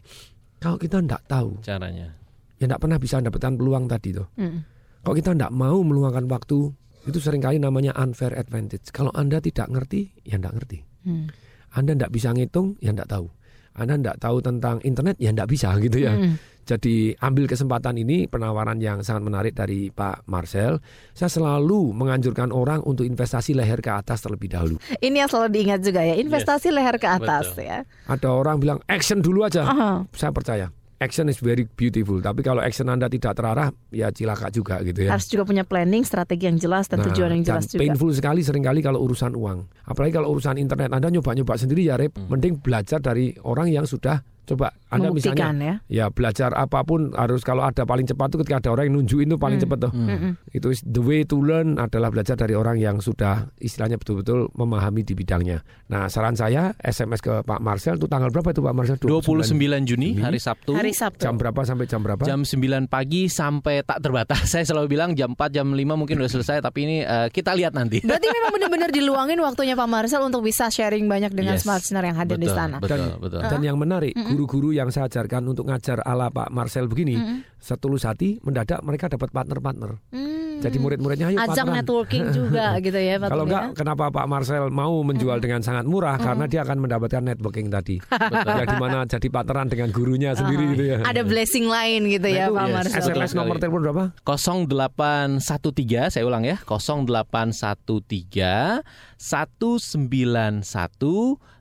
Kalau 0.60 0.76
kita 0.80 1.00
enggak 1.00 1.22
tahu 1.28 1.60
Caranya. 1.60 2.08
ya 2.56 2.64
enggak 2.64 2.80
pernah 2.80 2.98
bisa 2.98 3.20
mendapatkan 3.20 3.52
peluang 3.56 3.84
tadi 3.86 4.08
tuh. 4.16 4.26
Hmm. 4.40 4.64
Kalau 5.04 5.14
kita 5.14 5.30
enggak 5.36 5.52
mau 5.54 5.78
meluangkan 5.84 6.26
waktu, 6.26 6.72
itu 7.06 7.18
sering 7.22 7.38
kali 7.38 7.62
namanya 7.62 7.94
unfair 7.94 8.34
advantage. 8.34 8.90
Kalau 8.90 9.14
Anda 9.14 9.38
tidak 9.38 9.70
ngerti, 9.70 10.26
ya 10.26 10.40
enggak 10.40 10.58
ngerti. 10.58 10.78
Hmm. 11.06 11.30
Anda 11.76 11.94
enggak 11.94 12.10
bisa 12.10 12.34
ngitung, 12.34 12.74
ya 12.82 12.90
enggak 12.90 13.12
tahu. 13.12 13.30
Anda 13.76 13.94
enggak 14.00 14.18
tahu 14.18 14.36
tentang 14.42 14.80
internet, 14.82 15.20
ya 15.20 15.30
enggak 15.30 15.46
bisa 15.52 15.70
gitu 15.78 15.98
ya. 16.02 16.16
Hmm. 16.16 16.40
Jadi 16.66 17.14
ambil 17.22 17.46
kesempatan 17.46 17.94
ini 17.94 18.26
penawaran 18.26 18.82
yang 18.82 18.98
sangat 19.06 19.22
menarik 19.22 19.54
dari 19.54 19.94
Pak 19.94 20.26
Marcel. 20.26 20.82
Saya 21.14 21.30
selalu 21.30 21.94
menganjurkan 21.94 22.50
orang 22.50 22.82
untuk 22.82 23.06
investasi 23.06 23.54
leher 23.54 23.78
ke 23.78 23.94
atas 23.94 24.26
terlebih 24.26 24.50
dahulu. 24.50 24.82
Ini 24.98 25.22
yang 25.22 25.30
selalu 25.30 25.54
diingat 25.54 25.80
juga 25.86 26.02
ya, 26.02 26.18
investasi 26.18 26.74
leher 26.74 26.98
ke 26.98 27.06
atas 27.06 27.54
Betul. 27.54 27.70
ya. 27.70 27.78
Ada 28.10 28.28
orang 28.34 28.58
bilang 28.58 28.78
action 28.90 29.22
dulu 29.22 29.46
aja. 29.46 29.62
Aha. 29.62 30.10
Saya 30.10 30.34
percaya. 30.34 30.74
Action 30.96 31.28
is 31.28 31.38
very 31.38 31.68
beautiful. 31.76 32.18
Tapi 32.18 32.40
kalau 32.40 32.64
action 32.64 32.88
Anda 32.88 33.06
tidak 33.12 33.36
terarah, 33.36 33.68
ya 33.92 34.08
cilaka 34.08 34.48
juga 34.48 34.80
gitu 34.80 35.04
ya. 35.04 35.12
Harus 35.12 35.28
juga 35.28 35.44
punya 35.44 35.60
planning, 35.60 36.02
strategi 36.02 36.48
yang 36.48 36.56
jelas 36.56 36.88
dan 36.88 37.04
Nah, 37.04 37.12
tujuan 37.12 37.36
yang 37.36 37.44
dan 37.44 37.60
jelas 37.60 37.68
juga. 37.68 37.80
painful 37.84 38.10
sekali 38.16 38.40
sering 38.40 38.64
kali 38.64 38.80
kalau 38.80 39.04
urusan 39.04 39.36
uang. 39.36 39.68
Apalagi 39.86 40.16
kalau 40.16 40.32
urusan 40.32 40.56
internet 40.56 40.90
Anda 40.96 41.12
nyoba-nyoba 41.12 41.54
sendiri 41.60 41.84
ya 41.84 42.00
Rep. 42.00 42.16
Hmm. 42.16 42.32
Mending 42.32 42.64
belajar 42.64 42.98
dari 42.98 43.36
orang 43.44 43.68
yang 43.68 43.84
sudah 43.84 44.24
coba 44.46 44.70
Anda 44.86 45.10
Membuktikan 45.10 45.34
misalnya 45.52 45.74
ya. 45.90 46.06
ya 46.06 46.06
belajar 46.08 46.50
apa 46.52 46.80
pun 46.80 47.10
harus 47.12 47.42
kalau 47.42 47.60
ada 47.60 47.82
paling 47.82 48.04
cepat 48.04 48.30
itu 48.30 48.36
ketika 48.40 48.56
ada 48.58 48.70
orang 48.70 48.84
yang 48.86 48.96
nunjukin 48.96 49.26
itu 49.26 49.36
paling 49.36 49.56
Hmm. 49.56 49.64
cepat 49.66 49.78
tuh. 49.80 49.92
Mm-mm. 49.92 50.32
Itu 50.48 50.66
is 50.68 50.80
the 50.80 51.00
way 51.00 51.22
to 51.22 51.36
learn 51.36 51.76
adalah 51.76 52.08
belajar 52.08 52.34
dari 52.34 52.52
orang 52.52 52.76
yang 52.76 52.98
sudah 52.98 53.50
istilahnya 53.56 53.96
betul-betul 53.96 54.48
memahami 54.52 55.02
di 55.02 55.12
bidangnya. 55.12 55.60
Nah, 55.86 56.06
saran 56.06 56.32
saya 56.32 56.70
SMS 56.78 57.18
ke 57.18 57.42
Pak 57.42 57.58
Marcel 57.58 57.96
itu 57.96 58.06
tanggal 58.06 58.30
berapa 58.30 58.48
itu 58.48 58.60
Pak 58.60 58.72
Marcel? 58.72 58.96
29 58.96 59.52
Juni 59.84 60.14
hari 60.16 60.38
Sabtu. 60.38 60.72
Hari 60.72 60.92
Sabtu. 60.92 61.20
Jam 61.20 61.34
berapa 61.34 61.60
sampai 61.60 61.84
jam 61.84 62.00
berapa? 62.00 62.22
Jam 62.22 62.40
9 62.40 62.86
pagi 62.86 63.26
sampai 63.26 63.82
tak 63.82 63.98
terbatas. 64.00 64.46
Saya 64.52 64.62
selalu 64.62 64.86
bilang 64.88 65.12
jam 65.12 65.32
4 65.32 65.50
jam 65.50 65.66
5 65.68 65.76
mungkin 65.92 66.16
udah 66.16 66.30
selesai 66.30 66.60
tapi 66.60 66.84
ini 66.84 66.96
eh, 67.00 67.28
kita 67.28 67.52
lihat 67.52 67.72
nanti. 67.72 68.00
Berarti 68.00 68.28
memang 68.28 68.52
benar-benar 68.52 68.90
diluangin 68.96 69.38
waktunya 69.38 69.74
Pak 69.74 69.88
Marcel 69.88 70.22
untuk 70.22 70.40
bisa 70.40 70.68
sharing 70.68 71.04
banyak 71.04 71.32
dengan 71.32 71.48
Yes. 71.48 71.62
smart 71.62 71.80
listener 71.80 72.04
yang 72.04 72.16
hadir 72.16 72.36
di 72.36 72.44
Betul, 72.44 72.56
sana. 72.56 72.76
Betul, 72.78 72.98
Dan- 72.98 73.18
betul. 73.18 73.40
Dan 73.40 73.60
yang 73.62 73.76
menarik, 73.76 74.12
guru-guru 74.36 74.76
yang 74.76 74.92
saya 74.92 75.08
ajarkan 75.08 75.48
untuk 75.48 75.72
ngajar 75.72 76.04
ala 76.04 76.28
Pak 76.28 76.52
Marcel 76.52 76.92
begini, 76.92 77.16
setulus 77.56 78.04
hati 78.04 78.36
mendadak 78.44 78.84
mereka 78.84 79.08
dapat 79.08 79.32
partner-partner. 79.32 79.96
Hmm. 80.12 80.36
Jadi 80.56 80.80
murid-muridnya 80.80 81.28
ayo 81.28 81.36
Ajang 81.36 81.68
partneran. 81.68 81.84
networking 81.84 82.32
juga 82.40 82.80
gitu 82.80 82.96
ya 82.96 83.20
Pak 83.20 83.28
Kalau 83.28 83.44
enggak, 83.44 83.60
ya. 83.60 83.76
kenapa 83.76 84.08
Pak 84.08 84.24
Marcel 84.24 84.72
mau 84.72 85.04
menjual 85.04 85.36
dengan 85.40 85.60
sangat 85.60 85.84
murah? 85.84 86.16
Karena 86.16 86.48
dia 86.48 86.64
akan 86.64 86.80
mendapatkan 86.80 87.20
networking 87.20 87.68
tadi. 87.68 88.00
ya 88.60 88.64
di 88.64 88.76
mana 88.80 89.04
jadi 89.04 89.28
partneran 89.28 89.68
dengan 89.68 89.92
gurunya 89.92 90.32
sendiri 90.32 90.64
gitu 90.72 90.84
ya. 90.96 91.04
Ada 91.04 91.28
blessing 91.28 91.68
lain 91.68 92.08
gitu 92.08 92.32
Nah, 92.32 92.40
ya 92.40 92.48
Pak 92.48 92.68
yes. 92.68 92.72
Marcel. 92.72 93.00
SMS 93.04 93.36
nomor 93.36 93.60
telepon 93.60 93.84
berapa? 93.84 94.16
0813 94.24 96.16
saya 96.16 96.24
ulang 96.24 96.48
ya 96.48 96.56
0813 96.64 98.80
191 99.20 100.64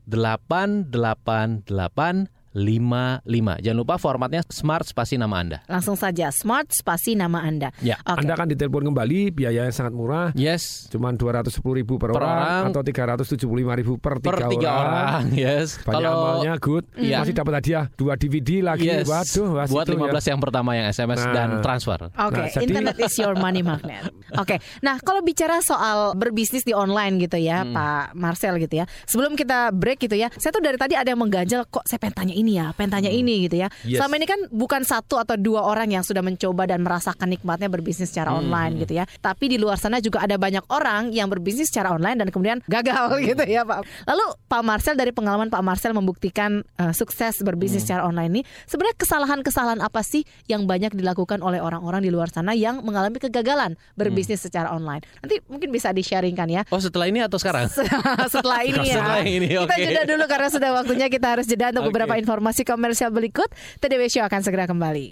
888 0.07 2.34
55. 2.55 3.21
Jangan 3.59 3.77
lupa 3.77 3.95
formatnya 3.95 4.41
smart 4.47 4.87
spasi 4.87 5.19
nama 5.19 5.35
Anda. 5.37 5.57
Langsung 5.67 5.93
saja 5.93 6.31
smart 6.31 6.71
spasi 6.71 7.13
nama 7.13 7.43
Anda. 7.43 7.75
Ya. 7.83 7.99
Oke. 8.01 8.23
Anda 8.23 8.33
akan 8.33 8.47
ditelepon 8.49 8.83
kembali, 8.87 9.29
biayanya 9.29 9.69
sangat 9.69 9.91
murah. 9.91 10.31
Yes. 10.33 10.87
Cuma 10.87 11.11
210 11.11 11.51
ribu 11.75 11.99
per, 11.99 12.09
Per 12.09 12.17
orang, 12.17 12.71
orang. 12.71 12.73
atau 12.73 12.81
375 12.81 13.43
ribu 13.75 13.99
per 13.99 14.17
tiga, 14.17 14.31
Per 14.31 14.39
tiga 14.49 14.69
orang. 14.71 15.21
Yes. 15.35 15.83
Banyak 15.83 16.07
amalnya 16.07 16.55
good. 16.57 16.87
Iya. 16.95 17.21
Masih 17.21 17.35
dapat 17.35 17.53
hadiah 17.59 17.83
dua 17.93 18.15
DVD 18.15 18.63
lagi. 18.63 18.87
Yes. 18.87 19.03
Waduh, 19.05 19.67
Buat 19.67 19.85
situ 19.85 19.99
15 19.99 20.23
ya. 20.23 20.29
yang 20.31 20.41
pertama 20.41 20.69
yang 20.73 20.87
SMS 20.87 21.19
Nah. 21.21 21.33
dan 21.33 21.49
transfer. 21.59 21.99
Oke, 22.07 22.39
Nah, 22.39 22.47
jadi- 22.47 22.63
internet 22.65 22.95
is 22.97 23.15
your 23.19 23.35
money 23.35 23.59
magnet. 23.59 24.07
Oke, 24.35 24.57
nah 24.79 24.95
kalau 24.99 25.19
bicara 25.19 25.59
soal 25.59 26.15
berbisnis 26.15 26.63
di 26.63 26.71
online 26.71 27.19
gitu 27.19 27.35
ya, 27.35 27.61
Hmm. 27.61 27.73
Pak 27.73 28.05
Marcel 28.15 28.55
gitu 28.57 28.79
ya. 28.79 28.85
Sebelum 29.05 29.33
kita 29.33 29.69
break 29.69 29.99
gitu 30.01 30.15
ya, 30.15 30.31
saya 30.33 30.49
tuh 30.49 30.63
dari 30.63 30.77
tadi 30.77 30.93
ada 30.93 31.07
yang 31.07 31.19
mengganjal 31.19 31.65
kok 31.65 31.83
saya 31.83 31.99
pengen 31.99 32.15
tanya 32.15 32.33
ini 32.33 32.44
ya, 32.47 32.69
pengen 32.73 32.93
tanya 32.93 33.09
ini 33.09 33.45
gitu 33.45 33.57
ya. 33.57 33.67
Hmm. 33.67 33.89
Yes. 33.89 33.97
Selama 33.97 34.13
ini 34.15 34.25
kan 34.25 34.39
bukan 34.49 34.81
satu 34.81 35.17
atau 35.17 35.33
dua 35.35 35.63
orang 35.63 35.89
yang 35.89 36.01
sudah 36.01 36.21
mencoba 36.21 36.65
dan 36.65 36.81
merasakan 36.81 37.27
nikmatnya 37.27 37.65
berbisnis 37.65 38.09
secara 38.09 38.29
Hmm. 38.29 38.45
online 38.45 38.79
gitu 38.79 38.93
ya. 38.93 39.05
Tapi 39.17 39.45
di 39.47 39.57
luar 39.57 39.75
sana 39.75 39.97
juga 39.97 40.21
ada 40.21 40.35
banyak 40.35 40.65
orang 40.69 41.09
yang 41.09 41.25
berbisnis 41.25 41.67
secara 41.67 41.89
online 41.89 42.17
dan 42.17 42.29
kemudian 42.29 42.61
gagal 42.65 43.17
gitu 43.29 43.43
ya, 43.43 43.63
Pak. 43.63 43.81
Lalu 44.05 44.25
Pak 44.45 44.61
Marcel 44.61 44.93
dari 44.93 45.09
pengalaman 45.09 45.47
Pak 45.47 45.61
Marcel 45.61 45.91
membuktikan 45.91 46.61
eh, 46.75 46.91
sukses 46.91 47.39
berbisnis 47.39 47.81
Hmm. 47.81 47.87
secara 47.87 48.01
online 48.03 48.29
ini, 48.29 48.41
sebenarnya 48.65 48.95
kesalahan-kesalahan 48.95 49.79
apa 49.79 50.01
sih 50.01 50.21
yang 50.45 50.65
banyak 50.65 50.91
dilakukan 50.91 51.39
oleh 51.39 51.57
orang-orang 51.57 51.99
di 51.99 52.09
luar 52.09 52.27
sana 52.27 52.51
yang 52.51 52.81
mengalami 52.81 53.17
kegagalan 53.17 53.73
berbisnis 53.93 54.41
Hmm. 54.41 54.45
secara 54.45 54.67
online? 54.69 55.01
Nanti 55.19 55.39
mungkin 55.47 55.69
bisa 55.69 55.89
di-sharingkan 55.89 56.47
ya. 56.47 56.61
Oh 56.67 56.77
setelah 56.77 57.07
ini 57.07 57.21
atau 57.21 57.37
sekarang? 57.37 57.65
Setelah 58.27 58.61
ini 58.61 58.83
ya. 58.91 58.99
Setelah 58.99 59.23
ini, 59.23 59.47
Kita 59.47 59.63
oke. 59.65 59.77
jeda 59.77 60.03
dulu 60.03 60.23
karena 60.25 60.49
sudah 60.49 60.69
waktunya 60.73 61.07
kita 61.07 61.27
harus 61.31 61.45
jeda 61.45 61.71
untuk 61.71 61.83
Oke. 61.83 61.89
beberapa 61.89 62.13
informasi 62.15 62.33
komersial 62.65 63.11
berikut. 63.13 63.47
TDW 63.79 64.07
Show 64.09 64.25
akan 64.25 64.41
segera 64.41 64.65
kembali. 64.65 65.11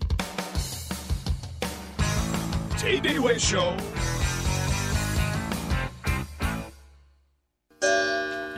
Way 3.19 3.39
Show. 3.39 3.74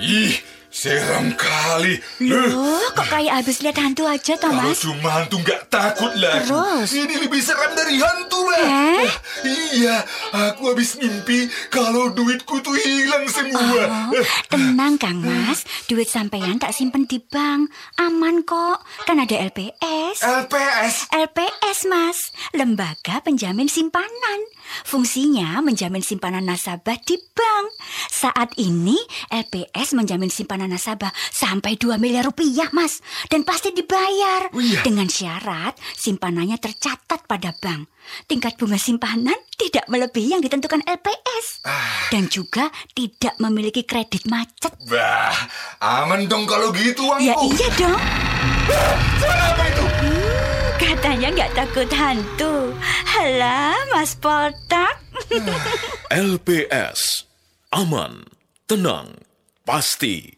Ih, 0.01 0.37
seram 0.85 1.33
kali. 1.33 1.97
Loh, 2.29 2.77
kok 2.93 3.09
kayak 3.09 3.41
habis 3.41 3.57
lihat 3.65 3.81
hantu 3.81 4.05
aja, 4.05 4.37
Kalau 4.37 4.53
Thomas? 4.61 4.77
cuma 4.77 5.09
hantu 5.17 5.41
nggak 5.41 5.65
takut 5.65 6.13
lagi. 6.13 6.45
Terus? 6.45 6.89
Ini 6.93 7.15
lebih 7.25 7.41
seram 7.41 7.73
dari 7.73 7.97
hantu, 7.97 8.37
Mbak. 8.45 8.61
Eh? 8.61 9.09
Iya, 9.49 9.97
aku 10.29 10.69
habis 10.69 10.93
mimpi 11.01 11.49
kalau 11.73 12.13
duitku 12.13 12.61
tuh 12.61 12.77
hilang 12.77 13.25
semua. 13.25 14.13
Oh, 14.13 14.25
tenang 14.45 15.01
Kang 15.01 15.25
Mas, 15.25 15.65
duit 15.89 16.05
sampean 16.05 16.61
tak 16.61 16.77
simpen 16.77 17.09
di 17.09 17.17
bank. 17.17 17.73
Aman 17.97 18.45
kok, 18.45 18.85
kan 19.09 19.17
ada 19.17 19.41
LPS. 19.41 20.21
LPS? 20.21 21.09
LPS, 21.09 21.79
Mas. 21.89 22.29
Lembaga 22.53 23.25
Penjamin 23.25 23.65
Simpanan. 23.65 24.39
Fungsinya 24.85 25.61
menjamin 25.61 26.01
simpanan 26.01 26.45
nasabah 26.45 26.97
di 27.03 27.17
bank. 27.33 27.65
Saat 28.09 28.57
ini 28.57 28.97
LPS 29.31 29.95
menjamin 29.95 30.31
simpanan 30.31 30.71
nasabah 30.71 31.11
sampai 31.31 31.77
2 31.77 31.97
miliar 32.01 32.27
rupiah, 32.27 32.69
Mas. 32.73 32.99
Dan 33.29 33.45
pasti 33.45 33.71
dibayar. 33.71 34.49
Oh, 34.51 34.61
iya. 34.61 34.81
Dengan 34.81 35.07
syarat 35.07 35.77
simpanannya 35.95 36.57
tercatat 36.57 37.25
pada 37.25 37.53
bank. 37.57 37.89
Tingkat 38.29 38.57
bunga 38.61 38.77
simpanan 38.77 39.37
tidak 39.57 39.89
melebihi 39.89 40.37
yang 40.37 40.43
ditentukan 40.43 40.85
LPS. 40.85 41.65
Ah. 41.65 42.09
Dan 42.13 42.29
juga 42.29 42.69
tidak 42.93 43.33
memiliki 43.41 43.81
kredit 43.81 44.29
macet. 44.29 44.73
Bah, 44.85 45.33
aman 45.81 46.29
dong 46.29 46.45
kalau 46.45 46.69
gitu, 46.75 47.01
uangku. 47.01 47.25
Ya 47.25 47.33
iya 47.33 47.69
dong. 47.77 47.97
Suara 49.17 49.43
apa 49.57 49.63
itu? 49.69 49.85
Katanya 51.05 51.29
nggak 51.37 51.53
takut 51.53 51.89
hantu. 51.93 52.73
Halah, 53.05 53.77
Mas 53.93 54.17
Poltak. 54.17 55.05
LPS. 56.09 57.29
Aman, 57.69 58.25
tenang, 58.65 59.13
pasti. 59.61 60.33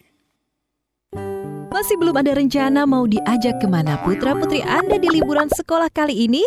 Masih 1.72 1.95
belum 1.95 2.20
ada 2.20 2.36
rencana 2.36 2.84
mau 2.84 3.07
diajak 3.07 3.63
ke 3.63 3.68
mana 3.72 3.95
putra-putri 4.03 4.59
Anda 4.59 4.99
di 4.99 5.07
liburan 5.07 5.47
sekolah 5.47 5.88
kali 5.88 6.28
ini? 6.28 6.43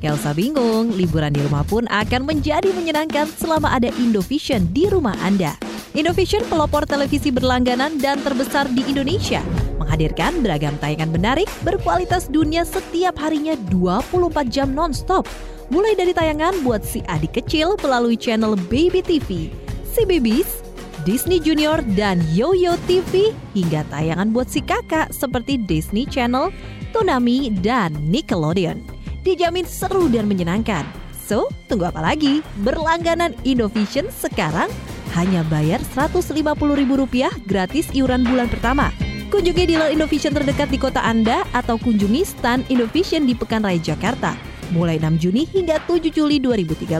Gak 0.00 0.16
usah 0.16 0.32
bingung, 0.32 0.96
liburan 0.96 1.36
di 1.36 1.44
rumah 1.44 1.60
pun 1.68 1.84
akan 1.92 2.24
menjadi 2.24 2.72
menyenangkan 2.72 3.28
selama 3.36 3.68
ada 3.76 3.92
Indovision 4.00 4.64
di 4.72 4.88
rumah 4.88 5.12
Anda. 5.20 5.52
Indovision 5.92 6.40
pelopor 6.48 6.88
televisi 6.88 7.28
berlangganan 7.28 8.00
dan 8.00 8.16
terbesar 8.24 8.64
di 8.72 8.80
Indonesia 8.88 9.44
menghadirkan 9.78 10.42
beragam 10.42 10.74
tayangan 10.82 11.08
menarik 11.08 11.48
berkualitas 11.62 12.26
dunia 12.26 12.66
setiap 12.66 13.16
harinya 13.22 13.54
24 13.70 14.50
jam 14.50 14.74
non-stop. 14.74 15.24
Mulai 15.70 15.94
dari 15.94 16.12
tayangan 16.12 16.60
buat 16.66 16.82
si 16.82 17.00
adik 17.06 17.38
kecil 17.40 17.78
melalui 17.80 18.18
channel 18.18 18.58
Baby 18.68 19.00
TV, 19.00 19.54
si 19.86 20.02
Babies, 20.04 20.60
Disney 21.08 21.38
Junior 21.40 21.80
dan 21.96 22.20
Yoyo 22.34 22.76
TV 22.84 23.32
hingga 23.56 23.86
tayangan 23.88 24.34
buat 24.34 24.50
si 24.50 24.60
kakak 24.60 25.08
seperti 25.14 25.56
Disney 25.56 26.04
Channel, 26.04 26.52
Toonami, 26.92 27.54
dan 27.64 27.96
Nickelodeon. 28.12 28.82
Dijamin 29.24 29.64
seru 29.64 30.08
dan 30.12 30.28
menyenangkan. 30.28 30.84
So, 31.28 31.52
tunggu 31.68 31.92
apa 31.92 32.00
lagi? 32.00 32.40
Berlangganan 32.64 33.36
Indovision 33.44 34.08
sekarang 34.08 34.72
hanya 35.12 35.44
bayar 35.48 35.80
Rp150.000 35.96 37.44
gratis 37.44 37.92
iuran 37.92 38.24
bulan 38.24 38.48
pertama. 38.48 38.88
Kunjungi 39.28 39.68
dealer 39.68 39.92
Indovision 39.92 40.32
terdekat 40.32 40.72
di 40.72 40.80
kota 40.80 41.04
Anda 41.04 41.44
atau 41.52 41.76
kunjungi 41.76 42.24
stand 42.24 42.64
Indovision 42.72 43.28
di 43.28 43.36
Pekan 43.36 43.60
Raya 43.60 43.76
Jakarta 43.76 44.32
mulai 44.72 44.96
6 44.96 45.20
Juni 45.20 45.44
hingga 45.52 45.84
7 45.84 46.08
Juli 46.08 46.40
2013. 46.40 46.96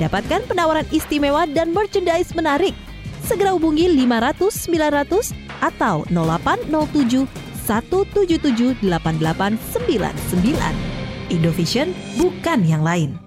Dapatkan 0.00 0.48
penawaran 0.48 0.88
istimewa 0.88 1.44
dan 1.44 1.76
merchandise 1.76 2.32
menarik 2.32 2.72
segera 3.20 3.52
hubungi 3.52 3.84
500 3.84 4.64
900 4.64 5.36
atau 5.60 6.08
0807 6.08 7.28
177 7.68 8.88
8899. 8.88 11.36
Indovision 11.36 11.92
bukan 12.16 12.64
yang 12.64 12.80
lain. 12.80 13.20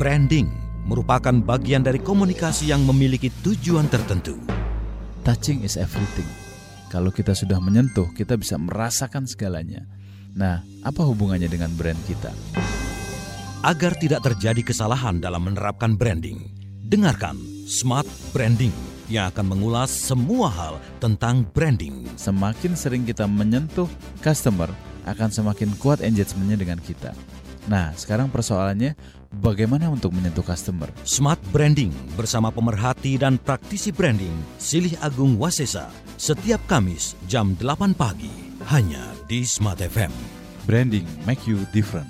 Branding 0.00 0.48
merupakan 0.88 1.36
bagian 1.44 1.84
dari 1.84 2.00
komunikasi 2.00 2.72
yang 2.72 2.88
memiliki 2.88 3.28
tujuan 3.44 3.92
tertentu. 3.92 4.40
Touching 5.28 5.60
is 5.60 5.76
everything. 5.76 6.37
Kalau 6.88 7.12
kita 7.12 7.36
sudah 7.36 7.60
menyentuh, 7.60 8.08
kita 8.16 8.40
bisa 8.40 8.56
merasakan 8.56 9.28
segalanya. 9.28 9.84
Nah, 10.32 10.64
apa 10.80 11.04
hubungannya 11.04 11.44
dengan 11.44 11.68
brand 11.76 12.00
kita? 12.08 12.32
Agar 13.60 13.92
tidak 14.00 14.24
terjadi 14.24 14.64
kesalahan 14.64 15.20
dalam 15.20 15.44
menerapkan 15.44 16.00
branding, 16.00 16.48
dengarkan 16.88 17.36
Smart 17.68 18.08
Branding 18.32 18.72
yang 19.12 19.28
akan 19.28 19.52
mengulas 19.52 19.92
semua 19.92 20.48
hal 20.48 20.74
tentang 20.96 21.44
branding. 21.52 22.08
Semakin 22.16 22.72
sering 22.72 23.04
kita 23.04 23.28
menyentuh 23.28 23.88
customer, 24.24 24.72
akan 25.04 25.28
semakin 25.28 25.76
kuat 25.76 26.00
engagementnya 26.00 26.56
dengan 26.56 26.80
kita. 26.80 27.12
Nah, 27.68 27.92
sekarang 27.92 28.32
persoalannya 28.32 28.96
bagaimana 29.44 29.92
untuk 29.92 30.16
menyentuh 30.16 30.40
customer? 30.40 30.88
Smart 31.04 31.36
Branding 31.52 31.92
bersama 32.16 32.48
pemerhati 32.48 33.20
dan 33.20 33.36
praktisi 33.36 33.92
branding 33.92 34.32
Silih 34.56 34.96
Agung 35.04 35.36
Wasesa 35.36 35.92
setiap 36.16 36.64
Kamis 36.64 37.12
jam 37.28 37.52
8 37.60 37.92
pagi 37.92 38.32
hanya 38.72 39.04
di 39.28 39.44
Smart 39.44 39.84
FM. 39.84 40.08
Branding 40.64 41.04
make 41.28 41.44
you 41.44 41.60
different. 41.76 42.08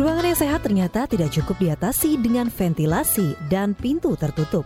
Ruangan 0.00 0.30
yang 0.30 0.38
sehat 0.38 0.60
ternyata 0.64 1.04
tidak 1.04 1.28
cukup 1.34 1.58
diatasi 1.60 2.16
dengan 2.16 2.48
ventilasi 2.48 3.36
dan 3.52 3.76
pintu 3.76 4.16
tertutup. 4.16 4.64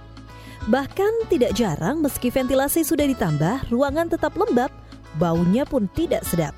Bahkan 0.71 1.27
tidak 1.27 1.59
jarang 1.59 1.99
meski 1.99 2.31
ventilasi 2.31 2.87
sudah 2.87 3.11
ditambah, 3.11 3.73
ruangan 3.75 4.07
tetap 4.07 4.39
lembab, 4.39 4.71
baunya 5.19 5.67
pun 5.67 5.91
tidak 5.91 6.23
sedap. 6.23 6.55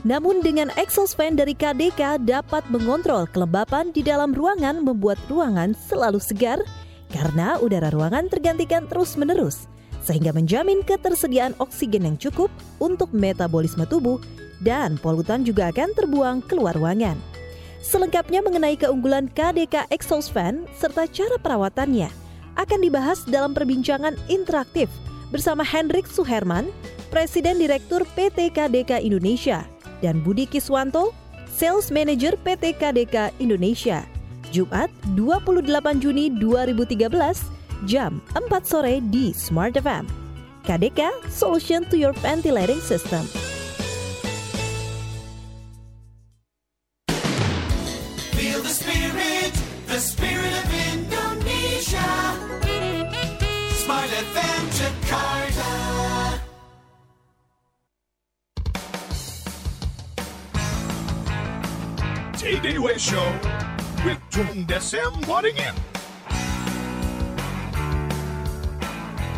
Namun 0.00 0.40
dengan 0.40 0.72
exhaust 0.80 1.12
fan 1.12 1.36
dari 1.36 1.52
KDK 1.52 2.24
dapat 2.24 2.64
mengontrol 2.72 3.28
kelembapan 3.28 3.92
di 3.92 4.00
dalam 4.00 4.32
ruangan 4.32 4.80
membuat 4.80 5.20
ruangan 5.28 5.76
selalu 5.76 6.16
segar 6.16 6.56
karena 7.12 7.60
udara 7.60 7.92
ruangan 7.92 8.30
tergantikan 8.32 8.88
terus-menerus 8.88 9.68
sehingga 10.00 10.32
menjamin 10.32 10.80
ketersediaan 10.80 11.52
oksigen 11.60 12.08
yang 12.08 12.16
cukup 12.16 12.48
untuk 12.80 13.12
metabolisme 13.12 13.84
tubuh 13.84 14.16
dan 14.64 14.96
polutan 14.96 15.44
juga 15.44 15.68
akan 15.68 15.92
terbuang 15.92 16.38
keluar 16.48 16.72
ruangan. 16.72 17.16
Selengkapnya 17.80 18.44
mengenai 18.44 18.76
keunggulan 18.76 19.28
KDK 19.32 19.88
Exhaust 19.88 20.32
Fan 20.32 20.68
serta 20.76 21.08
cara 21.08 21.36
perawatannya 21.40 22.08
akan 22.60 22.80
dibahas 22.80 23.24
dalam 23.24 23.56
perbincangan 23.56 24.16
interaktif 24.28 24.88
bersama 25.32 25.64
Hendrik 25.64 26.04
Suherman, 26.04 26.68
Presiden 27.08 27.56
Direktur 27.56 28.04
PT 28.12 28.52
KDK 28.52 29.00
Indonesia, 29.00 29.64
dan 30.00 30.24
Budi 30.24 30.48
Kiswanto, 30.48 31.12
Sales 31.46 31.92
Manager 31.92 32.34
PT 32.40 32.76
KDK 32.76 33.30
Indonesia. 33.38 34.04
Jumat 34.50 34.90
28 35.14 36.02
Juni 36.02 36.34
2013 36.34 37.86
jam 37.86 38.18
4 38.34 38.50
sore 38.66 38.98
di 39.12 39.30
Smart 39.30 39.78
FM. 39.78 40.04
KDK 40.66 41.30
Solution 41.30 41.86
to 41.88 41.96
your 41.96 42.12
Ventilating 42.20 42.82
System. 42.82 43.24
Day 62.58 62.78
West 62.78 63.08
Show 63.10 63.32
with 64.04 64.18
Tung 64.30 64.66
Desem 64.66 65.12
Waddingin. 65.26 65.89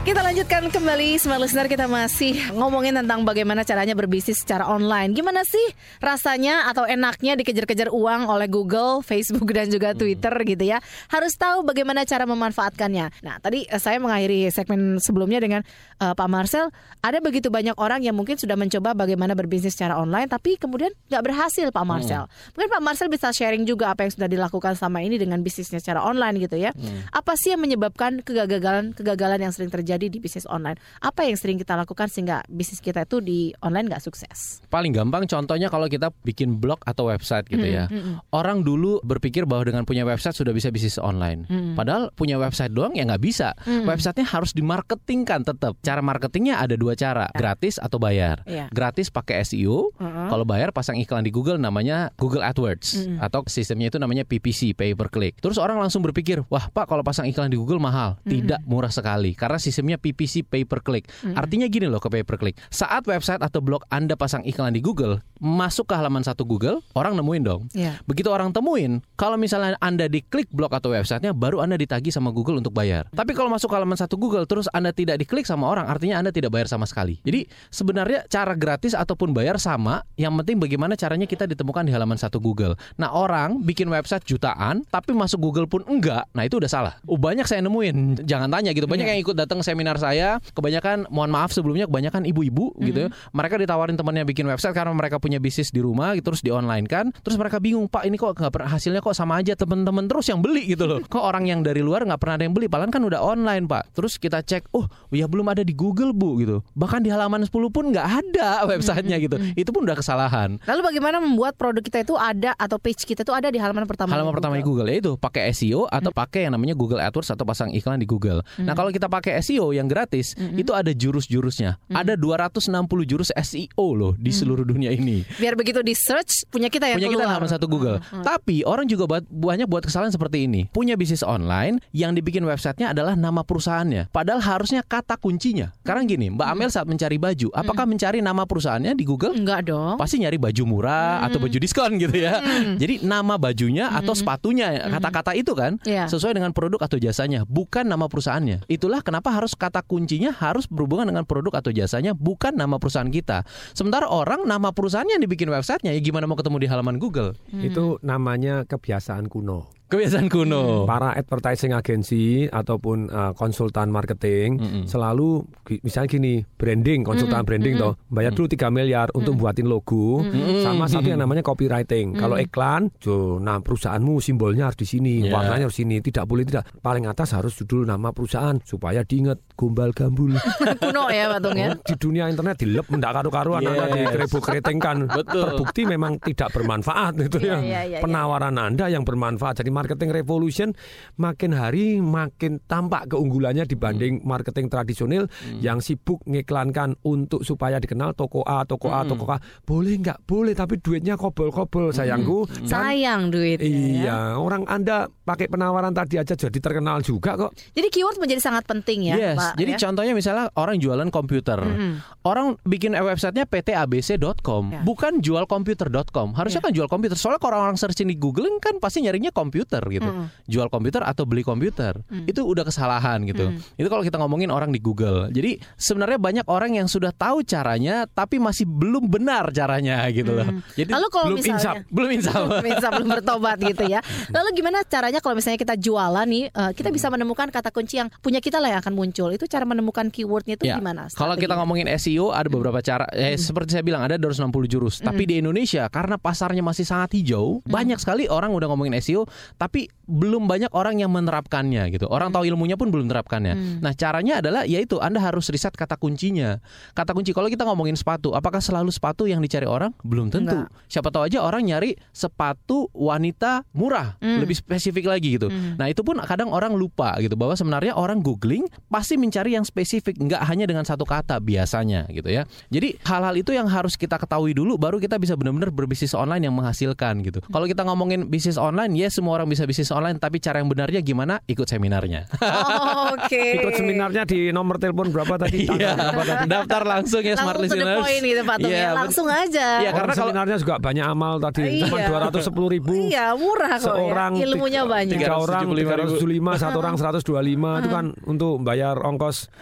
Kita 0.03 0.18
lanjutkan 0.18 0.66
kembali 0.66 1.14
Smart 1.14 1.38
Listener 1.38 1.70
kita 1.70 1.86
masih 1.86 2.34
ngomongin 2.59 2.90
tentang 2.90 3.22
bagaimana 3.22 3.62
caranya 3.62 3.94
berbisnis 3.94 4.42
secara 4.42 4.66
online. 4.66 5.14
Gimana 5.14 5.46
sih 5.46 5.62
rasanya 6.03 6.66
atau 6.66 6.82
enaknya 6.90 7.38
dikejar-kejar 7.38 7.86
uang 7.86 8.26
oleh 8.26 8.50
Google, 8.50 9.07
Facebook 9.07 9.46
dan 9.55 9.70
juga 9.70 9.94
Twitter 9.94 10.34
gitu 10.42 10.66
ya. 10.66 10.82
Harus 11.07 11.38
tahu 11.38 11.62
bagaimana 11.62 12.03
cara 12.03 12.26
memanfaatkannya. 12.26 13.22
Nah, 13.22 13.38
tadi 13.38 13.62
eh, 13.62 13.78
saya 13.78 14.03
mengakhiri 14.03 14.50
segmen 14.50 14.98
sebelumnya 14.98 15.38
dengan 15.38 15.62
eh, 16.03 16.14
Pak 16.18 16.26
Marcel, 16.26 16.74
ada 16.98 17.22
begitu 17.22 17.55
banyak 17.55 17.78
orang 17.78 18.03
yang 18.03 18.18
mungkin 18.18 18.34
sudah 18.34 18.59
mencoba 18.59 18.98
bagaimana 18.98 19.38
berbisnis 19.38 19.78
secara 19.78 20.03
online 20.03 20.26
tapi 20.26 20.59
kemudian 20.59 20.90
nggak 21.14 21.22
berhasil 21.30 21.70
Pak 21.70 21.86
Marcel. 21.86 22.26
Mungkin 22.59 22.74
Pak 22.74 22.82
Marcel 22.82 23.07
bisa 23.07 23.30
sharing 23.30 23.62
juga 23.62 23.94
apa 23.94 24.03
yang 24.03 24.11
sudah 24.18 24.26
dilakukan 24.26 24.74
selama 24.74 24.98
ini 24.98 25.14
dengan 25.14 25.46
bisnisnya 25.46 25.78
secara 25.78 26.03
online 26.03 26.42
gitu 26.42 26.59
ya. 26.59 26.74
Apa 27.14 27.38
sih 27.38 27.55
yang 27.55 27.62
menyebabkan 27.62 28.18
kegagalan-kegagalan 28.26 29.46
yang 29.46 29.55
sering 29.55 29.70
terjadi 29.70 29.91
terjadi 29.93 30.09
di 30.09 30.18
bisnis 30.24 30.49
online. 30.49 30.80
Apa 31.05 31.28
yang 31.28 31.36
sering 31.36 31.61
kita 31.61 31.76
lakukan 31.76 32.09
sehingga 32.09 32.40
bisnis 32.49 32.80
kita 32.80 33.05
itu 33.05 33.20
di 33.20 33.53
online 33.61 33.93
nggak 33.93 34.01
sukses? 34.01 34.64
Paling 34.72 34.97
gampang 34.97 35.28
contohnya 35.28 35.68
kalau 35.68 35.84
kita 35.84 36.09
bikin 36.24 36.57
blog 36.57 36.80
atau 36.88 37.12
website 37.12 37.45
gitu 37.53 37.61
Mm, 37.61 37.76
ya. 37.76 37.84
mm, 37.93 38.01
mm. 38.01 38.14
Orang 38.32 38.64
dulu 38.64 39.05
berpikir 39.05 39.45
bahwa 39.45 39.68
dengan 39.68 39.84
punya 39.84 40.09
website 40.09 40.32
sudah 40.32 40.57
bisa 40.57 40.72
bisnis 40.72 40.97
online. 40.97 41.45
Mm. 41.53 41.76
Padahal 41.76 42.09
punya 42.16 42.40
website 42.40 42.72
doang 42.72 42.97
ya 42.97 43.05
nggak 43.05 43.20
bisa. 43.20 43.53
Mm. 43.68 43.84
Websitenya 43.84 44.24
harus 44.24 44.57
dimarketingkan 44.57 45.45
tetap. 45.45 45.76
Cara 45.84 46.01
marketingnya 46.01 46.57
ada 46.57 46.72
dua 46.72 46.97
cara, 46.97 47.28
gratis 47.36 47.76
atau 47.76 48.01
bayar. 48.01 48.40
Iya. 48.49 48.72
Gratis 48.72 49.12
pakai 49.12 49.45
SEO. 49.45 49.93
Mm-mm. 50.01 50.32
Kalau 50.32 50.49
bayar 50.49 50.72
pasang 50.72 50.97
iklan 50.97 51.20
di 51.20 51.28
Google 51.28 51.61
namanya 51.61 52.09
Google 52.16 52.40
AdWords 52.40 53.20
atau 53.20 53.45
sistemnya 53.45 53.93
itu 53.93 54.01
namanya 54.01 54.24
PPC, 54.24 54.72
pay 54.72 54.97
per 54.97 55.12
click. 55.12 55.36
Terus 55.45 55.61
orang 55.61 55.76
langsung 55.76 56.01
berpikir, 56.01 56.40
wah 56.49 56.72
Pak 56.72 56.88
kalau 56.88 57.05
pasang 57.05 57.28
iklan 57.28 57.53
di 57.53 57.61
Google 57.61 57.76
mahal. 57.82 58.16
Tidak 58.24 58.64
murah 58.64 58.88
sekali 58.88 59.34
karena 59.36 59.59
sistemnya 59.83 59.99
PPC, 59.99 60.47
pay 60.47 60.62
per 60.62 60.78
click. 60.78 61.11
Mm. 61.26 61.35
Artinya 61.35 61.66
gini 61.66 61.91
loh 61.91 61.99
ke 61.99 62.07
pay 62.07 62.22
per 62.22 62.39
click. 62.39 62.55
Saat 62.70 63.11
website 63.11 63.43
atau 63.43 63.59
blog 63.59 63.83
Anda 63.91 64.14
pasang 64.14 64.47
iklan 64.47 64.70
di 64.70 64.78
Google, 64.78 65.18
masuk 65.43 65.91
ke 65.91 65.95
halaman 65.99 66.22
satu 66.22 66.47
Google, 66.47 66.78
orang 66.95 67.18
nemuin 67.18 67.43
dong. 67.43 67.66
Iya. 67.74 67.99
Begitu 68.07 68.30
orang 68.30 68.55
temuin, 68.55 69.03
kalau 69.18 69.35
misalnya 69.35 69.74
Anda 69.83 70.07
diklik 70.07 70.47
blog 70.55 70.70
atau 70.70 70.95
websitenya, 70.95 71.35
baru 71.35 71.59
Anda 71.66 71.74
ditagih 71.74 72.14
sama 72.14 72.30
Google 72.30 72.62
untuk 72.62 72.70
bayar. 72.70 73.11
Tapi 73.11 73.35
kalau 73.35 73.51
masuk 73.51 73.66
ke 73.66 73.74
halaman 73.74 73.99
satu 73.99 74.14
Google, 74.14 74.47
terus 74.47 74.70
Anda 74.70 74.95
tidak 74.95 75.18
diklik 75.18 75.43
sama 75.51 75.66
orang, 75.66 75.91
artinya 75.91 76.22
Anda 76.22 76.30
tidak 76.30 76.55
bayar 76.55 76.70
sama 76.70 76.87
sekali. 76.87 77.18
Jadi 77.26 77.51
sebenarnya 77.74 78.30
cara 78.30 78.55
gratis 78.55 78.95
ataupun 78.95 79.35
bayar 79.35 79.59
sama, 79.59 80.07
yang 80.14 80.30
penting 80.39 80.62
bagaimana 80.62 80.95
caranya 80.95 81.26
kita 81.26 81.51
ditemukan 81.51 81.91
di 81.91 81.91
halaman 81.91 82.14
satu 82.14 82.39
Google. 82.39 82.78
Nah 83.03 83.11
orang 83.11 83.66
bikin 83.66 83.91
website 83.91 84.22
jutaan, 84.22 84.87
tapi 84.95 85.11
masuk 85.11 85.43
Google 85.43 85.66
pun 85.66 85.83
enggak, 85.91 86.30
nah 86.30 86.47
itu 86.47 86.62
udah 86.62 86.70
salah. 86.70 86.95
Oh, 87.11 87.18
banyak 87.18 87.51
saya 87.51 87.59
nemuin, 87.66 88.22
jangan 88.22 88.47
tanya 88.47 88.70
gitu. 88.70 88.87
Banyak 88.87 89.09
Iya. 89.09 89.12
yang 89.16 89.20
ikut 89.24 89.35
datang 89.35 89.64
seminar 89.73 89.97
saya, 89.97 90.37
kebanyakan, 90.53 91.09
mohon 91.09 91.33
maaf 91.33 91.51
sebelumnya, 91.51 91.89
kebanyakan 91.89 92.29
ibu-ibu 92.29 92.77
gitu 92.79 93.07
ya. 93.07 93.09
Mereka 93.33 93.57
ditawarin 93.59 93.97
temannya 93.97 94.23
bikin 94.23 94.45
website 94.47 94.77
karena 94.77 94.93
mereka 94.93 95.16
punya 95.16 95.41
bisnis 95.41 95.73
di 95.73 95.81
rumah, 95.81 96.12
gitu, 96.14 96.33
terus 96.33 96.45
di 96.45 96.53
online 96.53 96.85
kan. 96.87 97.11
Terus 97.25 97.37
mereka 97.37 97.59
bingung, 97.59 97.89
Pak 97.89 98.05
ini 98.05 98.16
kok 98.16 98.37
nggak 98.37 98.68
hasilnya 98.68 99.01
kok 99.01 99.16
sama 99.16 99.41
aja 99.41 99.57
teman-teman 99.57 100.07
terus 100.07 100.29
yang 100.29 100.39
beli 100.39 100.68
gitu 100.68 100.85
loh. 100.85 101.01
Kok 101.12 101.20
orang 101.20 101.45
yang 101.45 101.61
dari 101.61 101.81
luar 101.81 102.05
nggak 102.05 102.20
pernah 102.20 102.35
ada 102.37 102.45
yang 102.45 102.55
beli, 102.55 102.66
padahal 102.68 102.93
kan 102.93 103.03
udah 103.05 103.20
online 103.20 103.64
Pak. 103.64 103.97
Terus 103.97 104.16
kita 104.16 104.41
cek, 104.41 104.73
oh 104.77 104.85
ya 105.11 105.25
belum 105.25 105.49
ada 105.49 105.62
di 105.64 105.73
Google 105.73 106.12
Bu 106.12 106.41
gitu. 106.41 106.61
Bahkan 106.77 107.01
di 107.05 107.11
halaman 107.12 107.45
10 107.45 107.53
pun 107.73 107.85
nggak 107.93 108.07
ada 108.07 108.64
websitenya 108.68 109.16
gitu. 109.20 109.37
Itu 109.55 109.70
pun 109.73 109.85
udah 109.85 109.97
kesalahan. 109.97 110.57
Lalu 110.64 110.81
bagaimana 110.83 111.20
membuat 111.20 111.57
produk 111.57 111.81
kita 111.81 112.03
itu 112.03 112.14
ada 112.16 112.53
atau 112.57 112.77
page 112.77 113.05
kita 113.05 113.23
itu 113.23 113.33
ada 113.33 113.49
di 113.49 113.59
halaman 113.61 113.85
pertama? 113.87 114.12
Halaman 114.12 114.33
di 114.33 114.37
pertama 114.37 114.55
di 114.59 114.64
Google 114.64 114.89
ya 114.89 114.97
itu 114.99 115.12
pakai 115.16 115.53
SEO 115.53 115.87
atau 115.87 116.11
pakai 116.11 116.49
yang 116.49 116.53
namanya 116.57 116.75
Google 116.75 117.01
AdWords 117.01 117.31
atau 117.33 117.45
pasang 117.45 117.70
iklan 117.70 118.01
di 118.01 118.09
Google. 118.09 118.43
Nah, 118.59 118.73
Hmm. 118.73 118.77
kalau 118.79 118.91
kita 118.91 119.07
pakai 119.07 119.39
SEO 119.39 119.61
yang 119.70 119.86
gratis, 119.86 120.34
itu 120.34 120.74
ada 120.74 120.90
jurus-jurusnya. 120.90 121.78
Ada 121.94 122.18
260 122.18 122.66
jurus 123.06 123.30
SEO 123.30 123.86
loh 123.94 124.18
di 124.18 124.34
seluruh 124.34 124.66
dunia 124.66 124.90
ini. 124.90 125.22
Biar 125.38 125.54
begitu 125.54 125.78
di 125.80 125.94
search 125.94 126.50
punya 126.50 126.66
kita 126.66 126.90
yang 126.90 126.98
punya 126.98 127.10
kita 127.14 127.22
keluar. 127.22 127.32
halaman 127.38 127.50
satu 127.50 127.66
Google. 127.70 128.02
Hmm. 128.02 128.24
Tapi 128.26 128.66
orang 128.66 128.90
juga 128.90 129.06
buat, 129.06 129.22
banyak 129.28 129.70
buat 129.70 129.86
kesalahan 129.86 130.10
seperti 130.10 130.50
ini. 130.50 130.66
Punya 130.72 130.98
bisnis 130.98 131.22
online 131.22 131.78
yang 131.94 132.16
dibikin 132.16 132.42
websitenya 132.42 132.90
adalah 132.90 133.14
nama 133.14 133.46
perusahaannya. 133.46 134.10
Padahal 134.10 134.42
harusnya 134.42 134.82
kata 134.82 135.20
kuncinya. 135.20 135.70
Sekarang 135.84 136.08
gini, 136.08 136.32
Mbak 136.32 136.48
Amel 136.48 136.70
saat 136.72 136.88
mencari 136.88 137.20
baju, 137.20 137.52
apakah 137.52 137.84
mencari 137.84 138.24
nama 138.24 138.48
perusahaannya 138.48 138.96
di 138.96 139.04
Google? 139.04 139.36
Enggak 139.36 139.68
dong. 139.68 140.00
Pasti 140.00 140.16
nyari 140.18 140.40
baju 140.40 140.62
murah 140.64 141.20
atau 141.22 141.36
baju 141.36 141.58
diskon 141.60 142.00
gitu 142.00 142.16
ya. 142.16 142.40
Hmm. 142.40 142.80
Jadi 142.80 143.04
nama 143.04 143.36
bajunya 143.36 143.92
atau 143.92 144.16
sepatunya, 144.16 144.88
kata-kata 144.88 145.36
itu 145.36 145.52
kan 145.52 145.76
Iya. 145.84 146.08
sesuai 146.08 146.32
dengan 146.32 146.54
produk 146.56 146.80
atau 146.80 146.96
jasanya, 146.96 147.44
bukan 147.44 147.84
nama 147.84 148.08
perusahaannya. 148.08 148.64
Itulah 148.64 149.04
kenapa 149.04 149.28
harus 149.28 149.51
kata 149.55 149.84
kuncinya 149.84 150.32
harus 150.32 150.64
berhubungan 150.70 151.11
dengan 151.11 151.24
produk 151.28 151.61
atau 151.61 151.70
jasanya, 151.74 152.16
bukan 152.16 152.57
nama 152.57 152.78
perusahaan 152.78 153.11
kita. 153.11 153.44
Sementara 153.76 154.09
orang 154.09 154.48
nama 154.48 154.70
perusahaannya 154.72 155.18
yang 155.20 155.24
dibikin 155.24 155.50
websitenya, 155.50 155.92
ya 155.92 156.00
gimana 156.00 156.30
mau 156.30 156.38
ketemu 156.38 156.62
di 156.62 156.68
halaman 156.70 156.96
Google? 156.96 157.36
Itu 157.66 157.98
namanya 158.00 158.64
kebiasaan 158.64 159.28
kuno. 159.28 159.82
Kebiasaan 159.93 160.26
kuno. 160.26 160.88
Para 160.88 161.12
advertising 161.12 161.70
agency 161.70 162.24
ataupun 162.47 163.07
uh, 163.07 163.32
konsultan 163.32 163.93
marketing 163.93 164.57
selalu 164.84 165.45
gi- 165.62 165.82
misalnya 165.82 166.09
gini, 166.11 166.34
branding, 166.49 167.05
konsultan 167.05 167.36
Mm-mm, 167.36 167.45
branding 167.47 167.74
mm-mm. 167.74 167.93
toh, 167.93 168.09
bayar 168.09 168.32
dulu 168.32 168.49
3 168.49 168.72
miliar 168.72 169.12
untuk 169.12 169.36
buatin 169.36 169.66
logo 169.66 170.24
Mm-mm. 170.24 170.64
sama 170.64 170.88
satu 170.88 171.07
yang 171.07 171.20
namanya 171.20 171.43
copywriting. 171.43 172.14
Kalau 172.14 172.34
Mm. 172.34 172.45
iklan, 172.47 172.82
jo, 172.97 173.36
nah 173.36 173.61
perusahaanmu 173.61 174.16
simbolnya 174.18 174.66
harus 174.66 174.78
di 174.78 174.88
sini, 174.88 175.14
Yeah. 175.22 175.36
warnanya 175.36 175.68
harus 175.68 175.76
sini, 175.76 176.01
tidak 176.01 176.24
boleh 176.24 176.43
tidak. 176.43 176.64
Paling 176.78 177.05
atas 177.05 177.36
harus 177.36 177.53
judul 177.55 177.84
nama 177.84 178.09
perusahaan 178.11 178.57
supaya 178.62 179.03
diingat 179.03 179.36
gombal 179.62 179.90
gambul. 179.92 180.34
kuno 180.82 181.06
ya 181.08 181.28
Pak 181.28 181.38
Tung 181.40 181.54
ya. 181.54 181.70
di 181.76 181.94
dunia 181.94 182.24
internet 182.26 182.58
dilep 182.58 182.86
mendak 182.88 183.14
karu-karuan 183.14 183.62
Yes. 183.62 183.70
Anda 183.70 183.86
dikerebuk 183.94 184.42
keretengkan 184.42 184.96
Betul. 185.06 185.38
terbukti 185.46 185.82
memang 185.84 186.18
tidak 186.18 186.50
bermanfaat 186.50 187.14
itu 187.20 187.38
Iya, 187.40 187.46
ya 187.46 187.58
iya, 187.60 187.80
iya, 187.86 187.98
penawaran 187.98 188.56
Anda 188.56 188.88
yang 188.88 189.02
bermanfaat 189.02 189.54
jadi 189.56 189.70
marketing 189.70 190.10
revolution 190.10 190.74
makin 191.16 191.52
hari 191.52 191.82
makin 191.96 192.58
tampak 192.60 193.06
keunggulannya 193.06 193.62
dibanding 193.64 194.18
marketing 194.22 194.66
tradisional 194.66 195.30
yang 195.56 195.78
sibuk 195.78 196.18
ngiklankan 196.24 196.98
untuk 197.02 197.42
supaya 197.42 197.78
dikenal 197.78 198.12
toko 198.12 198.42
A 198.42 198.64
toko 198.64 198.88
A 198.88 199.02
Hmm. 199.02 199.10
toko 199.10 199.24
A 199.28 199.36
boleh 199.62 199.94
nggak 199.96 200.24
boleh 200.24 200.52
tapi 200.52 200.76
duitnya 200.76 201.14
kobol-kobol 201.14 201.90
sayangku 201.90 202.44
Kan- 202.44 202.66
Sayang 202.66 203.22
duitnya. 203.28 203.62
ya. 203.62 203.78
iya 204.00 204.18
orang 204.34 204.64
Anda 204.64 205.06
pakai 205.06 205.46
penawaran 205.46 205.92
tadi 205.92 206.16
aja 206.16 206.34
jadi 206.34 206.54
terkenal 206.56 206.98
juga 207.00 207.36
kok 207.36 207.52
Jadi 207.70 207.88
keyword 207.88 208.16
menjadi 208.16 208.40
sangat 208.40 208.64
penting 208.64 209.04
ya, 209.04 209.14
yes, 209.14 209.36
Pak. 209.36 209.51
Jadi 209.59 209.72
ya. 209.76 209.78
contohnya 209.88 210.12
misalnya 210.16 210.46
orang 210.57 210.76
jualan 210.78 211.09
komputer. 211.09 211.59
Mm-mm. 211.61 212.00
Orang 212.22 212.57
bikin 212.62 212.94
websitenya 212.94 213.44
ptabc.com, 213.48 214.62
Ya. 214.72 214.80
bukan 214.86 215.18
jual 215.18 215.44
komputer.com. 215.44 216.32
Harusnya 216.36 216.62
kan 216.62 216.72
jual 216.72 216.86
komputer. 216.86 217.18
Soalnya 217.18 217.42
kalau 217.42 217.59
orang 217.59 217.76
searching 217.76 218.09
di 218.09 218.16
Google 218.16 218.46
kan 218.62 218.78
pasti 218.78 219.03
nyarinya 219.03 219.34
komputer 219.34 219.82
gitu. 219.90 220.07
Mm-mm. 220.07 220.26
Jual 220.46 220.70
komputer 220.70 221.03
atau 221.03 221.26
beli 221.26 221.42
komputer. 221.42 221.98
Mm. 222.09 222.30
Itu 222.30 222.46
udah 222.46 222.62
kesalahan 222.62 223.24
gitu. 223.26 223.50
Mm. 223.50 223.80
Itu 223.80 223.88
kalau 223.90 224.03
kita 224.07 224.16
ngomongin 224.22 224.50
orang 224.55 224.70
di 224.70 224.78
Google. 224.78 225.28
Jadi 225.34 225.59
sebenarnya 225.74 226.18
banyak 226.20 226.46
orang 226.46 226.78
yang 226.78 226.86
sudah 226.86 227.11
tahu 227.11 227.42
caranya 227.42 228.07
tapi 228.07 228.38
masih 228.38 228.64
belum 228.68 229.11
benar 229.11 229.50
caranya 229.50 230.07
gitu 230.14 230.32
loh. 230.36 230.46
Jadi 230.78 230.90
Lalu 230.92 231.09
kalau 231.11 231.26
belum 231.32 231.38
misalnya 231.40 231.59
insaf, 231.59 231.74
belum 231.90 232.11
insaf. 232.12 232.42
belum 232.53 232.66
insaf, 232.68 232.90
belum 232.94 233.09
bertobat 233.20 233.57
gitu 233.59 233.84
ya. 233.88 234.00
Lalu 234.30 234.48
gimana 234.55 234.78
caranya 234.86 235.18
kalau 235.18 235.34
misalnya 235.34 235.59
kita 235.59 235.74
jualan 235.74 236.26
nih, 236.28 236.44
eh, 236.53 236.70
kita 236.76 236.88
bisa 236.92 237.09
menemukan 237.09 237.48
kata 237.48 237.72
kunci 237.72 237.98
yang 237.98 238.09
punya 238.20 238.38
kita 238.38 238.61
lah 238.61 238.76
yang 238.76 238.80
akan 238.84 238.94
muncul. 238.94 239.32
Itu 239.33 239.47
cara 239.47 239.64
menemukan 239.64 240.09
keywordnya 240.09 240.55
itu 240.55 240.64
Ya, 240.64 240.76
gimana? 240.76 241.09
Kalau 241.09 241.35
kita 241.35 241.53
Strateginya? 241.53 241.57
ngomongin 241.59 241.87
SEO 241.93 242.30
ada 242.30 242.49
beberapa 242.49 242.78
cara. 242.78 243.07
Eh, 243.11 243.35
seperti 243.35 243.74
saya 243.74 243.85
bilang 243.85 244.05
ada 244.05 244.16
260 244.16 244.68
jurus. 244.68 244.99
Tapi 244.99 245.24
di 245.24 245.41
Indonesia 245.41 245.89
karena 245.89 246.16
pasarnya 246.16 246.61
masih 246.61 246.85
sangat 246.85 247.12
hijau, 247.12 247.61
banyak 247.64 247.97
sekali 247.97 248.26
orang 248.26 248.53
udah 248.53 248.68
ngomongin 248.68 248.95
SEO, 248.99 249.24
tapi 249.57 249.89
belum 250.05 250.45
banyak 250.45 250.68
orang 250.72 251.01
yang 251.01 251.09
menerapkannya 251.09 251.89
gitu. 251.91 252.05
Orang 252.07 252.30
tahu 252.30 252.45
ilmunya 252.45 252.76
pun 252.76 252.93
belum 252.93 253.09
menerapkannya. 253.09 253.55
Hmm. 253.55 253.76
Nah, 253.80 253.93
caranya 253.93 254.39
adalah 254.39 254.62
yaitu 254.64 254.99
Anda 254.99 255.18
harus 255.18 255.49
riset 255.49 255.72
kata 255.72 255.97
kuncinya. 255.97 256.61
Kata 256.93 257.12
kunci 257.12 257.33
kalau 257.33 257.49
kita 257.49 257.64
ngomongin 257.64 257.97
sepatu, 257.97 258.33
apakah 258.33 258.61
selalu 258.61 258.93
sepatu 258.93 259.24
yang 259.24 259.41
dicari 259.41 259.64
orang? 259.64 259.97
Belum 260.05 260.28
tentu. 260.28 260.53
Enggak. 260.53 260.68
Siapa 260.87 261.09
tahu 261.09 261.24
aja 261.24 261.41
orang 261.41 261.64
nyari 261.64 261.97
sepatu 262.12 262.93
wanita 262.93 263.64
murah, 263.72 264.18
Hmm. 264.18 264.43
lebih 264.43 264.55
spesifik 264.55 265.09
lagi 265.09 265.37
gitu. 265.37 265.49
Hmm. 265.49 265.74
Nah, 265.74 265.89
itu 265.89 266.03
pun 266.03 266.20
kadang 266.20 266.51
orang 266.51 266.74
lupa 266.74 267.16
gitu 267.18 267.33
bahwa 267.33 267.57
sebenarnya 267.57 267.95
orang 267.95 268.20
googling 268.20 268.68
pasti 268.87 269.16
mencari 269.23 269.55
yang 269.55 269.62
spesifik, 269.62 270.18
nggak 270.18 270.43
hanya 270.43 270.66
dengan 270.66 270.83
satu 270.83 271.07
kata 271.07 271.39
biasanya 271.39 272.11
gitu 272.11 272.27
ya. 272.27 272.43
Jadi 272.68 272.99
hal-hal 273.01 273.35
itu 273.37 273.55
yang 273.55 273.70
harus 273.70 273.95
kita 273.95 274.18
ketahui 274.18 274.51
dulu 274.51 274.75
baru 274.75 274.99
kita 274.99 275.14
bisa 275.16 275.39
benar-benar 275.39 275.70
berbisnis 275.70 276.11
online 276.12 276.43
yang 276.43 276.55
menghasilkan 276.55 277.23
gitu. 277.23 277.39
Kalau 277.45 277.64
kita 277.64 277.83
ngomongin 277.83 278.27
bisnis 278.27 278.57
online, 278.57 278.91
ya 278.93 279.07
semua 279.07 279.39
orang 279.39 279.47
bisa 279.47 279.62
bisnis 279.62 279.89
online, 279.89 280.18
tapi 280.18 280.43
cara 280.43 280.59
yang 280.59 280.66
benarnya 280.66 280.99
gimana? 280.99 281.39
Ikut 281.47 281.64
seminarnya. 281.64 282.27
Oh, 282.43 283.14
Oke. 283.14 283.55
ikut 283.62 283.75
seminarnya 283.75 284.27
di 284.27 284.51
nomor 284.51 284.77
telepon 284.77 285.09
berapa 285.09 285.39
tadi 285.39 285.68
Iya, 285.68 285.95
Tanggal 285.95 286.11
berapa 286.12 286.25
tadi 286.27 286.45
daftar 286.59 286.83
langsung 286.83 287.23
ya 287.23 287.35
smart 287.37 287.59
Langsung 287.61 287.79
listeners. 287.79 288.01
point 288.01 288.23
gitu 288.25 288.43
Pak 288.43 288.57
Tung 288.59 288.73
Iya, 288.73 288.81
ya. 288.81 288.91
Langsung 288.93 289.29
aja. 289.29 289.68
Iya, 289.79 289.91
karena 289.93 290.12
kalau 290.12 290.31
seminarnya 290.33 290.57
juga 290.59 290.75
banyak 290.77 291.07
amal 291.07 291.35
tadi 291.39 291.62
cuma 291.79 291.97
Iya. 291.97 292.07
dua 292.09 292.18
ratus 292.25 292.43
sepuluh 292.43 292.68
ribu 292.68 292.91
Iya, 292.93 293.27
murah 293.37 293.77
kok 293.77 293.87
seorang 293.87 294.33
ya. 294.35 294.45
Ilmunya 294.49 294.83
tiga, 294.83 294.93
banyak. 294.93 295.12
tiga 295.14 295.31
orang 295.37 295.64
375.000. 295.68 296.18
375 296.18 296.62
satu 296.62 296.77
orang 296.79 296.95
125 296.97 297.79
itu 297.79 297.89
kan 297.89 298.05
untuk 298.25 298.53
bayar 298.62 298.97
ongkos 299.14 299.52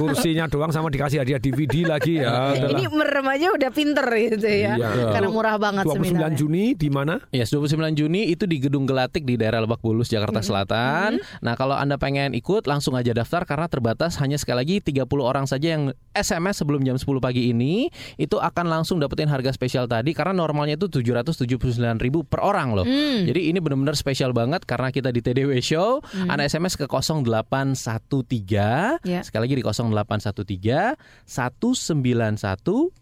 kursinya 0.00 0.50
doang 0.50 0.72
sama 0.74 0.90
dikasih 0.90 1.22
hadiah 1.22 1.40
DVD 1.40 1.86
lagi 1.86 2.18
ya 2.18 2.54
udahlah. 2.54 2.70
Ini 2.76 2.84
merem 2.90 3.26
aja 3.30 3.46
udah 3.54 3.70
pinter 3.70 4.06
gitu 4.16 4.48
ya. 4.48 4.74
Iya. 4.76 5.14
Karena 5.14 5.28
murah 5.30 5.56
banget 5.56 5.84
29 5.86 5.96
seminarnya. 5.96 6.36
Juni 6.36 6.64
di 6.74 6.88
mana 6.90 7.14
Yes, 7.30 7.52
29 7.52 7.98
Juni 7.98 8.32
itu 8.32 8.48
di 8.48 8.56
Gedung 8.62 8.88
Gelatik 8.88 9.28
di 9.28 9.36
daerah 9.36 9.60
Lebak 9.60 9.84
Bulus, 9.84 10.08
Jakarta 10.08 10.40
Selatan. 10.40 11.20
Nah, 11.44 11.54
kalau 11.58 11.76
Anda 11.76 12.00
pengen 12.00 12.32
ikut 12.32 12.64
langsung 12.64 12.96
aja 12.96 13.12
daftar 13.12 13.44
karena 13.44 13.68
terbatas 13.68 14.16
hanya 14.22 14.40
sekali 14.40 14.64
lagi 14.64 14.76
30 14.80 15.04
orang 15.20 15.44
saja 15.44 15.76
yang 15.76 15.92
SMS 16.16 16.64
sebelum 16.64 16.80
jam 16.80 16.96
10 16.96 17.04
pagi 17.20 17.52
ini 17.52 17.92
itu 18.16 18.40
akan 18.40 18.72
langsung 18.72 18.96
dapetin 18.96 19.28
harga 19.28 19.52
spesial 19.52 19.84
tadi 19.84 20.16
karena 20.16 20.32
normalnya 20.32 20.80
itu 20.80 20.88
779.000 20.88 22.00
per 22.24 22.40
orang 22.40 22.72
loh. 22.72 22.86
Hmm. 22.88 23.28
Jadi 23.28 23.52
ini 23.52 23.60
benar-benar 23.60 23.98
spesial 23.98 24.32
banget 24.32 24.64
karena 24.64 24.88
kita 24.88 25.12
di 25.12 25.20
TDW 25.20 25.60
Show. 25.60 26.00
Hmm. 26.00 26.32
Anda 26.32 26.48
SMS 26.48 26.80
ke 26.80 26.88
0813 26.88 28.95
Ya. 29.02 29.26
Sekali 29.26 29.50
lagi 29.50 29.58
di 29.60 29.66
0813 29.66 30.94
191 31.26 32.94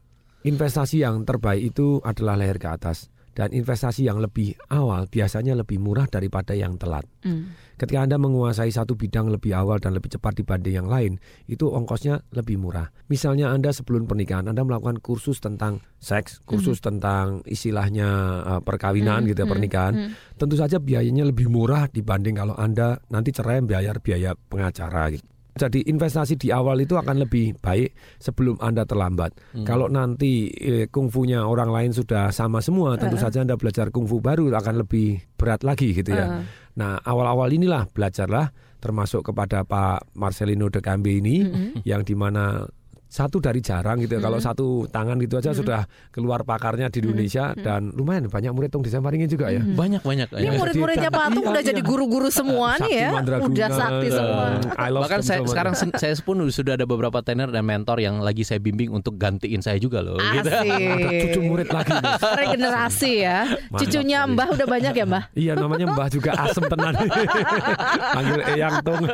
investasi 0.46 1.02
yang 1.02 1.26
terbaik 1.26 1.74
itu 1.74 1.98
adalah 2.06 2.38
leher 2.38 2.62
ke 2.62 2.68
atas 2.70 3.10
dan 3.34 3.50
investasi 3.50 4.06
yang 4.06 4.22
lebih 4.22 4.54
awal 4.70 5.10
biasanya 5.10 5.58
lebih 5.58 5.82
murah 5.82 6.06
daripada 6.06 6.54
yang 6.54 6.78
telat. 6.78 7.02
Hmm. 7.26 7.52
Ketika 7.74 8.06
Anda 8.06 8.22
menguasai 8.22 8.70
satu 8.70 8.94
bidang 8.94 9.34
lebih 9.34 9.50
awal 9.50 9.82
dan 9.82 9.98
lebih 9.98 10.14
cepat 10.14 10.38
dibanding 10.38 10.78
yang 10.78 10.86
lain, 10.86 11.18
itu 11.50 11.66
ongkosnya 11.66 12.22
lebih 12.30 12.62
murah. 12.62 12.94
Misalnya 13.10 13.50
Anda 13.50 13.74
sebelum 13.74 14.06
pernikahan 14.06 14.46
Anda 14.46 14.62
melakukan 14.62 15.02
kursus 15.02 15.42
tentang 15.42 15.82
seks, 15.98 16.38
kursus 16.46 16.78
tentang 16.78 17.42
istilahnya 17.42 18.08
uh, 18.46 18.60
perkawinan 18.62 19.26
Hmm, 19.26 19.34
gitu 19.34 19.42
ya, 19.42 19.46
hmm, 19.50 19.54
pernikahan. 19.58 19.92
hmm. 19.98 20.38
Tentu 20.38 20.54
saja 20.54 20.78
biayanya 20.78 21.26
lebih 21.26 21.50
murah 21.50 21.90
dibanding 21.90 22.38
kalau 22.38 22.54
Anda 22.54 23.02
nanti 23.10 23.34
cerai 23.34 23.58
bayar 23.66 23.98
biaya 23.98 24.38
pengacara 24.38 25.10
gitu. 25.10 25.26
Jadi 25.54 25.86
investasi 25.86 26.34
di 26.34 26.50
awal 26.50 26.82
itu 26.82 26.98
akan 26.98 27.22
lebih 27.22 27.54
baik 27.62 27.94
sebelum 28.18 28.58
Anda 28.58 28.82
terlambat. 28.82 29.38
Hmm. 29.54 29.62
Kalau 29.62 29.86
nanti 29.86 30.50
eh, 30.50 30.90
kungfunya 30.90 31.46
orang 31.46 31.70
lain 31.70 31.90
sudah 31.94 32.34
sama 32.34 32.58
semua, 32.58 32.98
tentu 32.98 33.14
Uh-uh. 33.14 33.24
saja 33.30 33.38
Anda 33.46 33.54
belajar 33.54 33.94
kungfu 33.94 34.18
baru 34.18 34.50
akan 34.50 34.82
lebih 34.82 35.22
berat 35.38 35.62
lagi 35.62 35.94
gitu 35.94 36.10
ya. 36.10 36.26
Uh. 36.26 36.42
Nah, 36.74 36.98
awal-awal 37.06 37.54
inilah 37.54 37.86
belajarlah 37.86 38.50
termasuk 38.82 39.30
kepada 39.30 39.62
Pak 39.64 40.12
Marcelino 40.18 40.68
de 40.68 40.82
Cambe 40.82 41.16
ini 41.16 41.40
Mm-mm. 41.40 41.86
yang 41.88 42.04
di 42.04 42.12
mana 42.12 42.66
satu 43.14 43.38
dari 43.38 43.62
jarang 43.62 44.02
gitu 44.02 44.18
ya. 44.18 44.22
Kalau 44.26 44.42
Mm-mm. 44.42 44.50
satu 44.50 44.66
tangan 44.90 45.14
gitu 45.22 45.38
aja 45.38 45.54
Mm-mm. 45.54 45.60
sudah 45.62 45.80
keluar 46.10 46.42
pakarnya 46.42 46.90
di 46.90 46.98
Indonesia 46.98 47.54
Mm-mm. 47.54 47.62
dan 47.62 47.94
lumayan 47.94 48.26
banyak 48.26 48.50
murid 48.50 48.74
tong 48.74 48.82
desa 48.82 48.98
Maringin 48.98 49.30
juga 49.30 49.54
ya. 49.54 49.62
Banyak 49.62 50.02
banyak. 50.02 50.34
Ini 50.34 50.58
murid-muridnya 50.58 51.14
Patung 51.14 51.46
udah 51.46 51.62
jadi 51.62 51.78
guru-guru 51.78 52.26
semua 52.34 52.74
nih 52.82 53.06
ya. 53.06 53.10
Udah 53.38 53.70
sakti 53.70 54.08
semua. 54.10 54.58
Bahkan 54.74 55.20
saya, 55.22 55.46
sekarang 55.46 55.78
saya 55.78 56.14
pun 56.26 56.42
sudah 56.50 56.74
ada 56.74 56.82
beberapa 56.90 57.22
trainer 57.22 57.54
dan 57.54 57.62
mentor 57.62 58.02
yang 58.02 58.18
lagi 58.18 58.42
saya 58.42 58.58
bimbing 58.58 58.90
untuk 58.90 59.14
gantiin 59.14 59.62
saya 59.62 59.78
juga 59.78 60.02
loh. 60.02 60.18
gitu. 60.18 60.50
Asik. 60.50 61.20
Cucu 61.30 61.40
murid 61.46 61.68
lagi. 61.70 61.94
nih. 61.94 62.14
Regenerasi 62.42 63.12
ya. 63.22 63.38
Mantap 63.70 63.78
Cucunya. 63.78 64.18
Mbah 64.24 64.48
udah 64.56 64.66
banyak 64.66 64.92
ya 64.96 65.04
Mbah? 65.06 65.24
Iya 65.36 65.52
namanya 65.54 65.86
Mbah 65.92 66.08
juga 66.10 66.34
asem 66.34 66.64
tenan. 66.66 66.96
Panggil 68.10 68.40
Eyang 68.56 68.76
Tung. 68.82 69.04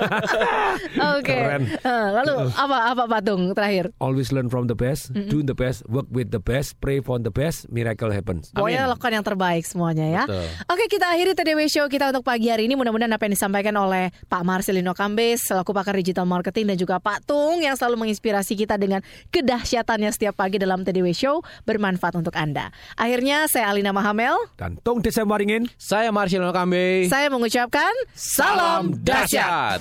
Oke. 1.19 1.37
Keren. 1.37 1.63
Eh, 1.69 2.09
Lalu 2.17 2.33
apa 2.55 2.77
apa 2.95 3.03
Patung 3.05 3.53
terakhir? 3.53 3.90
Always 3.99 4.31
learn 4.31 4.47
from 4.47 4.71
the 4.71 4.79
best, 4.79 5.11
do 5.11 5.43
the 5.43 5.57
best, 5.57 5.83
work 5.91 6.07
with 6.13 6.31
the 6.31 6.39
best, 6.39 6.79
pray 6.79 7.03
for 7.03 7.19
the 7.19 7.33
best, 7.33 7.67
miracle 7.73 8.13
happens. 8.13 8.55
Pokoknya 8.55 8.87
lakukan 8.87 9.13
yang 9.19 9.27
terbaik 9.27 9.67
semuanya 9.67 10.07
ya. 10.07 10.23
Betul. 10.29 10.47
Oke 10.71 10.85
kita 10.87 11.11
akhiri 11.11 11.33
TDW 11.35 11.61
Show 11.67 11.87
kita 11.91 12.15
untuk 12.15 12.23
pagi 12.23 12.53
hari 12.53 12.71
ini. 12.71 12.79
Mudah-mudahan 12.79 13.11
apa 13.11 13.27
yang 13.27 13.35
disampaikan 13.35 13.75
oleh 13.81 14.15
Pak 14.31 14.43
Marcelino 14.47 14.95
Kambes 14.95 15.43
selaku 15.49 15.75
pakar 15.75 15.99
digital 15.99 16.29
marketing 16.29 16.71
dan 16.71 16.77
juga 16.79 17.03
Pak 17.03 17.27
Tung 17.27 17.59
yang 17.59 17.75
selalu 17.75 18.07
menginspirasi 18.07 18.55
kita 18.55 18.79
dengan 18.79 19.03
kedahsyatannya 19.35 20.11
setiap 20.15 20.39
pagi 20.39 20.61
dalam 20.61 20.87
TDW 20.87 21.11
Show 21.17 21.43
bermanfaat 21.65 22.15
untuk 22.15 22.37
Anda. 22.37 22.71
Akhirnya 22.95 23.49
saya 23.49 23.73
Alina 23.73 23.91
Mahamel. 23.91 24.37
Dan 24.61 24.79
Tung 24.85 25.01
Desa 25.01 25.25
Waringin. 25.25 25.67
Saya 25.81 26.13
Marcelino 26.13 26.53
Kambe. 26.53 27.09
Saya 27.09 27.33
mengucapkan 27.33 27.93
salam 28.13 28.93
dahsyat. 29.01 29.81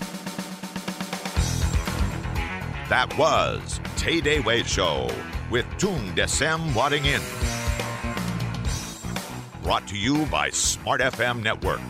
That 2.90 3.16
was 3.20 3.80
Tay 3.98 4.20
Day 4.20 4.40
Way 4.40 4.64
Show 4.64 5.12
with 5.52 5.68
Tung 5.78 6.16
Desem 6.16 6.74
Wadding 6.74 7.06
In. 7.06 7.22
Brought 9.62 9.88
to 9.90 9.96
you 9.96 10.26
by 10.26 10.50
Smart 10.50 11.00
FM 11.00 11.44
Network. 11.44 11.82